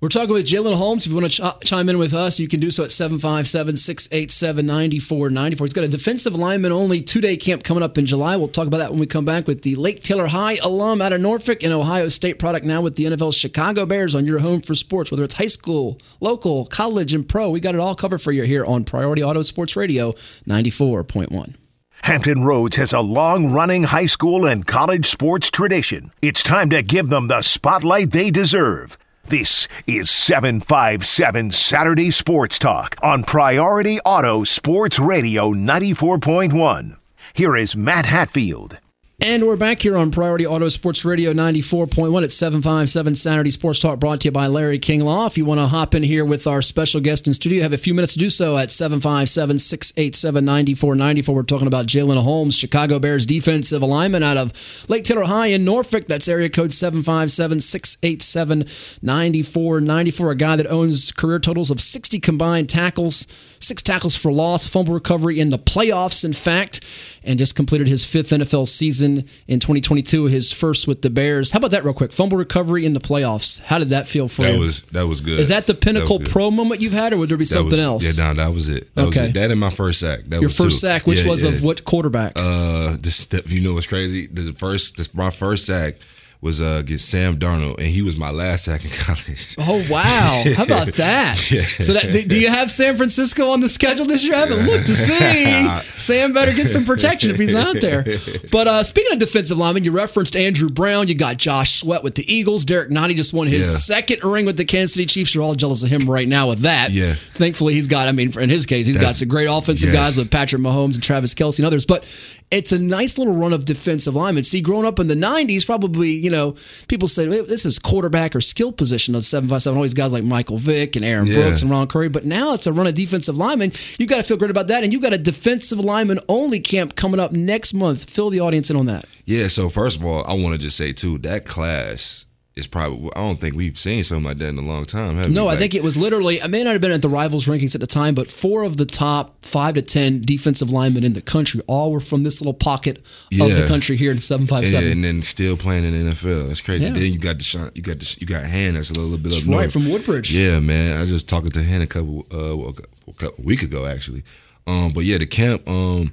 We're 0.00 0.10
talking 0.10 0.32
with 0.32 0.46
Jalyn 0.46 0.76
Holmes. 0.76 1.06
If 1.06 1.10
you 1.10 1.18
want 1.18 1.32
to 1.32 1.42
ch- 1.42 1.66
chime 1.66 1.88
in 1.88 1.98
with 1.98 2.14
us, 2.14 2.38
you 2.38 2.46
can 2.46 2.60
do 2.60 2.70
so 2.70 2.84
at 2.84 2.92
757 2.92 3.76
687 3.76 4.64
9494. 4.64 5.66
He's 5.66 5.72
got 5.72 5.82
a 5.82 5.88
defensive 5.88 6.36
lineman 6.36 6.70
only 6.70 7.02
two 7.02 7.20
day 7.20 7.36
camp 7.36 7.64
coming 7.64 7.82
up 7.82 7.98
in 7.98 8.06
July. 8.06 8.36
We'll 8.36 8.46
talk 8.46 8.68
about 8.68 8.78
that 8.78 8.92
when 8.92 9.00
we 9.00 9.06
come 9.06 9.24
back 9.24 9.48
with 9.48 9.62
the 9.62 9.74
Lake 9.74 10.04
Taylor 10.04 10.28
High 10.28 10.58
alum 10.62 11.02
out 11.02 11.12
of 11.12 11.20
Norfolk 11.20 11.64
and 11.64 11.72
Ohio 11.72 12.06
State 12.06 12.38
product 12.38 12.64
now 12.64 12.80
with 12.80 12.94
the 12.94 13.06
NFL 13.06 13.34
Chicago 13.34 13.86
Bears 13.86 14.14
on 14.14 14.24
your 14.24 14.38
home 14.38 14.60
for 14.60 14.76
sports, 14.76 15.10
whether 15.10 15.24
it's 15.24 15.34
high 15.34 15.48
school, 15.48 15.98
local, 16.20 16.66
college, 16.66 17.12
and 17.12 17.28
pro. 17.28 17.50
We 17.50 17.58
got 17.58 17.74
it 17.74 17.80
all 17.80 17.96
covered 17.96 18.22
for 18.22 18.30
you 18.30 18.44
here 18.44 18.64
on 18.64 18.84
Priority 18.84 19.24
Auto 19.24 19.42
Sports 19.42 19.74
Radio 19.74 20.12
94.1. 20.46 21.56
Hampton 22.02 22.44
Roads 22.44 22.76
has 22.76 22.92
a 22.92 23.00
long 23.00 23.50
running 23.50 23.82
high 23.82 24.06
school 24.06 24.46
and 24.46 24.64
college 24.64 25.06
sports 25.06 25.50
tradition. 25.50 26.12
It's 26.22 26.44
time 26.44 26.70
to 26.70 26.82
give 26.82 27.08
them 27.08 27.26
the 27.26 27.42
spotlight 27.42 28.12
they 28.12 28.30
deserve. 28.30 28.96
This 29.28 29.68
is 29.86 30.10
757 30.10 31.50
Saturday 31.50 32.10
Sports 32.10 32.58
Talk 32.58 32.96
on 33.02 33.24
Priority 33.24 34.00
Auto 34.00 34.42
Sports 34.44 34.98
Radio 34.98 35.52
94.1. 35.52 36.96
Here 37.34 37.54
is 37.54 37.76
Matt 37.76 38.06
Hatfield. 38.06 38.78
And 39.20 39.48
we're 39.48 39.56
back 39.56 39.82
here 39.82 39.98
on 39.98 40.12
Priority 40.12 40.46
Auto 40.46 40.68
Sports 40.68 41.04
Radio 41.04 41.32
94.1 41.32 42.22
at 42.22 42.30
757 42.30 43.16
Saturday 43.16 43.50
Sports 43.50 43.80
Talk 43.80 43.98
brought 43.98 44.20
to 44.20 44.28
you 44.28 44.30
by 44.30 44.46
Larry 44.46 44.78
King 44.78 45.00
Law. 45.00 45.26
If 45.26 45.36
you 45.36 45.44
want 45.44 45.58
to 45.58 45.66
hop 45.66 45.96
in 45.96 46.04
here 46.04 46.24
with 46.24 46.46
our 46.46 46.62
special 46.62 47.00
guest 47.00 47.26
in 47.26 47.34
studio, 47.34 47.64
have 47.64 47.72
a 47.72 47.78
few 47.78 47.94
minutes 47.94 48.12
to 48.12 48.20
do 48.20 48.30
so 48.30 48.56
at 48.56 48.70
757 48.70 49.58
687 49.58 50.44
9494. 50.44 51.34
We're 51.34 51.42
talking 51.42 51.66
about 51.66 51.86
Jalyn 51.86 52.22
Holmes, 52.22 52.56
Chicago 52.56 53.00
Bears 53.00 53.26
defensive 53.26 53.82
alignment 53.82 54.22
out 54.22 54.36
of 54.36 54.52
Lake 54.88 55.02
Taylor 55.02 55.24
High 55.24 55.46
in 55.46 55.64
Norfolk. 55.64 56.06
That's 56.06 56.28
area 56.28 56.48
code 56.48 56.72
757 56.72 57.58
687 57.58 58.58
9494. 59.02 60.30
A 60.30 60.36
guy 60.36 60.54
that 60.54 60.68
owns 60.68 61.10
career 61.10 61.40
totals 61.40 61.72
of 61.72 61.80
60 61.80 62.20
combined 62.20 62.68
tackles, 62.68 63.26
six 63.58 63.82
tackles 63.82 64.14
for 64.14 64.30
loss, 64.30 64.68
fumble 64.68 64.94
recovery 64.94 65.40
in 65.40 65.50
the 65.50 65.58
playoffs, 65.58 66.24
in 66.24 66.34
fact, 66.34 66.84
and 67.24 67.36
just 67.36 67.56
completed 67.56 67.88
his 67.88 68.04
fifth 68.04 68.30
NFL 68.30 68.68
season 68.68 69.07
in 69.46 69.58
2022, 69.60 70.26
his 70.26 70.52
first 70.52 70.86
with 70.86 71.02
the 71.02 71.10
Bears. 71.10 71.50
How 71.50 71.56
about 71.58 71.70
that, 71.72 71.84
real 71.84 71.94
quick? 71.94 72.12
Fumble 72.12 72.36
recovery 72.38 72.84
in 72.84 72.92
the 72.92 73.00
playoffs. 73.00 73.60
How 73.60 73.78
did 73.78 73.88
that 73.90 74.06
feel 74.06 74.28
for 74.28 74.42
That 74.42 74.54
you? 74.54 74.60
was 74.60 74.82
that 74.92 75.06
was 75.06 75.20
good. 75.20 75.40
Is 75.40 75.48
that 75.48 75.66
the 75.66 75.74
pinnacle 75.74 76.18
That 76.18 76.28
pro 76.30 76.50
moment 76.50 76.80
you've 76.80 76.92
had, 76.92 77.12
or 77.12 77.16
would 77.18 77.28
there 77.30 77.36
be 77.38 77.44
That 77.44 77.48
something 77.54 77.70
was- 77.72 77.80
else? 77.80 78.18
Yeah, 78.18 78.32
no, 78.32 78.34
that 78.42 78.54
was 78.54 78.68
it. 78.68 78.94
That 78.94 79.06
was 79.06 79.16
Okay. 79.16 79.28
it. 79.28 79.34
That 79.34 79.50
and 79.50 79.58
my 79.60 79.70
first 79.70 80.00
sack. 80.00 80.20
That 80.28 80.40
Your 80.40 80.48
was 80.48 80.56
first 80.56 80.76
two. 80.80 80.86
sack, 80.86 81.06
which 81.06 81.22
Yeah, 81.22 81.30
was 81.30 81.42
yeah. 81.44 81.50
of 81.50 81.62
what 81.64 81.84
quarterback? 81.84 82.32
Uh, 82.36 82.96
this 83.00 83.16
step. 83.16 83.50
You 83.50 83.60
know 83.62 83.74
what's 83.74 83.86
crazy? 83.86 84.26
The 84.26 84.52
first, 84.52 84.96
this, 84.98 85.14
my 85.14 85.30
first 85.30 85.66
sack 85.66 85.96
was 86.40 86.60
uh 86.62 86.76
against 86.80 87.08
Sam 87.08 87.36
Darnold, 87.38 87.78
and 87.78 87.88
he 87.88 88.00
was 88.02 88.16
my 88.16 88.30
last 88.30 88.64
sack 88.66 88.84
in 88.84 88.90
college. 88.98 89.56
Oh 89.58 89.84
wow! 89.90 90.44
How 90.56 90.64
about 90.68 90.88
that? 90.94 91.38
Yeah. 91.50 91.62
So, 91.62 91.94
that, 91.94 92.12
do, 92.12 92.22
do 92.22 92.38
you 92.38 92.48
have 92.48 92.70
San 92.70 92.96
Francisco 92.96 93.50
on 93.50 93.60
the 93.60 93.68
schedule 93.68 94.04
this 94.04 94.22
year? 94.24 94.34
I 94.34 94.40
haven't 94.40 94.66
looked 94.66 94.86
to 94.86 94.94
see. 94.96 95.68
Sam 95.98 96.32
better 96.32 96.52
get 96.52 96.66
some 96.68 96.84
protection 96.84 97.30
if 97.30 97.36
he's 97.38 97.54
out 97.54 97.80
there. 97.80 98.04
But 98.52 98.66
uh, 98.68 98.84
speaking 98.84 99.12
of 99.12 99.18
defensive 99.18 99.56
linemen, 99.56 99.84
you 99.84 99.92
referenced 99.92 100.36
Andrew 100.36 100.68
Brown. 100.68 101.08
You 101.08 101.14
got 101.14 101.38
Josh 101.38 101.80
Sweat 101.80 102.02
with 102.02 102.16
the 102.16 102.32
Eagles. 102.32 102.64
Derrick 102.64 102.90
Nnadi 102.90 103.16
just 103.16 103.32
won 103.32 103.46
his 103.46 103.66
Yeah. 103.66 103.96
second 103.96 104.24
ring 104.30 104.44
with 104.46 104.56
the 104.58 104.64
Kansas 104.64 104.94
City 104.94 105.06
Chiefs. 105.06 105.34
You're 105.34 105.44
all 105.44 105.54
jealous 105.54 105.82
of 105.82 105.88
him 105.88 106.08
right 106.08 106.28
now 106.28 106.48
with 106.48 106.60
that. 106.60 106.90
Yeah. 106.90 107.14
Thankfully, 107.14 107.74
he's 107.74 107.86
got. 107.86 108.08
I 108.08 108.12
mean, 108.12 108.36
in 108.38 108.50
his 108.50 108.66
case, 108.66 108.86
he's 108.86 108.98
got 108.98 109.14
some 109.14 109.28
great 109.28 109.46
offensive 109.50 109.90
yes. 109.92 109.96
guys 109.98 110.16
with 110.18 110.30
Patrick 110.30 110.60
Mahomes 110.62 110.94
and 110.94 111.02
Travis 111.02 111.34
Kelce 111.34 111.58
and 111.60 111.66
others. 111.66 111.86
But 111.86 112.04
it's 112.50 112.72
a 112.72 112.78
nice 112.78 113.16
little 113.18 113.34
run 113.34 113.52
of 113.52 113.64
defensive 113.64 114.14
linemen. 114.14 114.44
See, 114.44 114.60
growing 114.60 114.86
up 114.86 114.98
in 114.98 115.06
the 115.06 115.14
'90s, 115.14 115.64
probably 115.64 116.10
you 116.10 116.27
know 116.30 116.54
people 116.88 117.08
say 117.08 117.28
"Well, 117.28 117.44
this 117.44 117.64
is 117.66 117.78
quarterback 117.78 118.34
or 118.36 118.40
skill 118.40 118.72
position 118.72 119.14
of 119.14 119.24
seven 119.24 119.48
five 119.48 119.62
seven. 119.62 119.76
All 119.76 119.82
these 119.82 119.94
guys 119.94 120.12
like 120.12 120.24
Michael 120.24 120.58
Vick 120.58 120.96
and 120.96 121.04
Aaron 121.04 121.26
Yeah. 121.26 121.34
Brooks 121.42 121.62
and 121.62 121.70
Ron 121.70 121.86
Curry. 121.86 122.08
But 122.08 122.24
now 122.24 122.54
it's 122.54 122.66
a 122.66 122.72
run 122.72 122.86
of 122.86 122.94
defensive 122.94 123.36
linemen. 123.36 123.72
You 123.98 124.06
got 124.06 124.16
to 124.18 124.22
feel 124.22 124.36
great 124.36 124.50
about 124.50 124.68
that, 124.68 124.84
and 124.84 124.92
you 124.92 125.00
got 125.00 125.12
a 125.12 125.18
defensive 125.18 125.80
lineman 125.80 126.20
only 126.28 126.60
camp 126.60 126.94
coming 126.96 127.20
up 127.20 127.32
next 127.32 127.74
month. 127.74 128.08
Fill 128.10 128.30
the 128.30 128.40
audience 128.40 128.70
in 128.70 128.76
on 128.76 128.86
that. 128.86 129.04
Yeah. 129.24 129.48
So 129.48 129.68
first 129.68 129.98
of 129.98 130.04
all, 130.06 130.24
I 130.26 130.34
want 130.34 130.52
to 130.54 130.58
just 130.58 130.76
say 130.76 130.92
too 130.92 131.18
that 131.18 131.44
class 131.44 132.26
is 132.58 132.66
probably. 132.66 133.10
I 133.16 133.20
don't 133.20 133.40
think 133.40 133.54
we've 133.56 133.78
seen 133.78 134.02
something 134.02 134.24
like 134.24 134.38
that 134.38 134.48
in 134.48 134.58
a 134.58 134.62
long 134.62 134.84
time. 134.84 135.16
Have 135.16 135.30
No, 135.30 135.44
we? 135.44 135.48
I 135.48 135.52
Like, 135.52 135.58
think 135.60 135.74
it 135.74 135.82
was 135.82 135.96
literally. 135.96 136.42
I 136.42 136.46
may 136.48 136.62
not 136.64 136.72
have 136.72 136.80
been 136.80 136.90
at 136.90 137.00
the 137.02 137.08
rivals 137.08 137.46
rankings 137.46 137.74
at 137.74 137.80
the 137.80 137.86
time, 137.86 138.14
but 138.14 138.30
four 138.30 138.64
of 138.64 138.76
the 138.76 138.84
top 138.84 139.44
five 139.46 139.74
to 139.76 139.82
ten 139.82 140.20
defensive 140.20 140.70
linemen 140.70 141.04
in 141.04 141.12
the 141.14 141.22
country 141.22 141.60
all 141.66 141.92
were 141.92 142.00
from 142.00 142.22
this 142.24 142.40
little 142.40 142.54
pocket 142.54 142.98
of 142.98 143.48
the 143.56 143.66
country 143.68 143.96
here 143.96 144.10
in 144.10 144.18
seven 144.18 144.46
five 144.46 144.64
And, 144.74 145.02
then 145.04 145.22
still 145.22 145.56
playing 145.56 145.84
in 145.84 145.92
the 146.06 146.10
NFL. 146.12 146.48
That's 146.48 146.60
crazy. 146.60 146.84
Yeah. 146.86 146.92
Then 146.92 147.02
you 147.12 147.18
got 147.18 147.36
Da'Shawn, 147.38 147.74
you 147.76 147.82
got 147.82 147.96
Desha- 147.98 148.20
you 148.20 148.26
got 148.26 148.44
Han. 148.44 148.74
That's 148.74 148.90
a 148.90 148.94
little 149.00 149.16
bit 149.16 149.30
That's 149.30 149.44
up 149.44 149.48
right 149.50 149.60
north. 149.60 149.72
from 149.72 149.88
Woodbridge. 149.90 150.34
Yeah, 150.34 150.60
man. 150.60 150.96
I 150.96 151.00
was 151.00 151.10
just 151.10 151.28
talking 151.28 151.50
to 151.50 151.60
him 151.62 151.82
a 151.82 151.86
couple 151.86 152.26
uh 152.32 152.56
well, 152.56 152.74
a 153.08 153.12
couple 153.12 153.44
week 153.44 153.62
ago 153.62 153.86
actually. 153.86 154.22
Um, 154.66 154.92
but 154.92 155.04
yeah, 155.04 155.18
the 155.18 155.26
camp. 155.26 155.66
Um, 155.68 156.12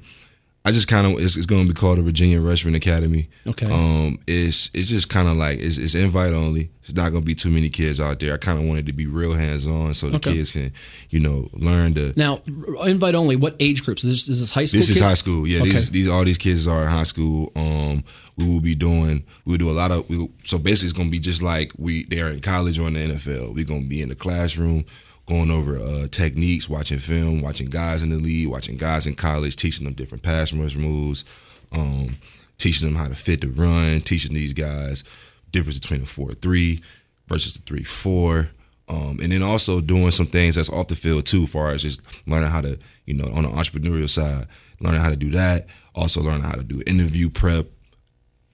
I 0.68 0.72
just 0.72 0.88
kind 0.88 1.06
of 1.06 1.20
it's, 1.24 1.38
it's 1.38 1.46
going 1.46 1.68
to 1.68 1.72
be 1.72 1.80
called 1.80 2.00
the 2.00 2.02
Virginia 2.02 2.40
Rushman 2.40 2.76
Academy. 2.76 3.30
Okay. 3.48 3.72
Um, 3.72 4.18
it's 4.26 4.72
it's 4.74 4.90
just 4.90 5.10
kind 5.10 5.28
of 5.28 5.38
like 5.38 5.60
it's, 5.60 5.78
it's 5.78 5.94
invite 5.94 6.34
only. 6.34 6.72
It's 6.84 6.96
not 6.96 7.12
going 7.12 7.22
to 7.22 7.26
be 7.26 7.36
too 7.36 7.52
many 7.52 7.70
kids 7.70 8.00
out 8.00 8.20
there. 8.20 8.34
I 8.34 8.38
kind 8.38 8.58
of 8.58 8.66
wanted 8.66 8.88
to 8.88 8.94
be 8.94 9.06
real 9.06 9.34
hands 9.34 9.68
on 9.68 9.94
so 9.94 10.10
the 10.10 10.16
Okay. 10.18 10.34
kids 10.34 10.54
can, 10.54 10.72
you 11.12 11.20
know, 11.20 11.50
learn 11.54 11.94
to. 11.96 12.14
Now, 12.16 12.42
invite 12.86 13.14
only. 13.14 13.36
What 13.36 13.56
age 13.60 13.84
groups? 13.84 14.04
Is 14.04 14.10
this, 14.10 14.28
is 14.30 14.40
this 14.40 14.52
high 14.52 14.66
school? 14.66 14.80
This 14.80 14.90
is 14.90 15.00
high 15.00 15.14
school. 15.14 15.48
Yeah, 15.48 15.62
Okay. 15.62 15.70
these 15.70 15.92
these 15.92 16.08
all 16.08 16.24
these 16.26 16.40
kids 16.40 16.68
are 16.68 16.82
in 16.82 16.88
high 16.88 17.04
school. 17.04 17.52
Um, 17.56 18.04
we 18.38 18.50
will 18.50 18.60
be 18.60 18.74
doing 18.76 19.24
we 19.46 19.52
will 19.52 19.58
do 19.60 19.70
a 19.70 19.74
lot 19.74 19.92
of 19.92 20.10
we, 20.10 20.28
so 20.46 20.58
basically 20.58 20.88
it's 20.88 20.98
gonna 20.98 21.10
be 21.12 21.20
just 21.20 21.44
like 21.44 21.74
we 21.78 22.06
they're 22.06 22.30
in 22.30 22.40
college 22.42 22.80
or 22.80 22.88
in 22.88 22.96
the 22.96 23.02
NFL. 23.14 23.54
We're 23.54 23.66
gonna 23.66 23.82
be 23.82 24.02
in 24.02 24.10
the 24.10 24.16
classroom 24.16 24.86
going 25.26 25.52
over 25.52 25.78
uh, 25.80 26.08
techniques, 26.12 26.70
watching 26.70 27.00
film, 27.00 27.42
watching 27.42 27.68
guys 27.68 28.04
in 28.04 28.10
the 28.10 28.18
league, 28.18 28.48
watching 28.48 28.78
guys 28.78 29.08
in 29.08 29.16
college, 29.16 29.56
teaching 29.56 29.86
them 29.86 29.94
different 29.94 30.24
pass 30.24 30.54
rush 30.54 30.76
moves, 30.76 31.26
um, 31.72 32.18
teaching 32.58 32.88
them 32.88 32.98
how 32.98 33.06
to 33.06 33.16
fit 33.16 33.42
the 33.42 33.48
run, 33.48 34.02
teaching 34.02 34.34
these 34.34 34.54
guys 34.54 35.04
difference 35.52 35.80
between 35.80 36.02
a 36.02 36.06
four 36.06 36.34
three 36.34 36.82
versus 37.28 37.56
a 37.56 37.60
three 37.60 37.84
four. 37.84 38.50
Um, 38.88 39.20
and 39.20 39.32
then 39.32 39.42
also 39.42 39.82
doing 39.82 40.12
some 40.12 40.28
things 40.28 40.56
that's 40.56 40.70
off 40.70 40.90
the 40.90 40.96
field 40.96 41.26
too, 41.26 41.48
far 41.48 41.72
as 41.72 41.82
just 41.82 42.02
learning 42.28 42.52
how 42.52 42.62
to, 42.62 42.78
you 43.06 43.16
know, 43.16 43.32
on 43.34 43.44
the 43.44 43.50
entrepreneurial 43.50 44.08
side, 44.08 44.46
learning 44.80 45.02
how 45.02 45.10
to 45.10 45.16
do 45.16 45.32
that. 45.32 45.68
Also 45.96 46.22
learning 46.22 46.44
how 46.44 46.54
to 46.54 46.64
do 46.64 46.84
interview 46.86 47.30
prep, 47.32 47.66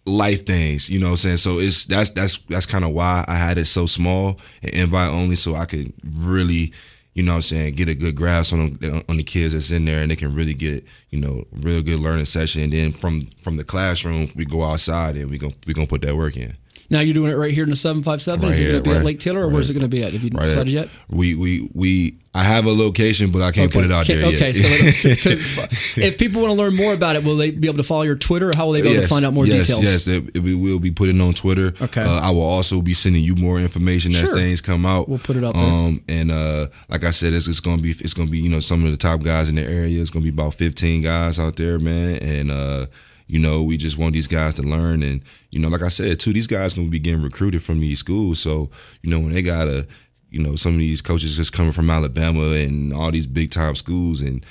life 0.05 0.45
things. 0.45 0.89
You 0.89 0.99
know 0.99 1.07
what 1.07 1.11
I'm 1.11 1.17
saying? 1.17 1.37
So 1.37 1.59
it's 1.59 1.85
that's 1.85 2.09
that's 2.11 2.37
that's 2.49 2.65
kind 2.65 2.83
of 2.83 2.91
why 2.91 3.25
I 3.27 3.35
had 3.35 3.57
it 3.57 3.65
so 3.65 3.85
small 3.85 4.39
and 4.63 4.73
invite 4.73 5.09
only, 5.09 5.35
so 5.35 5.55
I 5.55 5.65
could 5.65 5.93
really, 6.03 6.73
you 7.13 7.23
know 7.23 7.33
what 7.33 7.37
I'm 7.37 7.41
saying, 7.41 7.75
get 7.75 7.89
a 7.89 7.95
good 7.95 8.15
grasp 8.15 8.53
on 8.53 8.79
on 9.07 9.17
the 9.17 9.23
kids 9.23 9.53
that's 9.53 9.71
in 9.71 9.85
there, 9.85 10.01
and 10.01 10.11
they 10.11 10.15
can 10.15 10.33
really 10.33 10.53
get 10.53 10.85
you 11.09 11.19
know 11.19 11.45
real 11.51 11.81
good 11.81 11.99
learning 11.99 12.25
session. 12.25 12.63
And 12.63 12.73
then 12.73 12.91
from 12.91 13.21
from 13.41 13.57
the 13.57 13.63
classroom, 13.63 14.31
we 14.35 14.45
go 14.45 14.63
outside 14.63 15.17
and 15.17 15.29
we 15.29 15.37
go 15.37 15.53
we 15.67 15.73
gonna 15.73 15.87
put 15.87 16.01
that 16.01 16.15
work 16.15 16.37
in. 16.37 16.55
Now 16.91 16.99
you're 16.99 17.13
doing 17.13 17.31
it 17.31 17.35
right 17.35 17.53
here 17.53 17.63
in 17.63 17.69
the 17.69 17.75
seven 17.75 18.03
five 18.03 18.21
seven. 18.21 18.47
Is 18.49 18.59
Right 18.59 18.67
it 18.67 18.71
going 18.71 18.83
to 18.83 18.89
be 18.89 18.95
at 18.97 19.05
Lake 19.05 19.19
Taylor, 19.19 19.41
or 19.41 19.47
where's 19.47 19.69
it 19.69 19.73
going 19.73 19.81
to 19.83 19.87
be 19.87 20.03
at? 20.03 20.11
Have 20.11 20.23
you 20.23 20.29
Right 20.33 20.43
decided 20.43 20.73
yet? 20.73 20.89
We 21.09 21.35
we 21.35 21.69
we 21.73 22.17
I 22.35 22.43
have 22.43 22.65
a 22.65 22.71
location, 22.71 23.31
but 23.31 23.41
I 23.41 23.51
can't 23.51 23.71
put 23.71 23.85
it 23.85 23.91
out 23.91 24.09
Okay, 24.09 24.19
there 24.19 24.27
okay, 24.27 24.51
yet. 24.51 24.93
so 24.93 25.09
to, 25.09 25.15
to, 25.15 25.31
if 26.01 26.17
people 26.17 26.41
want 26.41 26.51
to 26.51 26.55
learn 26.61 26.75
more 26.75 26.93
about 26.93 27.15
it, 27.15 27.23
will 27.23 27.37
they 27.37 27.51
be 27.51 27.67
able 27.67 27.77
to 27.77 27.83
follow 27.83 28.03
your 28.03 28.15
Twitter? 28.15 28.49
Or 28.49 28.51
how 28.55 28.65
will 28.65 28.73
they 28.73 28.81
be 28.81 28.89
able 28.89 29.01
to 29.03 29.07
find 29.07 29.25
out 29.25 29.33
more 29.33 29.45
yes, 29.45 29.67
details? 29.67 29.83
Yes, 29.83 30.07
it, 30.07 30.35
it- 30.35 30.39
we 30.41 30.53
will 30.53 30.79
be 30.79 30.91
putting 30.91 31.19
on 31.21 31.33
Twitter. 31.33 31.73
Okay. 31.81 32.01
Uh, 32.03 32.19
I 32.19 32.31
will 32.31 32.41
also 32.41 32.81
be 32.81 32.93
sending 32.93 33.23
you 33.23 33.35
more 33.35 33.57
information 33.59 34.11
as 34.13 34.29
things 34.29 34.59
come 34.59 34.85
out. 34.85 35.07
We'll 35.07 35.19
put 35.19 35.35
it 35.37 35.43
out 35.45 35.55
there. 35.55 35.63
Um, 35.63 36.03
and 36.09 36.29
uh, 36.31 36.67
like 36.89 37.03
I 37.05 37.11
said, 37.11 37.31
it's, 37.33 37.47
it's 37.47 37.59
gonna 37.61 37.81
be 37.81 37.91
it's 37.91 38.13
gonna 38.13 38.29
be 38.29 38.39
you 38.39 38.49
know 38.49 38.59
some 38.59 38.83
of 38.83 38.91
the 38.91 38.97
top 38.97 39.23
guys 39.23 39.47
in 39.49 39.55
the 39.55 39.63
area. 39.63 40.01
It's 40.01 40.09
gonna 40.09 40.23
be 40.23 40.29
about 40.29 40.55
fifteen 40.55 41.01
guys 41.01 41.39
out 41.39 41.55
there, 41.55 41.79
man. 41.79 42.17
And 42.17 42.51
uh, 42.51 42.85
you 43.31 43.39
know, 43.39 43.63
we 43.63 43.77
just 43.77 43.97
want 43.97 44.11
these 44.11 44.27
guys 44.27 44.55
to 44.55 44.61
learn. 44.61 45.01
And 45.01 45.21
you 45.51 45.59
know, 45.59 45.69
like 45.69 45.83
I 45.83 45.87
said, 45.87 46.19
too, 46.19 46.33
these 46.33 46.47
guys 46.47 46.73
gonna 46.73 46.89
be 46.89 46.99
getting 46.99 47.21
recruited 47.21 47.63
from 47.63 47.79
these 47.79 47.99
schools. 47.99 48.41
So 48.41 48.69
you 49.01 49.09
know, 49.09 49.19
when 49.19 49.31
they 49.31 49.41
gotta 49.41 49.87
you 50.29 50.43
know, 50.43 50.55
some 50.55 50.73
of 50.73 50.79
these 50.79 51.01
coaches 51.01 51.37
just 51.37 51.53
coming 51.53 51.71
from 51.71 51.89
Alabama 51.89 52.51
and 52.51 52.93
all 52.93 53.09
these 53.11 53.27
big 53.27 53.51
time 53.51 53.75
schools 53.75 54.21
and 54.21 54.45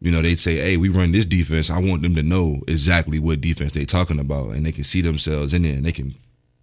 you 0.00 0.10
know, 0.10 0.20
they'd 0.20 0.40
say, 0.40 0.56
"Hey, 0.56 0.76
we 0.78 0.88
run 0.88 1.12
this 1.12 1.26
defense. 1.26 1.70
I 1.70 1.78
want 1.78 2.02
them 2.02 2.16
to 2.16 2.22
know 2.24 2.60
exactly 2.66 3.20
what 3.20 3.40
defense 3.40 3.72
they're 3.72 3.84
talking 3.84 4.18
about, 4.18 4.50
and 4.50 4.66
they 4.66 4.72
can 4.72 4.82
see 4.82 5.00
themselves 5.00 5.54
in 5.54 5.62
there, 5.62 5.74
and 5.74 5.84
they 5.84 5.92
can 5.92 6.16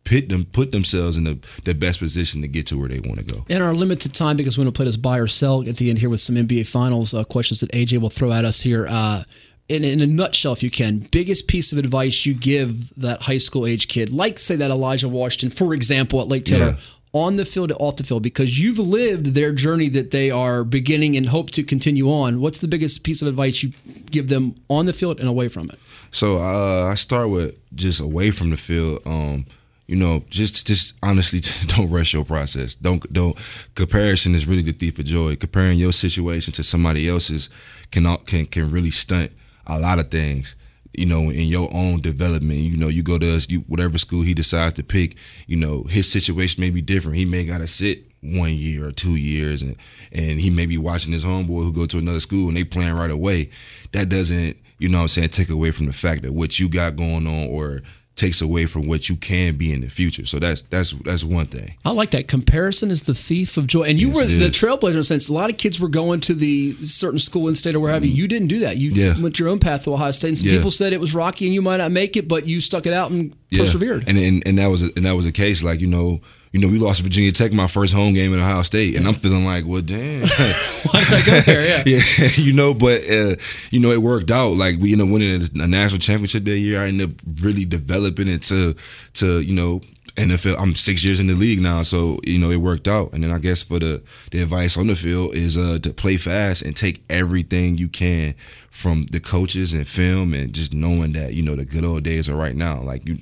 pit 0.04 0.28
them, 0.28 0.44
put 0.44 0.74
themselves 0.74 1.16
in 1.16 1.24
the, 1.24 1.38
the 1.64 1.74
best 1.74 2.00
position 2.00 2.42
to 2.42 2.50
get 2.50 2.66
to 2.66 2.78
where 2.78 2.90
they 2.90 3.00
want 3.00 3.20
to 3.20 3.34
go." 3.34 3.46
In 3.48 3.62
our 3.62 3.74
limited 3.74 4.14
time, 4.14 4.36
because 4.36 4.58
we're 4.58 4.66
to 4.66 4.74
play 4.74 4.86
this 4.86 4.98
buy 4.98 5.20
or 5.20 5.28
sell 5.28 5.62
at 5.66 5.78
the 5.78 5.90
end 5.90 6.00
here 6.00 6.10
with 6.10 6.20
some 6.20 6.36
NBA 6.36 6.68
Finals 6.68 7.14
uh, 7.14 7.24
questions 7.24 7.62
that 7.62 7.72
AJ 7.72 8.02
will 8.02 8.10
throw 8.10 8.34
at 8.34 8.44
us 8.44 8.60
here. 8.60 8.88
Uh, 8.90 9.24
in, 9.70 9.84
in 9.84 10.02
a 10.02 10.08
nutshell, 10.08 10.54
if 10.54 10.64
you 10.64 10.72
can, 10.72 11.00
biggest 11.12 11.48
piece 11.48 11.72
of 11.72 11.78
advice 11.78 12.26
you 12.26 12.34
give 12.34 12.94
that 12.98 13.22
high 13.22 13.38
school 13.38 13.66
age 13.66 13.88
kid, 13.88 14.12
like 14.12 14.40
say 14.40 14.56
that 14.56 14.72
Elijah 14.72 15.08
Washington, 15.08 15.56
for 15.56 15.74
example, 15.74 16.20
at 16.22 16.28
Lake 16.28 16.46
Taylor, 16.46 16.72
Yeah. 16.72 16.78
on 17.14 17.36
the 17.38 17.46
field 17.46 17.72
off 17.80 17.96
the 17.96 18.04
field 18.04 18.22
because 18.24 18.60
you've 18.60 18.80
lived 18.80 19.28
their 19.28 19.52
journey 19.52 19.88
that 19.90 20.12
they 20.12 20.30
are 20.32 20.64
beginning 20.64 21.16
and 21.18 21.28
hope 21.28 21.50
to 21.52 21.64
continue 21.64 22.08
on. 22.12 22.40
What's 22.42 22.60
the 22.60 22.68
biggest 22.68 23.04
piece 23.04 23.22
of 23.22 23.28
advice 23.28 23.64
you 23.64 23.72
give 24.12 24.28
them 24.30 24.56
on 24.70 24.86
the 24.86 24.94
field 24.94 25.20
and 25.20 25.28
away 25.30 25.48
from 25.50 25.70
it? 25.70 25.80
So 26.12 26.38
uh, 26.38 26.86
I 26.92 26.96
start 26.96 27.30
with 27.30 27.56
just 27.76 28.00
away 28.00 28.32
from 28.32 28.50
the 28.50 28.58
field. 28.58 29.02
Um, 29.06 29.46
you 29.88 29.96
know, 29.96 30.24
just 30.30 30.68
just 30.68 30.96
honestly, 31.02 31.40
don't 31.68 31.90
rush 31.90 32.14
your 32.14 32.26
process. 32.26 32.76
Don't 32.76 33.02
don't. 33.12 33.36
Comparison 33.76 34.36
is 34.36 34.48
really 34.48 34.62
the 34.62 34.72
thief 34.72 35.00
of 35.00 35.06
joy. 35.06 35.36
Comparing 35.36 35.78
your 35.80 35.92
situation 35.92 36.54
to 36.54 36.64
somebody 36.64 37.08
else's 37.10 37.50
can 37.92 38.06
can 38.26 38.46
can 38.46 38.70
really 38.72 38.92
stunt 38.92 39.32
a 39.70 39.80
lot 39.80 40.00
of 40.00 40.10
things 40.12 40.56
you 40.94 41.06
know, 41.06 41.30
in 41.30 41.48
your 41.48 41.70
own 41.74 42.02
development. 42.02 42.60
You 42.60 42.76
know, 42.76 42.88
you 42.88 43.04
go 43.04 43.18
to 43.18 43.36
us, 43.36 43.50
you, 43.50 43.60
whatever 43.62 43.98
school 43.98 44.24
he 44.24 44.34
decides 44.34 44.74
to 44.74 44.84
pick, 44.84 45.16
you 45.48 45.56
know, 45.56 45.84
his 45.84 46.12
situation 46.12 46.62
may 46.62 46.72
be 46.72 46.82
different. 46.82 47.18
He 47.18 47.26
may 47.26 47.46
gotta 47.46 47.68
sit 47.68 48.06
one 48.22 48.52
year 48.52 48.86
or 48.86 48.92
two 48.92 49.16
years 49.16 49.62
and 49.62 49.78
and 50.12 50.42
he 50.42 50.50
may 50.50 50.66
be 50.66 50.78
watching 50.78 51.14
his 51.14 51.24
homeboy 51.24 51.64
who 51.64 51.72
go 51.72 51.86
to 51.86 51.98
another 51.98 52.20
school 52.20 52.50
and 52.50 52.58
they 52.58 52.64
playing 52.64 52.94
right 52.94 53.12
away. 53.12 53.50
That 53.94 54.10
doesn't, 54.10 54.58
you 54.78 54.90
know 54.90 55.02
I'm 55.02 55.08
saying, 55.08 55.30
take 55.30 55.50
away 55.50 55.72
from 55.72 55.86
the 55.86 55.94
fact 55.94 56.24
that 56.24 56.34
what 56.34 56.60
you 56.60 56.68
got 56.68 56.96
going 56.96 57.28
on 57.28 57.48
or 57.48 57.82
takes 58.20 58.42
away 58.42 58.66
from 58.66 58.86
what 58.86 59.10
you 59.10 59.16
can 59.16 59.56
be 59.56 59.72
in 59.74 59.82
the 59.82 59.90
future. 59.90 60.26
So 60.26 60.38
that's 60.40 60.62
that's 60.64 60.92
that's 60.92 61.24
one 61.24 61.48
thing. 61.48 61.76
I 61.86 61.92
like 61.92 62.12
that. 62.12 62.28
Comparison 62.28 62.92
is 62.92 63.04
the 63.04 63.14
thief 63.14 63.58
of 63.58 63.66
joy. 63.68 63.84
And 63.84 64.00
you 64.00 64.10
Yes, 64.10 64.18
were 64.18 64.26
the 64.26 64.46
trailblazer 64.50 64.92
in 64.94 64.98
a 64.98 65.04
sense. 65.04 65.30
A 65.30 65.34
lot 65.34 65.50
of 65.50 65.58
kids 65.58 65.80
were 65.80 65.88
going 65.88 66.20
to 66.22 66.34
the 66.36 66.76
certain 66.84 67.20
school 67.20 67.48
in 67.48 67.56
state 67.56 67.76
or 67.76 67.80
wherever. 67.80 68.06
You 68.06 68.12
mm-hmm. 68.12 68.20
You 68.20 68.28
didn't 68.28 68.48
do 68.50 68.60
that. 68.60 68.78
You 68.78 68.92
Yeah. 68.92 69.20
went 69.20 69.40
your 69.40 69.48
own 69.50 69.60
path 69.60 69.86
to 69.86 69.94
Ohio 69.94 70.12
State. 70.12 70.28
And 70.30 70.38
some 70.38 70.50
Yeah. 70.50 70.58
people 70.58 70.72
said 70.72 70.92
it 70.94 71.00
was 71.00 71.16
rocky 71.16 71.46
and 71.46 71.54
you 71.54 71.62
might 71.62 71.78
not 71.78 71.92
make 71.92 72.18
it, 72.18 72.28
but 72.28 72.46
you 72.46 72.60
stuck 72.60 72.86
it 72.86 72.94
out 72.94 73.12
and 73.12 73.34
Yeah. 73.50 73.62
persevered. 73.62 74.04
And, 74.08 74.18
and 74.18 74.44
and 74.46 74.58
that 74.58 74.68
was 74.68 74.84
a, 74.84 74.90
and 74.96 75.06
that 75.06 75.16
was 75.16 75.26
a 75.26 75.32
case 75.32 75.64
like 75.64 75.80
you 75.82 75.88
know 75.88 76.22
you 76.52 76.60
know 76.60 76.68
we 76.68 76.80
lost 76.80 77.02
Virginia 77.02 77.32
Tech 77.32 77.52
my 77.52 77.68
first 77.68 77.94
home 77.94 78.14
game 78.14 78.34
at 78.34 78.40
Ohio 78.40 78.64
State 78.64 78.96
and 78.96 79.08
I'm 79.08 79.14
feeling 79.14 79.46
like 79.46 79.66
well 79.68 79.82
damn. 79.82 80.22
Why 80.22 81.04
did 81.04 81.14
I 81.14 81.26
go 81.26 81.40
there? 81.42 81.66
Yeah. 81.66 81.84
yeah 82.20 82.30
you 82.36 82.54
know 82.54 82.74
but 82.74 83.02
uh, 83.10 83.36
you 83.70 83.80
know 83.80 83.92
it 83.92 84.02
worked 84.02 84.32
out. 84.32 84.54
Like 84.54 84.80
we 84.80 84.92
ended 84.92 85.08
up 85.08 85.14
winning 85.14 85.42
a, 85.42 85.64
a 85.64 85.68
national 85.68 86.00
championship 86.00 86.44
that 86.46 86.58
year. 86.58 86.82
I 86.82 86.88
ended 86.88 87.12
up 87.12 87.16
really 87.42 87.66
developing 87.66 88.28
it 88.28 88.42
to 88.44 88.76
to 89.16 89.42
you 89.42 89.54
know 89.54 89.82
NFL 90.16 90.60
I'm 90.60 90.76
six 90.76 91.06
years 91.06 91.20
in 91.20 91.28
the 91.28 91.34
league 91.34 91.62
now 91.62 91.82
so 91.84 92.20
you 92.26 92.40
know 92.40 92.50
it 92.50 92.58
worked 92.58 92.88
out. 92.88 93.14
And 93.14 93.24
then 93.24 93.32
I 93.32 93.40
guess 93.40 93.64
for 93.64 93.80
the 93.80 94.02
the 94.32 94.42
advice 94.42 94.76
on 94.76 94.88
the 94.88 94.96
field 94.96 95.36
is 95.36 95.58
uh 95.58 95.78
to 95.84 95.94
play 95.94 96.18
fast 96.18 96.62
and 96.64 96.76
take 96.76 97.04
everything 97.10 97.78
you 97.78 97.88
can 97.88 98.34
from 98.70 99.06
the 99.12 99.20
coaches 99.20 99.74
and 99.74 99.88
film 99.88 100.34
and 100.34 100.54
just 100.54 100.74
knowing 100.74 101.14
that 101.14 101.34
you 101.34 101.44
know 101.44 101.56
the 101.56 101.66
good 101.66 101.86
old 101.86 102.04
days 102.04 102.28
are 102.28 102.36
right 102.36 102.56
now. 102.56 102.82
Like 102.82 103.08
you 103.08 103.20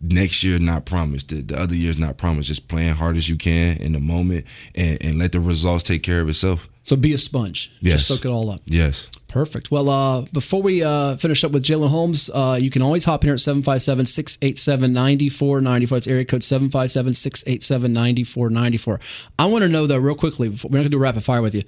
next 0.00 0.44
year 0.44 0.58
not 0.58 0.84
promised 0.84 1.28
the, 1.28 1.42
the 1.42 1.58
other 1.58 1.74
year's 1.74 1.98
not 1.98 2.16
promised 2.16 2.48
just 2.48 2.68
playing 2.68 2.94
hard 2.94 3.16
as 3.16 3.28
you 3.28 3.36
can 3.36 3.76
in 3.78 3.92
the 3.92 4.00
moment 4.00 4.46
and, 4.74 5.02
and 5.02 5.18
let 5.18 5.32
the 5.32 5.40
results 5.40 5.84
take 5.84 6.02
care 6.02 6.20
of 6.20 6.28
itself 6.28 6.68
So 6.82 6.96
be 6.96 7.12
a 7.12 7.18
sponge. 7.18 7.72
Yes. 7.80 8.06
Just 8.06 8.08
soak 8.08 8.24
it 8.24 8.32
all 8.32 8.50
up. 8.50 8.60
yes 8.66 9.10
Perfect. 9.28 9.70
Well, 9.70 9.90
uh, 9.90 10.22
before 10.32 10.62
we 10.62 10.82
uh, 10.82 11.16
finish 11.16 11.44
up 11.44 11.52
with 11.52 11.62
Jalyn 11.62 11.90
Holmes, 11.90 12.30
uh, 12.32 12.58
you 12.58 12.70
can 12.70 12.80
always 12.80 13.04
hop 13.04 13.22
in 13.22 13.28
here 13.28 13.34
at 13.34 13.40
757 13.40 14.06
687 14.06 14.92
9494. 14.94 15.96
That's 15.96 16.08
area 16.08 16.24
code 16.24 16.42
757 16.42 17.12
687 17.12 17.92
9494. 17.92 19.00
I 19.38 19.44
want 19.46 19.62
to 19.62 19.68
know, 19.68 19.86
though, 19.86 19.98
real 19.98 20.14
quickly, 20.14 20.48
before, 20.48 20.70
we're 20.70 20.78
not 20.78 20.84
going 20.84 20.90
to 20.90 20.96
do 20.96 20.96
a 20.96 21.00
rapid 21.00 21.24
fire 21.24 21.42
with 21.42 21.54
you. 21.54 21.62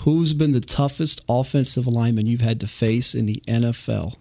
Who's 0.00 0.34
been 0.34 0.52
the 0.52 0.60
toughest 0.60 1.24
offensive 1.26 1.86
lineman 1.86 2.26
you've 2.26 2.42
had 2.42 2.60
to 2.60 2.66
face 2.66 3.14
in 3.14 3.24
the 3.24 3.42
NFL? 3.48 4.16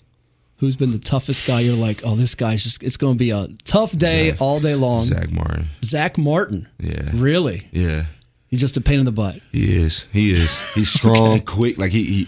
Who's 0.58 0.76
been 0.76 0.92
the 0.92 1.00
toughest 1.00 1.46
guy? 1.46 1.60
You're 1.62 1.76
like, 1.76 2.02
oh, 2.06 2.16
this 2.16 2.34
guy's 2.34 2.64
just, 2.64 2.82
it's 2.82 2.96
going 2.98 3.16
to 3.16 3.20
be 3.20 3.32
a 3.32 3.48
tough 3.66 3.92
day 3.98 4.32
Zack- 4.32 4.42
all 4.42 4.60
day 4.60 4.76
long. 4.76 5.02
Zack 5.02 5.30
Martin 5.32 5.66
Zack 5.84 6.18
Martin. 6.18 6.68
Yeah. 6.80 7.10
Really? 7.14 7.68
yeah 7.72 8.06
He's 8.48 8.62
just 8.62 8.78
a 8.78 8.82
pain 8.82 9.00
in 9.00 9.06
the 9.06 9.12
butt. 9.12 9.40
he 9.52 9.76
is 9.76 10.08
he 10.14 10.32
is 10.34 10.74
he's 10.74 10.90
strong 10.90 11.42
quick 11.46 11.78
like 11.78 11.92
he 11.92 12.04
he 12.06 12.28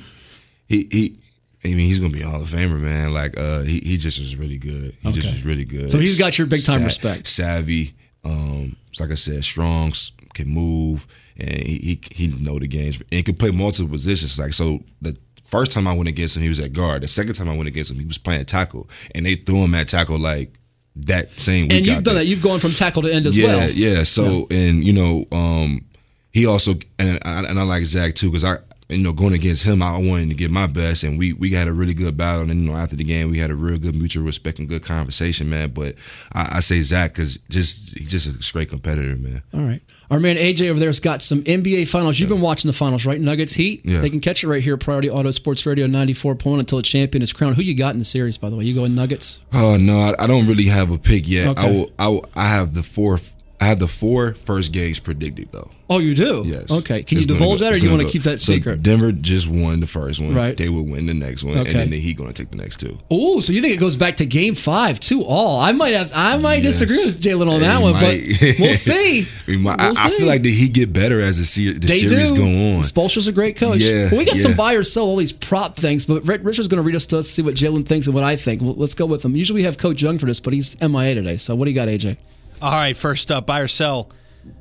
he, 0.67 0.87
he 0.91 1.17
I 1.63 1.69
mean, 1.69 1.87
he's 1.87 1.99
gonna 1.99 2.13
be 2.13 2.21
a 2.21 2.27
Hall 2.27 2.41
of 2.41 2.49
Famer, 2.49 2.79
man. 2.79 3.13
Like, 3.13 3.37
uh, 3.37 3.61
he, 3.61 3.79
he 3.79 3.97
just 3.97 4.19
is 4.19 4.35
really 4.35 4.57
good. 4.57 4.95
He 5.01 5.11
just 5.11 5.33
is 5.33 5.45
really 5.45 5.65
good. 5.65 5.91
So 5.91 5.97
he's 5.97 6.17
got 6.19 6.37
your 6.37 6.47
big 6.47 6.63
time 6.63 6.79
Sa- 6.79 6.85
respect. 6.85 7.27
Savvy, 7.27 7.93
um, 8.23 8.75
like 8.99 9.11
I 9.11 9.15
said, 9.15 9.43
strong, 9.43 9.91
can 10.33 10.47
move, 10.49 11.07
and 11.37 11.49
he 11.49 11.99
he, 12.09 12.27
he 12.27 12.27
know 12.27 12.59
the 12.59 12.67
games 12.67 13.01
and 13.11 13.25
can 13.25 13.35
play 13.35 13.51
multiple 13.51 13.89
positions. 13.89 14.39
Like, 14.39 14.53
so 14.53 14.83
the 15.01 15.17
first 15.47 15.71
time 15.71 15.87
I 15.87 15.93
went 15.93 16.09
against 16.09 16.35
him, 16.35 16.43
he 16.43 16.49
was 16.49 16.59
at 16.59 16.73
guard. 16.73 17.03
The 17.03 17.07
second 17.07 17.33
time 17.33 17.49
I 17.49 17.55
went 17.55 17.67
against 17.67 17.91
him, 17.91 17.99
he 17.99 18.05
was 18.05 18.17
playing 18.17 18.45
tackle, 18.45 18.89
and 19.15 19.25
they 19.25 19.35
threw 19.35 19.63
him 19.63 19.75
at 19.75 19.87
tackle 19.87 20.19
like 20.19 20.57
that 20.95 21.39
same 21.39 21.63
week. 21.63 21.73
And 21.73 21.85
you've 21.85 22.03
done 22.03 22.15
there. 22.15 22.23
that. 22.23 22.29
You've 22.29 22.41
gone 22.41 22.59
from 22.59 22.71
tackle 22.71 23.03
to 23.03 23.13
end 23.13 23.27
as 23.27 23.37
yeah, 23.37 23.47
well. 23.47 23.69
Yeah, 23.69 23.97
yeah. 23.97 24.03
So 24.03 24.47
and 24.51 24.83
you 24.83 24.93
know, 24.93 25.25
um, 25.31 25.85
he 26.33 26.45
also 26.45 26.73
and 26.99 27.19
I, 27.23 27.39
and 27.43 27.59
I 27.59 27.63
like 27.63 27.85
Zack 27.85 28.13
too 28.13 28.29
because 28.29 28.43
I 28.43 28.57
you 28.89 28.99
know 28.99 29.11
going 29.11 29.33
against 29.33 29.63
him, 29.63 29.81
I 29.81 29.97
wanted 29.97 30.29
to 30.29 30.35
give 30.35 30.49
my 30.49 30.67
best, 30.67 31.03
and 31.03 31.17
we 31.19 31.33
we 31.33 31.51
had 31.51 31.67
a 31.67 31.73
really 31.73 31.93
good 31.93 32.15
battle. 32.15 32.49
And 32.49 32.61
you 32.61 32.71
know, 32.71 32.77
after 32.77 32.95
the 32.95 33.03
game, 33.03 33.29
we 33.29 33.37
had 33.37 33.51
a 33.51 33.55
real 33.55 33.77
good 33.77 33.95
mutual 33.95 34.23
respect 34.23 34.59
and 34.59 34.69
good 34.69 34.83
conversation, 34.83 35.49
man. 35.49 35.71
But 35.71 35.95
I, 36.33 36.57
I 36.57 36.59
say 36.61 36.81
Zack 36.81 37.13
because 37.13 37.37
just 37.49 37.97
he's 37.97 38.07
just 38.07 38.27
a 38.27 38.41
straight 38.41 38.69
competitor, 38.69 39.15
man. 39.17 39.43
All 39.53 39.61
right. 39.61 39.81
Our 40.09 40.21
man 40.21 40.37
AJ 40.37 40.69
over 40.69 40.79
there's 40.79 41.01
got 41.01 41.21
some 41.21 41.43
NBA 41.43 41.89
finals. 41.89 42.17
You've 42.17 42.29
been 42.29 42.39
watching 42.39 42.69
the 42.69 42.77
finals, 42.77 43.05
right? 43.05 43.19
Nuggets 43.19 43.53
Heat. 43.53 43.81
Yeah. 43.83 43.99
They 43.99 44.09
can 44.09 44.21
catch 44.21 44.41
it 44.43 44.47
right 44.47 44.63
here, 44.63 44.77
Priority 44.77 45.09
Auto 45.09 45.31
Sports 45.31 45.65
Radio 45.65 45.85
ninety 45.85 46.13
four 46.13 46.35
point 46.35 46.61
until 46.61 46.77
a 46.77 46.83
champion 46.83 47.21
is 47.21 47.33
crowned. 47.33 47.57
Who 47.57 47.61
you 47.61 47.75
got 47.75 47.93
in 47.93 47.99
the 47.99 48.05
series, 48.05 48.37
by 48.37 48.49
the 48.49 48.55
way? 48.55 48.63
You 48.63 48.73
going 48.73 48.95
Nuggets? 48.95 49.41
Oh 49.51 49.75
no, 49.75 49.99
I, 49.99 50.23
I 50.23 50.27
don't 50.27 50.47
really 50.47 50.65
have 50.65 50.91
a 50.91 50.97
pick 50.97 51.27
yet. 51.27 51.57
I 51.57 51.69
will. 51.69 51.91
I 51.99 52.07
will, 52.07 52.25
I 52.35 52.47
have 52.47 52.73
the 52.73 52.83
four. 52.83 53.19
I 53.59 53.65
had 53.65 53.79
the 53.79 53.87
four 53.87 54.35
first 54.35 54.71
games 54.71 54.99
predicted 54.99 55.49
though. 55.51 55.71
Oh, 55.89 55.97
you 55.99 56.13
do? 56.13 56.43
Yes. 56.45 56.69
Okay. 56.69 57.01
Can 57.01 57.17
It's 57.17 57.25
you 57.27 57.33
divulge 57.33 57.59
go- 57.59 57.65
that 57.65 57.75
or 57.77 57.79
do 57.79 57.85
you 57.85 57.89
want 57.91 58.03
to 58.03 58.07
keep 58.09 58.23
that 58.23 58.39
so 58.39 58.53
secret? 58.53 58.83
Denver 58.83 59.11
just 59.11 59.47
won 59.47 59.79
the 59.79 59.87
first 59.87 60.19
one. 60.19 60.35
Right. 60.35 60.55
They 60.55 60.69
will 60.69 60.85
win 60.85 61.05
the 61.07 61.13
next 61.15 61.43
one, 61.43 61.57
Okay. 61.57 61.71
and 61.71 61.79
then 61.79 61.89
the 61.89 61.99
Heat 61.99 62.17
going 62.17 62.31
to 62.31 62.39
take 62.39 62.51
the 62.51 62.57
next 62.57 62.77
two. 62.81 62.99
Oh, 63.09 63.39
so 63.39 63.53
you 63.53 63.61
think 63.61 63.73
it 63.73 63.79
goes 63.79 63.95
back 63.95 64.17
to 64.17 64.25
game 64.27 64.53
five, 64.53 64.99
two 64.99 65.23
all? 65.23 65.59
I 65.59 65.71
might 65.71 65.93
have 65.95 66.11
I 66.13 66.37
might 66.37 66.61
Yes. 66.61 66.79
disagree 66.79 67.03
with 67.05 67.19
Jalyn 67.21 67.49
on 67.51 67.61
that 67.61 67.81
one, 67.81 67.93
might. 67.93 68.01
but 68.01 68.55
we'll 68.59 68.73
see. 68.75 69.25
We 69.47 69.57
might- 69.57 69.79
I, 69.79 69.87
We'll 69.87 69.97
I 69.97 70.09
see. 70.11 70.17
feel 70.17 70.27
like 70.27 70.41
the 70.43 70.51
Heat 70.51 70.73
get 70.73 70.93
better 70.93 71.19
as 71.21 71.37
the, 71.39 71.45
se- 71.45 71.79
the 71.79 71.87
series 71.87 72.31
do. 72.31 72.37
go 72.37 72.43
on. 72.43 72.81
Spoelstra's 72.83 73.27
a 73.27 73.31
great 73.31 73.55
coach. 73.55 73.79
Yeah, 73.79 74.09
Well, 74.11 74.19
we 74.19 74.25
got 74.25 74.37
some 74.37 74.51
yeah. 74.51 74.57
buy 74.57 74.73
or 74.73 74.83
sell 74.83 75.05
all 75.05 75.15
these 75.15 75.31
prop 75.33 75.77
things, 75.77 76.05
but 76.05 76.23
Rick 76.27 76.41
Richard's 76.43 76.67
going 76.67 76.83
to 76.83 76.85
read 76.85 76.95
us 76.95 77.05
to 77.07 77.17
us, 77.19 77.29
see 77.29 77.41
what 77.41 77.55
Jalyn 77.55 77.85
thinks 77.87 78.05
and 78.07 78.13
what 78.13 78.23
I 78.25 78.35
think. 78.35 78.61
Well, 78.61 78.75
let's 78.75 78.93
go 78.93 79.05
with 79.07 79.25
him. 79.25 79.35
Usually 79.35 79.61
we 79.61 79.63
have 79.63 79.77
Coach 79.79 80.01
Young 80.03 80.19
for 80.19 80.27
this, 80.27 80.39
but 80.41 80.53
he's 80.53 80.79
MIA 80.81 81.15
today. 81.15 81.37
So 81.37 81.55
what 81.55 81.65
do 81.65 81.71
you 81.71 81.75
got, 81.75 81.87
AJ? 81.87 82.17
All 82.61 82.71
right, 82.71 82.97
first 82.97 83.31
up, 83.31 83.45
buy 83.45 83.59
or 83.59 83.67
sell. 83.67 84.09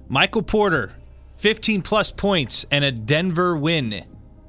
Michael 0.09 0.43
Porter, 0.43 0.93
15 1.39 1.83
plus 1.83 2.11
points 2.11 2.67
and 2.71 2.85
a 2.85 2.93
Denver 2.93 3.57
win 3.57 4.05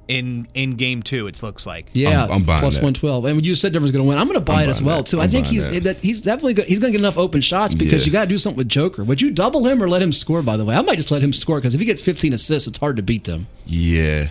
in 0.07 0.47
in 0.53 0.71
game 0.71 1.03
two. 1.03 1.27
It 1.27 1.41
looks 1.43 1.65
like. 1.65 1.89
Yeah, 1.93 2.21
I'm- 2.23 2.31
I'm 2.31 2.43
buying 2.43 2.59
plus 2.61 2.75
that. 2.75 2.83
112. 2.83 3.25
And 3.25 3.45
you 3.45 3.55
said 3.55 3.73
Denver's 3.73 3.91
going 3.91 4.03
to 4.05 4.07
win. 4.09 4.17
I'm 4.17 4.27
going 4.27 4.35
to 4.35 4.41
buy 4.41 4.61
I'm 4.63 4.67
it 4.67 4.69
as 4.69 4.81
well, 4.81 4.97
that. 4.97 5.05
too. 5.07 5.19
I 5.19 5.25
I'm 5.25 5.29
think 5.29 5.47
he's 5.47 5.69
that. 5.69 5.83
that 5.83 5.99
he's 6.03 6.21
definitely 6.21 6.53
good. 6.53 6.65
He's 6.67 6.79
going 6.79 6.91
to 6.93 6.97
get 6.97 7.01
enough 7.03 7.17
open 7.17 7.41
shots 7.41 7.73
because 7.73 8.03
Yeah. 8.05 8.07
you 8.07 8.13
got 8.13 8.21
to 8.23 8.27
do 8.29 8.37
something 8.37 8.57
with 8.57 8.69
Joker. 8.69 9.03
Would 9.03 9.21
you 9.21 9.31
double 9.31 9.65
him 9.65 9.81
or 9.83 9.89
let 9.89 10.01
him 10.01 10.13
score, 10.13 10.41
by 10.41 10.55
the 10.57 10.63
way? 10.65 10.75
I 10.75 10.81
might 10.81 10.95
just 10.97 11.11
let 11.11 11.21
him 11.21 11.33
score 11.33 11.57
because 11.57 11.73
if 11.75 11.79
he 11.81 11.85
gets 11.85 12.01
15 12.01 12.31
assists, 12.33 12.67
it's 12.67 12.77
hard 12.77 12.95
to 12.97 13.01
beat 13.03 13.25
them. 13.25 13.47
Yeah, 13.65 14.27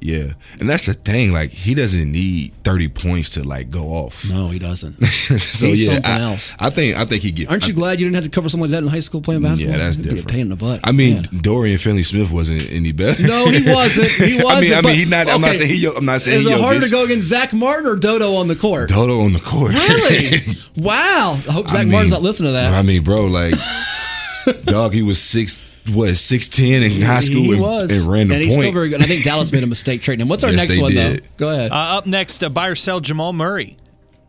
yeah, 0.00 0.32
and 0.60 0.68
that's 0.68 0.86
the 0.86 0.94
thing. 0.94 1.32
Like 1.32 1.50
he 1.50 1.74
doesn't 1.74 2.12
need 2.12 2.52
thirty 2.64 2.88
points 2.88 3.30
to 3.30 3.42
like 3.42 3.70
go 3.70 3.88
off. 3.88 4.28
No, 4.28 4.48
he 4.48 4.58
doesn't. 4.58 5.02
so 5.06 5.66
He's 5.66 5.86
yeah, 5.86 5.94
something 5.94 6.10
I, 6.10 6.20
else. 6.20 6.54
I 6.58 6.70
think 6.70 6.96
I 6.96 7.06
think 7.06 7.22
he 7.22 7.32
get. 7.32 7.50
Aren't 7.50 7.66
you 7.66 7.74
I, 7.74 7.76
glad 7.76 8.00
you 8.00 8.06
didn't 8.06 8.16
have 8.16 8.24
to 8.24 8.30
cover 8.30 8.48
something 8.48 8.62
like 8.62 8.72
that 8.72 8.82
in 8.82 8.88
high 8.88 8.98
school 8.98 9.22
playing 9.22 9.42
basketball? 9.42 9.78
Yeah, 9.78 9.84
that's 9.84 9.96
It'd 9.96 10.10
different. 10.10 10.28
Be 10.28 10.32
a 10.32 10.34
pain 10.34 10.42
in 10.42 10.48
the 10.50 10.56
butt. 10.56 10.80
I 10.84 10.92
mean, 10.92 11.14
Man. 11.14 11.40
Dorian 11.40 11.78
Finney 11.78 12.02
Smith 12.02 12.30
wasn't 12.30 12.70
any 12.70 12.92
better. 12.92 13.26
No, 13.26 13.48
he 13.48 13.62
wasn't. 13.72 14.10
He 14.10 14.36
wasn't. 14.36 14.52
I 14.52 14.60
mean, 14.60 14.74
I 14.74 14.82
mean, 14.82 14.96
he's 14.96 15.10
not. 15.10 15.28
I'm 15.30 15.40
not 15.40 15.54
saying 15.54 15.70
he. 15.70 15.86
I'm 15.86 16.04
not 16.04 16.20
saying 16.20 16.40
Is 16.40 16.46
he. 16.46 16.52
it 16.52 16.60
harder 16.60 16.80
to 16.80 16.90
go 16.90 17.04
against 17.04 17.28
Zack 17.28 17.52
Martin 17.54 17.86
or 17.86 17.96
Dodo 17.96 18.34
on 18.34 18.48
the 18.48 18.56
court? 18.56 18.90
Dodo 18.90 19.20
on 19.20 19.32
the 19.32 19.40
court. 19.40 19.72
Really? 19.72 20.40
wow. 20.76 21.38
I 21.48 21.52
hope 21.52 21.68
Zack 21.68 21.80
I 21.80 21.84
mean, 21.84 21.92
Martin's 21.92 22.12
not 22.12 22.22
listening 22.22 22.48
to 22.48 22.52
that. 22.52 22.72
I 22.72 22.82
mean, 22.82 23.02
bro, 23.02 23.26
like, 23.26 23.54
dog, 24.64 24.92
he 24.92 25.02
was 25.02 25.20
six, 25.20 25.80
what, 25.92 26.14
six 26.16 26.48
ten 26.48 26.82
in 26.82 27.00
high 27.02 27.20
school 27.20 27.42
he 27.42 27.52
and, 27.52 27.62
was, 27.62 27.92
and 28.02 28.10
ran 28.12 28.28
the 28.28 28.34
and 28.34 28.44
he's 28.44 28.54
point. 28.54 28.62
still 28.62 28.72
very 28.72 28.88
good. 28.88 29.02
I 29.02 29.06
think 29.06 29.24
Dallas 29.24 29.52
made 29.52 29.62
a 29.62 29.66
mistake 29.66 30.02
trading 30.02 30.22
him. 30.22 30.28
What's 30.28 30.44
our 30.44 30.50
Yes, 30.50 30.60
next 30.68 30.80
one 30.80 30.92
did. 30.92 31.22
though? 31.22 31.28
Go 31.36 31.50
ahead. 31.50 31.70
Uh, 31.72 31.74
up 31.74 32.06
next, 32.06 32.42
uh, 32.44 32.48
buy 32.48 32.68
or 32.68 32.74
sell 32.74 33.00
Jamal 33.00 33.32
Murray, 33.32 33.76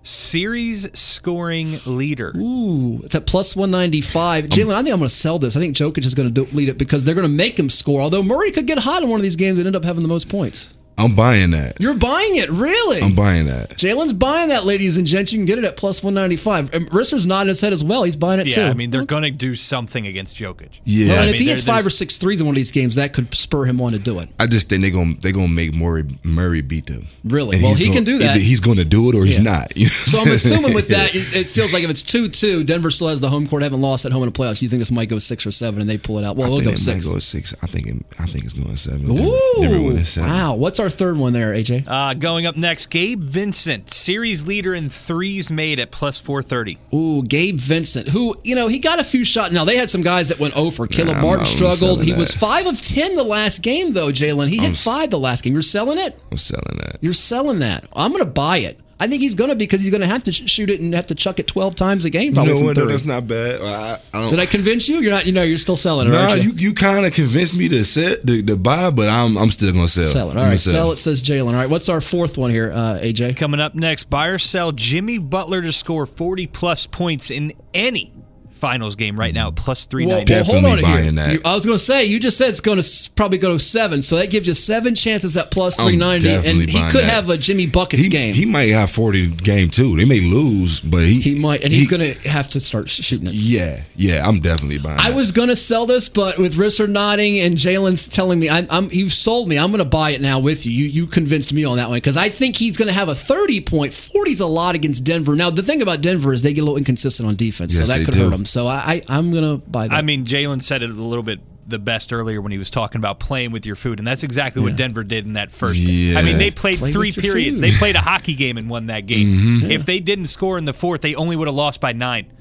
series 0.04 0.88
scoring 0.98 1.80
leader. 1.86 2.34
Ooh, 2.38 3.00
it's 3.04 3.16
at 3.16 3.26
plus 3.26 3.56
one 3.56 3.72
ninety 3.72 4.02
five. 4.02 4.46
Jalyn, 4.46 4.74
I 4.74 4.84
think 4.84 4.94
I'm 4.94 5.00
going 5.00 5.02
to 5.02 5.10
sell 5.10 5.40
this. 5.40 5.56
I 5.58 5.60
think 5.60 5.76
Jokic 5.76 6.06
is 6.06 6.16
going 6.16 6.34
to 6.34 6.42
lead 6.56 6.70
it 6.70 6.78
because 6.78 7.04
they're 7.04 7.16
going 7.16 7.28
to 7.28 7.34
make 7.34 7.58
him 7.60 7.70
score. 7.70 8.02
Although 8.02 8.24
Murray 8.24 8.52
could 8.52 8.68
get 8.68 8.78
hot 8.80 9.04
in 9.04 9.10
one 9.10 9.20
of 9.20 9.24
these 9.24 9.36
games 9.36 9.60
and 9.60 9.68
end 9.68 9.76
up 9.76 9.84
having 9.84 10.02
the 10.04 10.10
most 10.10 10.30
points. 10.30 10.74
I'm 10.98 11.14
buying 11.16 11.52
that. 11.52 11.80
You're 11.80 11.94
buying 11.94 12.38
it, 12.38 12.50
really? 12.50 13.02
I'm 13.02 13.14
buying 13.14 13.46
that. 13.46 13.72
Jalyn's 13.78 14.14
buying 14.14 14.50
that, 14.50 14.66
ladies 14.66 14.98
and 14.98 15.06
gents. 15.06 15.32
You 15.32 15.38
can 15.38 15.46
get 15.46 15.60
it 15.60 15.66
at 15.66 15.78
plus 15.78 16.02
195. 16.04 16.74
And 16.74 16.84
um, 16.84 16.90
Risser's 16.90 17.28
nodding 17.28 17.50
his 17.50 17.62
head 17.62 17.72
as 17.72 17.84
well. 17.84 18.04
He's 18.04 18.16
buying 18.16 18.40
it 18.40 18.48
Yeah, 18.48 18.56
too. 18.56 18.62
I 18.64 18.74
mean 18.74 18.90
they're 18.90 19.06
going 19.06 19.22
to 19.24 19.30
do 19.32 19.54
something 19.56 20.08
against 20.08 20.38
Jokic. 20.38 20.70
Yeah, 20.86 21.08
well, 21.10 21.16
and 21.20 21.24
I 21.24 21.28
if 21.28 21.32
mean, 21.34 21.42
he 21.44 21.48
hits 21.50 21.64
five 21.64 21.86
or 21.86 21.90
six 21.92 22.18
threes 22.18 22.42
in 22.42 22.48
one 22.48 22.54
of 22.54 22.58
these 22.58 22.72
games, 22.72 22.96
that 22.96 23.14
could 23.14 23.34
spur 23.36 23.66
him 23.66 23.80
on 23.80 23.92
to 23.92 24.00
do 24.00 24.18
it. 24.20 24.30
I 24.40 24.48
just 24.48 24.70
think 24.70 24.82
they're 24.82 24.92
gonna 24.92 25.16
they're 25.22 25.32
gonna 25.34 25.48
make 25.48 25.76
Murray 25.76 26.06
Murray 26.24 26.62
beat 26.62 26.88
them. 26.88 27.08
Really? 27.24 27.58
And 27.58 27.64
Well, 27.64 27.76
he 27.76 27.86
gonna- 27.86 27.96
can 27.98 28.04
do 28.04 28.18
that. 28.20 28.38
He's 28.38 28.60
going 28.60 28.78
to 28.78 28.86
do 28.86 29.10
it 29.10 29.16
or 29.16 29.24
he's 29.26 29.40
not. 29.40 29.76
You 29.78 29.86
know 29.86 29.90
So 29.92 30.22
I'm 30.24 30.32
assuming 30.32 30.74
with 30.74 30.88
that, 30.88 31.10
it, 31.16 31.36
it 31.36 31.46
feels 31.48 31.74
like 31.74 31.84
if 31.84 31.90
it's 31.92 32.02
2 32.02 32.30
2, 32.30 32.64
Denver 32.64 32.90
still 32.90 33.10
has 33.10 33.22
the 33.22 33.30
home 33.30 33.48
court, 33.48 33.62
haven't 33.62 33.82
lost 33.82 34.06
at 34.06 34.12
home 34.12 34.24
in 34.24 34.30
the 34.30 34.34
playoffs. 34.34 34.62
You 34.64 34.68
think 34.68 34.80
this 34.80 34.90
might 34.92 35.10
go 35.10 35.20
six 35.20 35.46
or 35.46 35.52
seven 35.52 35.80
and 35.82 35.90
they 35.90 35.98
pull 36.00 36.18
it 36.18 36.26
out? 36.26 36.36
Well, 36.38 36.48
I 36.48 36.50
they'll 36.50 36.58
think 36.58 36.66
go 36.70 36.72
it 36.74 36.78
six. 36.80 37.06
might 37.06 37.14
go 37.14 37.20
six. 37.20 37.54
I 37.62 37.68
think 37.68 37.86
it, 37.88 37.98
I 38.18 38.26
think 38.26 38.46
it's 38.46 38.54
going 38.54 38.76
seven. 38.76 39.06
Denver, 39.06 39.22
Ooh, 39.24 39.54
Denver 39.62 39.82
winning 39.82 40.04
seven. 40.06 40.30
wow. 40.32 40.56
What's 40.56 40.80
our 40.80 40.87
third 40.90 41.18
one 41.18 41.34
there, 41.34 41.54
AJ? 41.54 41.86
Uh, 41.88 42.14
going 42.14 42.46
up 42.46 42.56
next, 42.58 42.88
Gabe 42.88 43.22
Vincent, 43.22 43.92
series 43.92 44.46
leader 44.46 44.74
in 44.74 44.90
threes 44.90 45.52
made 45.52 45.80
at 45.80 45.92
plus 45.92 46.20
430. 46.20 46.78
Ooh, 46.94 47.24
Gabe 47.24 47.58
Vincent, 47.58 48.10
who, 48.10 48.36
you 48.44 48.56
know, 48.56 48.68
he 48.68 48.80
got 48.80 49.00
a 49.00 49.04
few 49.04 49.24
shots. 49.24 49.54
Now, 49.54 49.66
they 49.66 49.78
had 49.78 49.90
some 49.90 50.02
guys 50.02 50.30
that 50.30 50.40
went 50.40 50.56
over. 50.58 50.88
Caleb 50.88 51.18
I'm 51.18 51.22
Martin 51.22 51.46
struggled. 51.46 52.04
He 52.04 52.12
that. 52.12 52.20
was 52.20 52.34
5 52.34 52.68
of 52.68 52.82
10 52.82 53.16
the 53.16 53.24
last 53.24 53.62
game, 53.64 53.94
though, 53.94 54.08
Jalyn. 54.10 54.48
He 54.48 54.58
hit 54.58 54.64
I'm- 54.66 54.74
5 54.74 55.10
the 55.10 55.20
last 55.20 55.44
game. 55.44 55.54
You're 55.54 55.62
selling 55.62 55.98
it? 56.00 56.18
I'm 56.32 56.38
selling 56.38 56.78
that. 56.78 56.98
You're 57.02 57.14
selling 57.14 57.60
that. 57.60 57.86
I'm 57.96 58.12
going 58.12 58.24
to 58.24 58.30
buy 58.30 58.58
it. 58.58 58.80
I 59.00 59.08
think 59.08 59.22
he's 59.22 59.36
going 59.36 59.50
to 59.50 59.56
because 59.56 59.82
he's 59.82 59.92
going 59.92 60.02
to 60.02 60.08
have 60.08 60.24
to 60.24 60.32
sh- 60.32 60.50
shoot 60.50 60.70
it 60.70 60.80
and 60.82 60.94
have 60.94 61.08
to 61.08 61.16
chuck 61.16 61.40
it 61.40 61.48
12 61.48 61.76
times 61.76 62.06
a 62.06 62.10
game 62.10 62.30
You 62.30 62.34
probably 62.34 62.54
know 62.54 62.58
from 62.60 62.66
what? 62.68 62.76
30. 62.78 62.92
That's 62.92 63.06
not 63.06 63.28
bad. 63.28 63.62
I, 63.62 64.00
I 64.14 64.22
don't, 64.22 64.30
Did 64.32 64.40
I 64.40 64.46
convince 64.48 64.90
you? 64.90 64.98
You're 65.00 65.12
not, 65.12 65.26
you 65.28 65.34
know, 65.34 65.44
you're 65.44 65.58
still 65.60 65.76
selling 65.76 66.08
it, 66.08 66.12
Nah, 66.12 66.30
aren't 66.30 66.44
you 66.44 66.52
you 66.52 66.74
kind 66.74 67.06
of 67.06 67.14
convinced 67.14 67.54
me 67.56 67.70
to 67.70 67.84
set 67.84 68.26
to, 68.26 68.42
to 68.42 68.56
buy, 68.56 68.90
but 68.90 69.10
I'm 69.10 69.38
I'm 69.38 69.52
still 69.52 69.72
gonna 69.72 69.88
sell. 69.88 70.10
Sell 70.10 70.30
it. 70.30 70.32
I'm 70.32 70.38
All 70.40 70.44
gonna 70.46 70.58
sell 70.58 70.92
it, 70.92 70.98
says 70.98 71.22
Jalyn. 71.22 71.48
All 71.48 71.54
right, 71.54 71.70
what's 71.70 71.90
our 71.90 72.02
fourth 72.02 72.38
one 72.38 72.50
here, 72.50 72.72
uh, 72.74 73.00
AJ? 73.00 73.38
Coming 73.38 73.60
up 73.60 73.76
next, 73.76 74.06
buy 74.06 74.28
or 74.28 74.40
sell 74.40 74.72
Jimmy 74.72 75.18
Butler 75.20 75.62
to 75.62 75.72
score 75.72 76.06
40 76.06 76.48
plus 76.48 76.88
points 76.88 77.30
in 77.30 77.54
any 77.74 78.12
finals 78.58 78.96
game 78.96 79.20
right 79.20 79.34
now, 79.34 79.48
mm-hmm. 79.50 79.64
plus 79.64 79.86
390. 79.86 80.34
Well, 80.34 80.44
hold 80.44 80.64
Definitely 80.64 80.84
on 80.98 81.04
here. 81.04 81.12
that. 81.14 81.34
You- 81.34 81.42
I 81.46 81.56
was 81.56 81.66
going 81.66 81.78
to 81.78 81.84
say 81.84 82.06
you 82.06 82.20
just 82.20 82.38
said 82.38 82.50
it's 82.50 82.60
going 82.62 82.82
to 82.82 83.10
probably 83.16 83.38
go 83.38 83.54
to 83.54 83.60
seven, 83.60 84.02
so 84.02 84.16
that 84.18 84.30
gives 84.30 84.48
you 84.48 84.54
seven 84.54 84.96
chances 84.96 85.38
at 85.38 85.52
plus 85.52 85.80
I'm 85.80 85.86
three 85.88 85.96
ninety, 85.98 86.30
and 86.30 86.62
he 86.62 86.80
could 86.90 87.04
that. 87.04 87.14
have 87.14 87.30
a 87.30 87.38
Jimmy 87.38 87.68
buckets 87.68 88.04
He, 88.04 88.10
game. 88.10 88.34
he 88.34 88.42
He, 88.42 88.46
might 88.46 88.70
have 88.72 88.90
40 88.92 89.28
game 89.28 89.70
too. 89.70 89.96
They 89.96 90.06
may 90.06 90.20
lose, 90.22 90.80
but 90.82 91.04
he 91.04 91.20
he 91.20 91.36
might, 91.36 91.64
and 91.64 91.72
he- 91.72 91.80
he's 91.80 91.88
going 91.88 92.14
to 92.16 92.30
have 92.30 92.50
to 92.50 92.60
start 92.60 92.90
shooting 92.90 93.28
it. 93.28 93.34
Yeah, 93.34 93.82
yeah. 93.96 94.28
I'm 94.28 94.40
definitely 94.40 94.78
buying. 94.80 95.00
I 95.00 95.10
that. 95.10 95.16
was 95.16 95.32
going 95.32 95.50
to 95.50 95.56
sell 95.56 95.86
this, 95.86 96.10
but 96.10 96.38
with 96.38 96.56
Risser 96.56 96.88
nodding 96.90 97.40
and 97.40 97.56
Jalyn's 97.56 98.08
telling 98.08 98.40
me, 98.40 98.50
I'm, 98.50 98.68
I'm, 98.70 98.90
you've 98.92 99.14
sold 99.14 99.48
me. 99.50 99.58
I'm 99.58 99.72
going 99.72 99.80
to 99.80 99.86
buy 99.86 100.12
it 100.12 100.22
now 100.22 100.40
with 100.40 100.66
you. 100.66 100.72
You, 100.72 100.86
you 100.86 101.08
convinced 101.08 101.54
me 101.54 101.64
on 101.64 101.78
that 101.78 101.90
one 101.90 101.98
because 101.98 102.18
I 102.18 102.30
think 102.30 102.56
he's 102.56 102.78
going 102.78 102.88
to 102.88 102.94
have 102.94 103.10
a 103.10 103.16
30 103.16 103.62
point. 103.62 103.92
40's 103.94 104.40
a 104.42 104.48
lot 104.48 104.76
against 104.76 105.04
Denver. 105.04 105.36
Now 105.36 105.50
the 105.50 105.64
thing 105.64 105.82
about 105.82 106.02
Denver 106.02 106.34
is 106.34 106.42
they 106.42 106.54
get 106.54 106.62
a 106.62 106.64
little 106.64 106.78
inconsistent 106.78 107.28
on 107.28 107.36
defense, 107.36 107.76
so 107.76 107.84
that 107.86 108.06
could 108.06 108.14
do. 108.14 108.24
hurt 108.24 108.30
them. 108.32 108.46
So 108.50 108.68
I, 108.68 108.76
I 108.78 109.02
I'm 109.10 109.32
going 109.32 109.60
to 109.60 109.66
buy 109.70 109.88
that. 109.88 109.96
I 109.96 110.02
mean, 110.02 110.26
Jalyn 110.26 110.62
said 110.62 110.82
it 110.84 110.90
a 110.90 110.94
little 110.94 111.24
bit 111.24 111.40
the 111.70 111.80
best 111.80 112.14
earlier 112.14 112.42
when 112.42 112.54
he 112.54 112.58
was 112.58 112.70
talking 112.70 112.98
about 113.00 113.20
playing 113.20 113.52
with 113.52 113.66
your 113.66 113.76
food, 113.76 114.00
and 114.00 114.08
that's 114.08 114.24
exactly 114.24 114.62
what 114.62 114.78
Denver 114.78 115.04
did 115.04 115.26
in 115.26 115.34
that 115.34 115.52
first. 115.52 115.76
Yeah. 115.78 116.18
I 116.18 116.22
mean, 116.24 116.38
they 116.38 116.50
played 116.50 116.78
Play 116.80 116.94
three 116.94 117.12
periods. 117.12 117.60
food. 117.60 117.68
They 117.70 117.76
played 117.78 117.96
a 117.98 118.02
hockey 118.02 118.36
game 118.36 118.58
and 118.58 118.70
won 118.70 118.86
that 118.88 119.06
game. 119.06 119.28
Mm-hmm. 119.28 119.72
If 119.72 119.86
they 119.86 120.00
didn't 120.00 120.28
score 120.28 120.58
in 120.58 120.64
the 120.64 120.74
fourth, 120.74 121.02
they 121.02 121.16
only 121.16 121.36
would 121.36 121.48
have 121.50 121.56
lost 121.56 121.82
by 121.82 121.92
nine. 121.92 122.32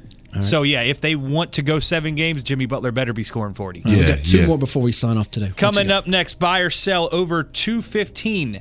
So 0.42 0.64
yeah, 0.64 0.82
if 0.82 1.00
they 1.00 1.16
want 1.16 1.52
to 1.54 1.62
go 1.62 1.78
seven 1.78 2.14
games, 2.14 2.42
Jimmy 2.44 2.66
Butler 2.66 2.92
better 2.92 3.14
be 3.14 3.22
scoring 3.22 3.54
forty. 3.54 3.80
we 3.82 3.92
Yeah, 3.92 4.16
got 4.16 4.24
two 4.24 4.40
yeah. 4.40 4.46
more 4.46 4.58
before 4.58 4.82
we 4.82 4.92
sign 4.92 5.16
off 5.16 5.30
today. 5.30 5.48
Coming 5.56 5.90
up 5.90 6.06
next, 6.06 6.34
buy 6.38 6.58
or 6.58 6.68
sell 6.68 7.08
over 7.10 7.42
two 7.42 7.80
fifteen 7.80 8.60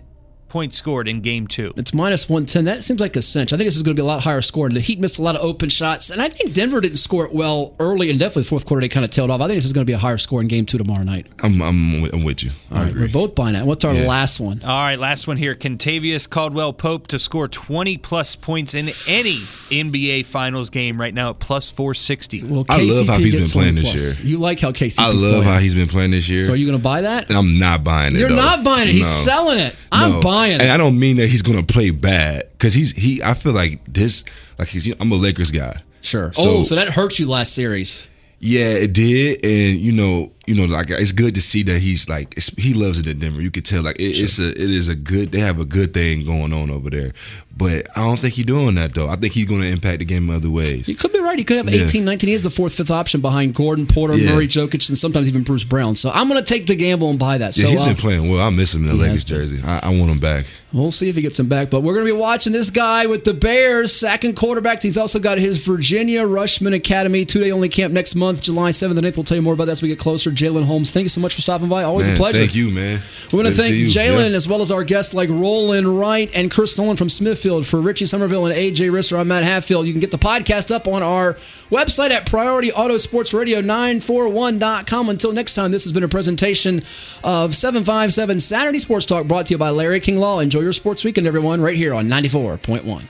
points 0.55 0.77
scored 0.77 1.09
in 1.09 1.19
game 1.19 1.47
two. 1.47 1.73
It's 1.75 1.93
minus 1.93 2.29
110. 2.29 2.63
That 2.63 2.81
seems 2.81 3.01
like 3.01 3.17
a 3.17 3.21
cinch. 3.21 3.51
I 3.51 3.57
think 3.57 3.67
this 3.67 3.75
is 3.75 3.83
going 3.83 3.93
to 3.93 4.01
be 4.01 4.05
a 4.05 4.07
lot 4.07 4.23
higher 4.23 4.39
scoring. 4.39 4.73
The 4.73 4.79
Heat 4.79 5.01
missed 5.01 5.19
a 5.19 5.21
lot 5.21 5.35
of 5.35 5.41
open 5.41 5.67
shots, 5.67 6.11
and 6.11 6.21
I 6.21 6.29
think 6.29 6.53
Denver 6.53 6.79
didn't 6.79 6.95
score 6.99 7.25
it 7.25 7.33
well 7.33 7.75
early, 7.77 8.09
and 8.09 8.17
definitely 8.17 8.43
fourth 8.43 8.65
quarter 8.65 8.79
they 8.79 8.87
kind 8.87 9.03
of 9.03 9.09
tailed 9.11 9.31
off. 9.31 9.41
I 9.41 9.47
think 9.47 9.57
this 9.57 9.65
is 9.65 9.73
going 9.73 9.85
to 9.85 9.89
be 9.89 9.93
a 9.93 9.97
higher 9.97 10.17
score 10.17 10.39
in 10.39 10.47
game 10.47 10.65
two 10.65 10.77
tomorrow 10.77 11.03
night. 11.03 11.27
I'm 11.43 11.61
I'm, 11.61 12.01
with- 12.03 12.13
I'm 12.13 12.23
with 12.23 12.41
you. 12.41 12.51
I 12.71 12.75
All 12.77 12.81
right, 12.83 12.89
agree. 12.91 13.01
we're 13.07 13.11
both 13.11 13.35
buying 13.35 13.53
that. 13.55 13.65
What's 13.65 13.83
our 13.83 13.93
Yeah. 13.93 14.07
last 14.07 14.39
one? 14.39 14.61
All 14.63 14.69
right, 14.83 14.97
last 14.97 15.27
one 15.27 15.35
here. 15.35 15.55
Kentavious 15.55 16.29
Caldwell 16.29 16.71
Pope 16.71 17.07
to 17.07 17.19
score 17.19 17.49
20 17.49 17.97
plus 17.97 18.37
points 18.37 18.73
in 18.75 18.87
any 19.09 19.39
NBA 19.71 20.25
Finals 20.25 20.69
game 20.69 20.99
right 21.01 21.13
now 21.13 21.31
at 21.31 21.39
plus 21.39 21.69
460. 21.69 22.43
Well, 22.43 22.65
I 22.69 22.81
love 22.81 23.07
how 23.07 23.17
he's 23.17 23.33
been 23.35 23.45
playing 23.47 23.75
20 23.75 23.81
this 23.81 23.91
plus. 23.91 24.17
year. 24.19 24.25
You 24.25 24.37
like 24.37 24.61
how 24.61 24.71
KCP 24.71 24.99
I 24.99 25.07
love 25.09 25.19
playing. 25.19 25.43
how 25.43 25.57
he's 25.57 25.75
been 25.75 25.89
playing 25.89 26.11
this 26.11 26.29
year. 26.29 26.45
So 26.45 26.53
are 26.53 26.55
you 26.55 26.65
going 26.65 26.77
to 26.77 26.83
buy 26.83 27.01
that? 27.01 27.29
I'm 27.29 27.57
not 27.57 27.83
buying 27.83 28.15
it. 28.15 28.19
You're 28.19 28.29
though. 28.29 28.35
not 28.35 28.63
buying 28.63 28.87
it. 28.87 28.93
He's 28.93 29.05
No. 29.05 29.23
selling 29.25 29.59
it. 29.59 29.75
I'm 29.91 30.11
No. 30.13 30.19
buying 30.21 30.44
And. 30.53 30.71
I 30.71 30.77
don't 30.77 30.97
mean 30.99 31.17
that 31.17 31.27
he's 31.27 31.41
going 31.41 31.63
to 31.63 31.73
play 31.73 31.89
bad 31.91 32.49
because 32.53 32.73
he's 32.73 32.91
he. 32.91 33.21
I 33.23 33.33
feel 33.33 33.53
like 33.53 33.79
this. 33.91 34.23
Like 34.57 34.67
he's. 34.69 34.93
I'm 34.99 35.11
a 35.11 35.15
Lakers 35.15 35.51
guy. 35.51 35.81
Sure. 36.01 36.31
So- 36.33 36.57
oh, 36.57 36.63
so 36.63 36.75
that 36.75 36.89
hurt 36.89 37.17
you 37.19 37.27
last 37.27 37.53
series. 37.53 38.07
Yeah, 38.39 38.65
it 38.67 38.93
did, 38.93 39.43
and 39.45 39.79
you 39.79 39.91
know, 39.91 40.31
you 40.47 40.55
know, 40.55 40.65
like 40.65 40.89
it's 40.89 41.11
good 41.11 41.35
to 41.35 41.41
see 41.41 41.63
that 41.63 41.79
he's 41.79 42.07
like 42.09 42.35
it's, 42.37 42.49
he 42.55 42.73
loves 42.73 42.99
it 42.99 43.07
in 43.07 43.19
Denver. 43.19 43.41
You 43.41 43.51
could 43.51 43.65
tell, 43.65 43.81
like 43.83 43.97
it, 43.99 44.03
it's 44.19 44.39
a, 44.39 44.49
it 44.49 44.57
is 44.71 44.89
a 44.89 44.95
good. 44.95 45.31
They 45.31 45.39
have 45.39 45.59
a 45.59 45.65
good 45.65 45.93
thing 45.93 46.25
going 46.25 46.53
on 46.53 46.69
over 46.69 46.89
there, 46.89 47.11
but 47.57 47.87
I 47.95 48.01
don't 48.05 48.19
think 48.19 48.33
he's 48.35 48.45
doing 48.45 48.75
that 48.75 48.93
though. 48.93 49.07
I 49.09 49.15
think 49.15 49.33
he's 49.33 49.47
going 49.47 49.61
to 49.61 49.67
impact 49.67 49.99
the 49.99 50.05
game 50.05 50.29
in 50.29 50.35
other 50.35 50.49
ways. 50.49 50.87
You 50.87 50.95
could 50.95 51.13
be 51.13 51.19
right. 51.19 51.37
He 51.37 51.43
could 51.43 51.57
have 51.57 51.69
Yeah. 51.69 51.83
18, 51.83 52.05
19. 52.05 52.27
He 52.27 52.33
is 52.33 52.43
the 52.43 52.49
fourth, 52.49 52.73
fifth 52.75 52.91
option 52.91 53.21
behind 53.21 53.55
Gordon, 53.55 53.87
Porter, 53.87 54.15
Yeah. 54.15 54.33
Murray, 54.33 54.47
Jokic, 54.47 54.87
and 54.89 54.97
sometimes 54.97 55.27
even 55.27 55.43
Bruce 55.43 55.63
Brown. 55.63 55.95
So 55.95 56.09
I'm 56.13 56.27
going 56.27 56.43
to 56.43 56.45
take 56.47 56.67
the 56.67 56.75
gamble 56.75 57.09
and 57.09 57.17
buy 57.19 57.37
that. 57.37 57.55
Yeah, 57.57 57.63
so 57.65 57.69
he's 57.69 57.81
uh, 57.81 57.85
been 57.87 57.95
playing 57.95 58.29
well. 58.29 58.41
I 58.45 58.49
miss 58.49 58.73
him 58.75 58.83
in 58.83 58.89
the 58.89 58.93
he 58.95 59.01
Lakers 59.01 59.23
jersey. 59.23 59.61
I, 59.63 59.79
I 59.83 59.89
want 59.89 60.11
him 60.11 60.19
back. 60.19 60.45
We'll 60.73 60.91
see 60.91 61.07
if 61.07 61.15
he 61.15 61.21
gets 61.21 61.39
him 61.39 61.47
back. 61.47 61.69
But 61.69 61.81
we're 61.81 61.93
going 61.93 62.05
to 62.05 62.13
be 62.13 62.19
watching 62.19 62.51
this 62.51 62.69
guy 62.69 63.05
with 63.05 63.23
the 63.23 63.33
Bears, 63.33 63.93
second 63.97 64.35
quarterback. 64.35 64.83
He's 64.83 64.97
also 64.97 65.19
got 65.19 65.37
his 65.37 65.65
Virginia 65.65 66.23
Rushman 66.23 66.75
Academy 66.75 67.23
two 67.23 67.39
day 67.39 67.51
only 67.51 67.69
camp 67.69 67.93
next 67.93 68.13
month, 68.15 68.43
July 68.43 68.71
7th 68.71 68.97
and 68.97 69.07
8th. 69.07 69.15
We'll 69.15 69.23
tell 69.23 69.37
you 69.37 69.41
more 69.41 69.53
about 69.53 69.65
that 69.65 69.71
as 69.73 69.81
we 69.81 69.87
get 69.87 69.99
closer. 69.99 70.31
Jalyn 70.35 70.65
Holmes, 70.65 70.91
thank 70.91 71.03
you 71.05 71.09
so 71.09 71.21
much 71.21 71.33
for 71.35 71.41
stopping 71.41 71.69
by. 71.69 71.83
Always 71.83 72.07
Man, 72.07 72.15
a 72.15 72.19
pleasure. 72.19 72.39
Thank 72.39 72.55
you, 72.55 72.69
man. 72.69 73.01
We 73.31 73.37
want 73.37 73.47
to 73.47 73.53
thank. 73.53 73.73
Jalyn 73.73 74.29
Yeah. 74.31 74.35
as 74.35 74.47
well 74.47 74.61
as 74.61 74.71
our 74.71 74.83
guests 74.83 75.13
like 75.13 75.29
Roland 75.29 75.97
Wright 75.99 76.29
and 76.35 76.51
Chris 76.51 76.77
Nolan 76.77 76.97
from 76.97 77.09
Smithfield. 77.09 77.65
For 77.65 77.79
Richie 77.81 78.05
Somerville 78.05 78.45
and 78.45 78.55
AJ 78.55 78.89
Risser, 78.91 79.17
I'm 79.19 79.27
Matt 79.29 79.43
Hatfield. 79.43 79.87
You 79.87 79.93
can 79.93 79.99
get 80.01 80.11
the 80.11 80.17
podcast 80.17 80.73
up 80.73 80.87
on 80.87 81.01
our 81.03 81.33
website 81.71 82.11
at 82.11 82.25
PriorityAutosportsRadio941.com. 82.25 85.09
Until 85.09 85.31
next 85.31 85.53
time, 85.53 85.71
this 85.71 85.83
has 85.83 85.91
been 85.91 86.03
a 86.03 86.07
presentation 86.07 86.81
of 87.23 87.55
757 87.55 88.39
Saturday 88.39 88.79
Sports 88.79 89.05
Talk 89.05 89.27
brought 89.27 89.47
to 89.47 89.53
you 89.53 89.57
by 89.57 89.69
Larry 89.69 89.99
King 89.99 90.17
Law. 90.17 90.39
Enjoy 90.39 90.61
your 90.61 90.73
sports 90.73 91.03
weekend, 91.03 91.27
everyone, 91.27 91.61
right 91.61 91.75
here 91.77 91.93
on 91.93 92.07
94.1. 92.07 93.03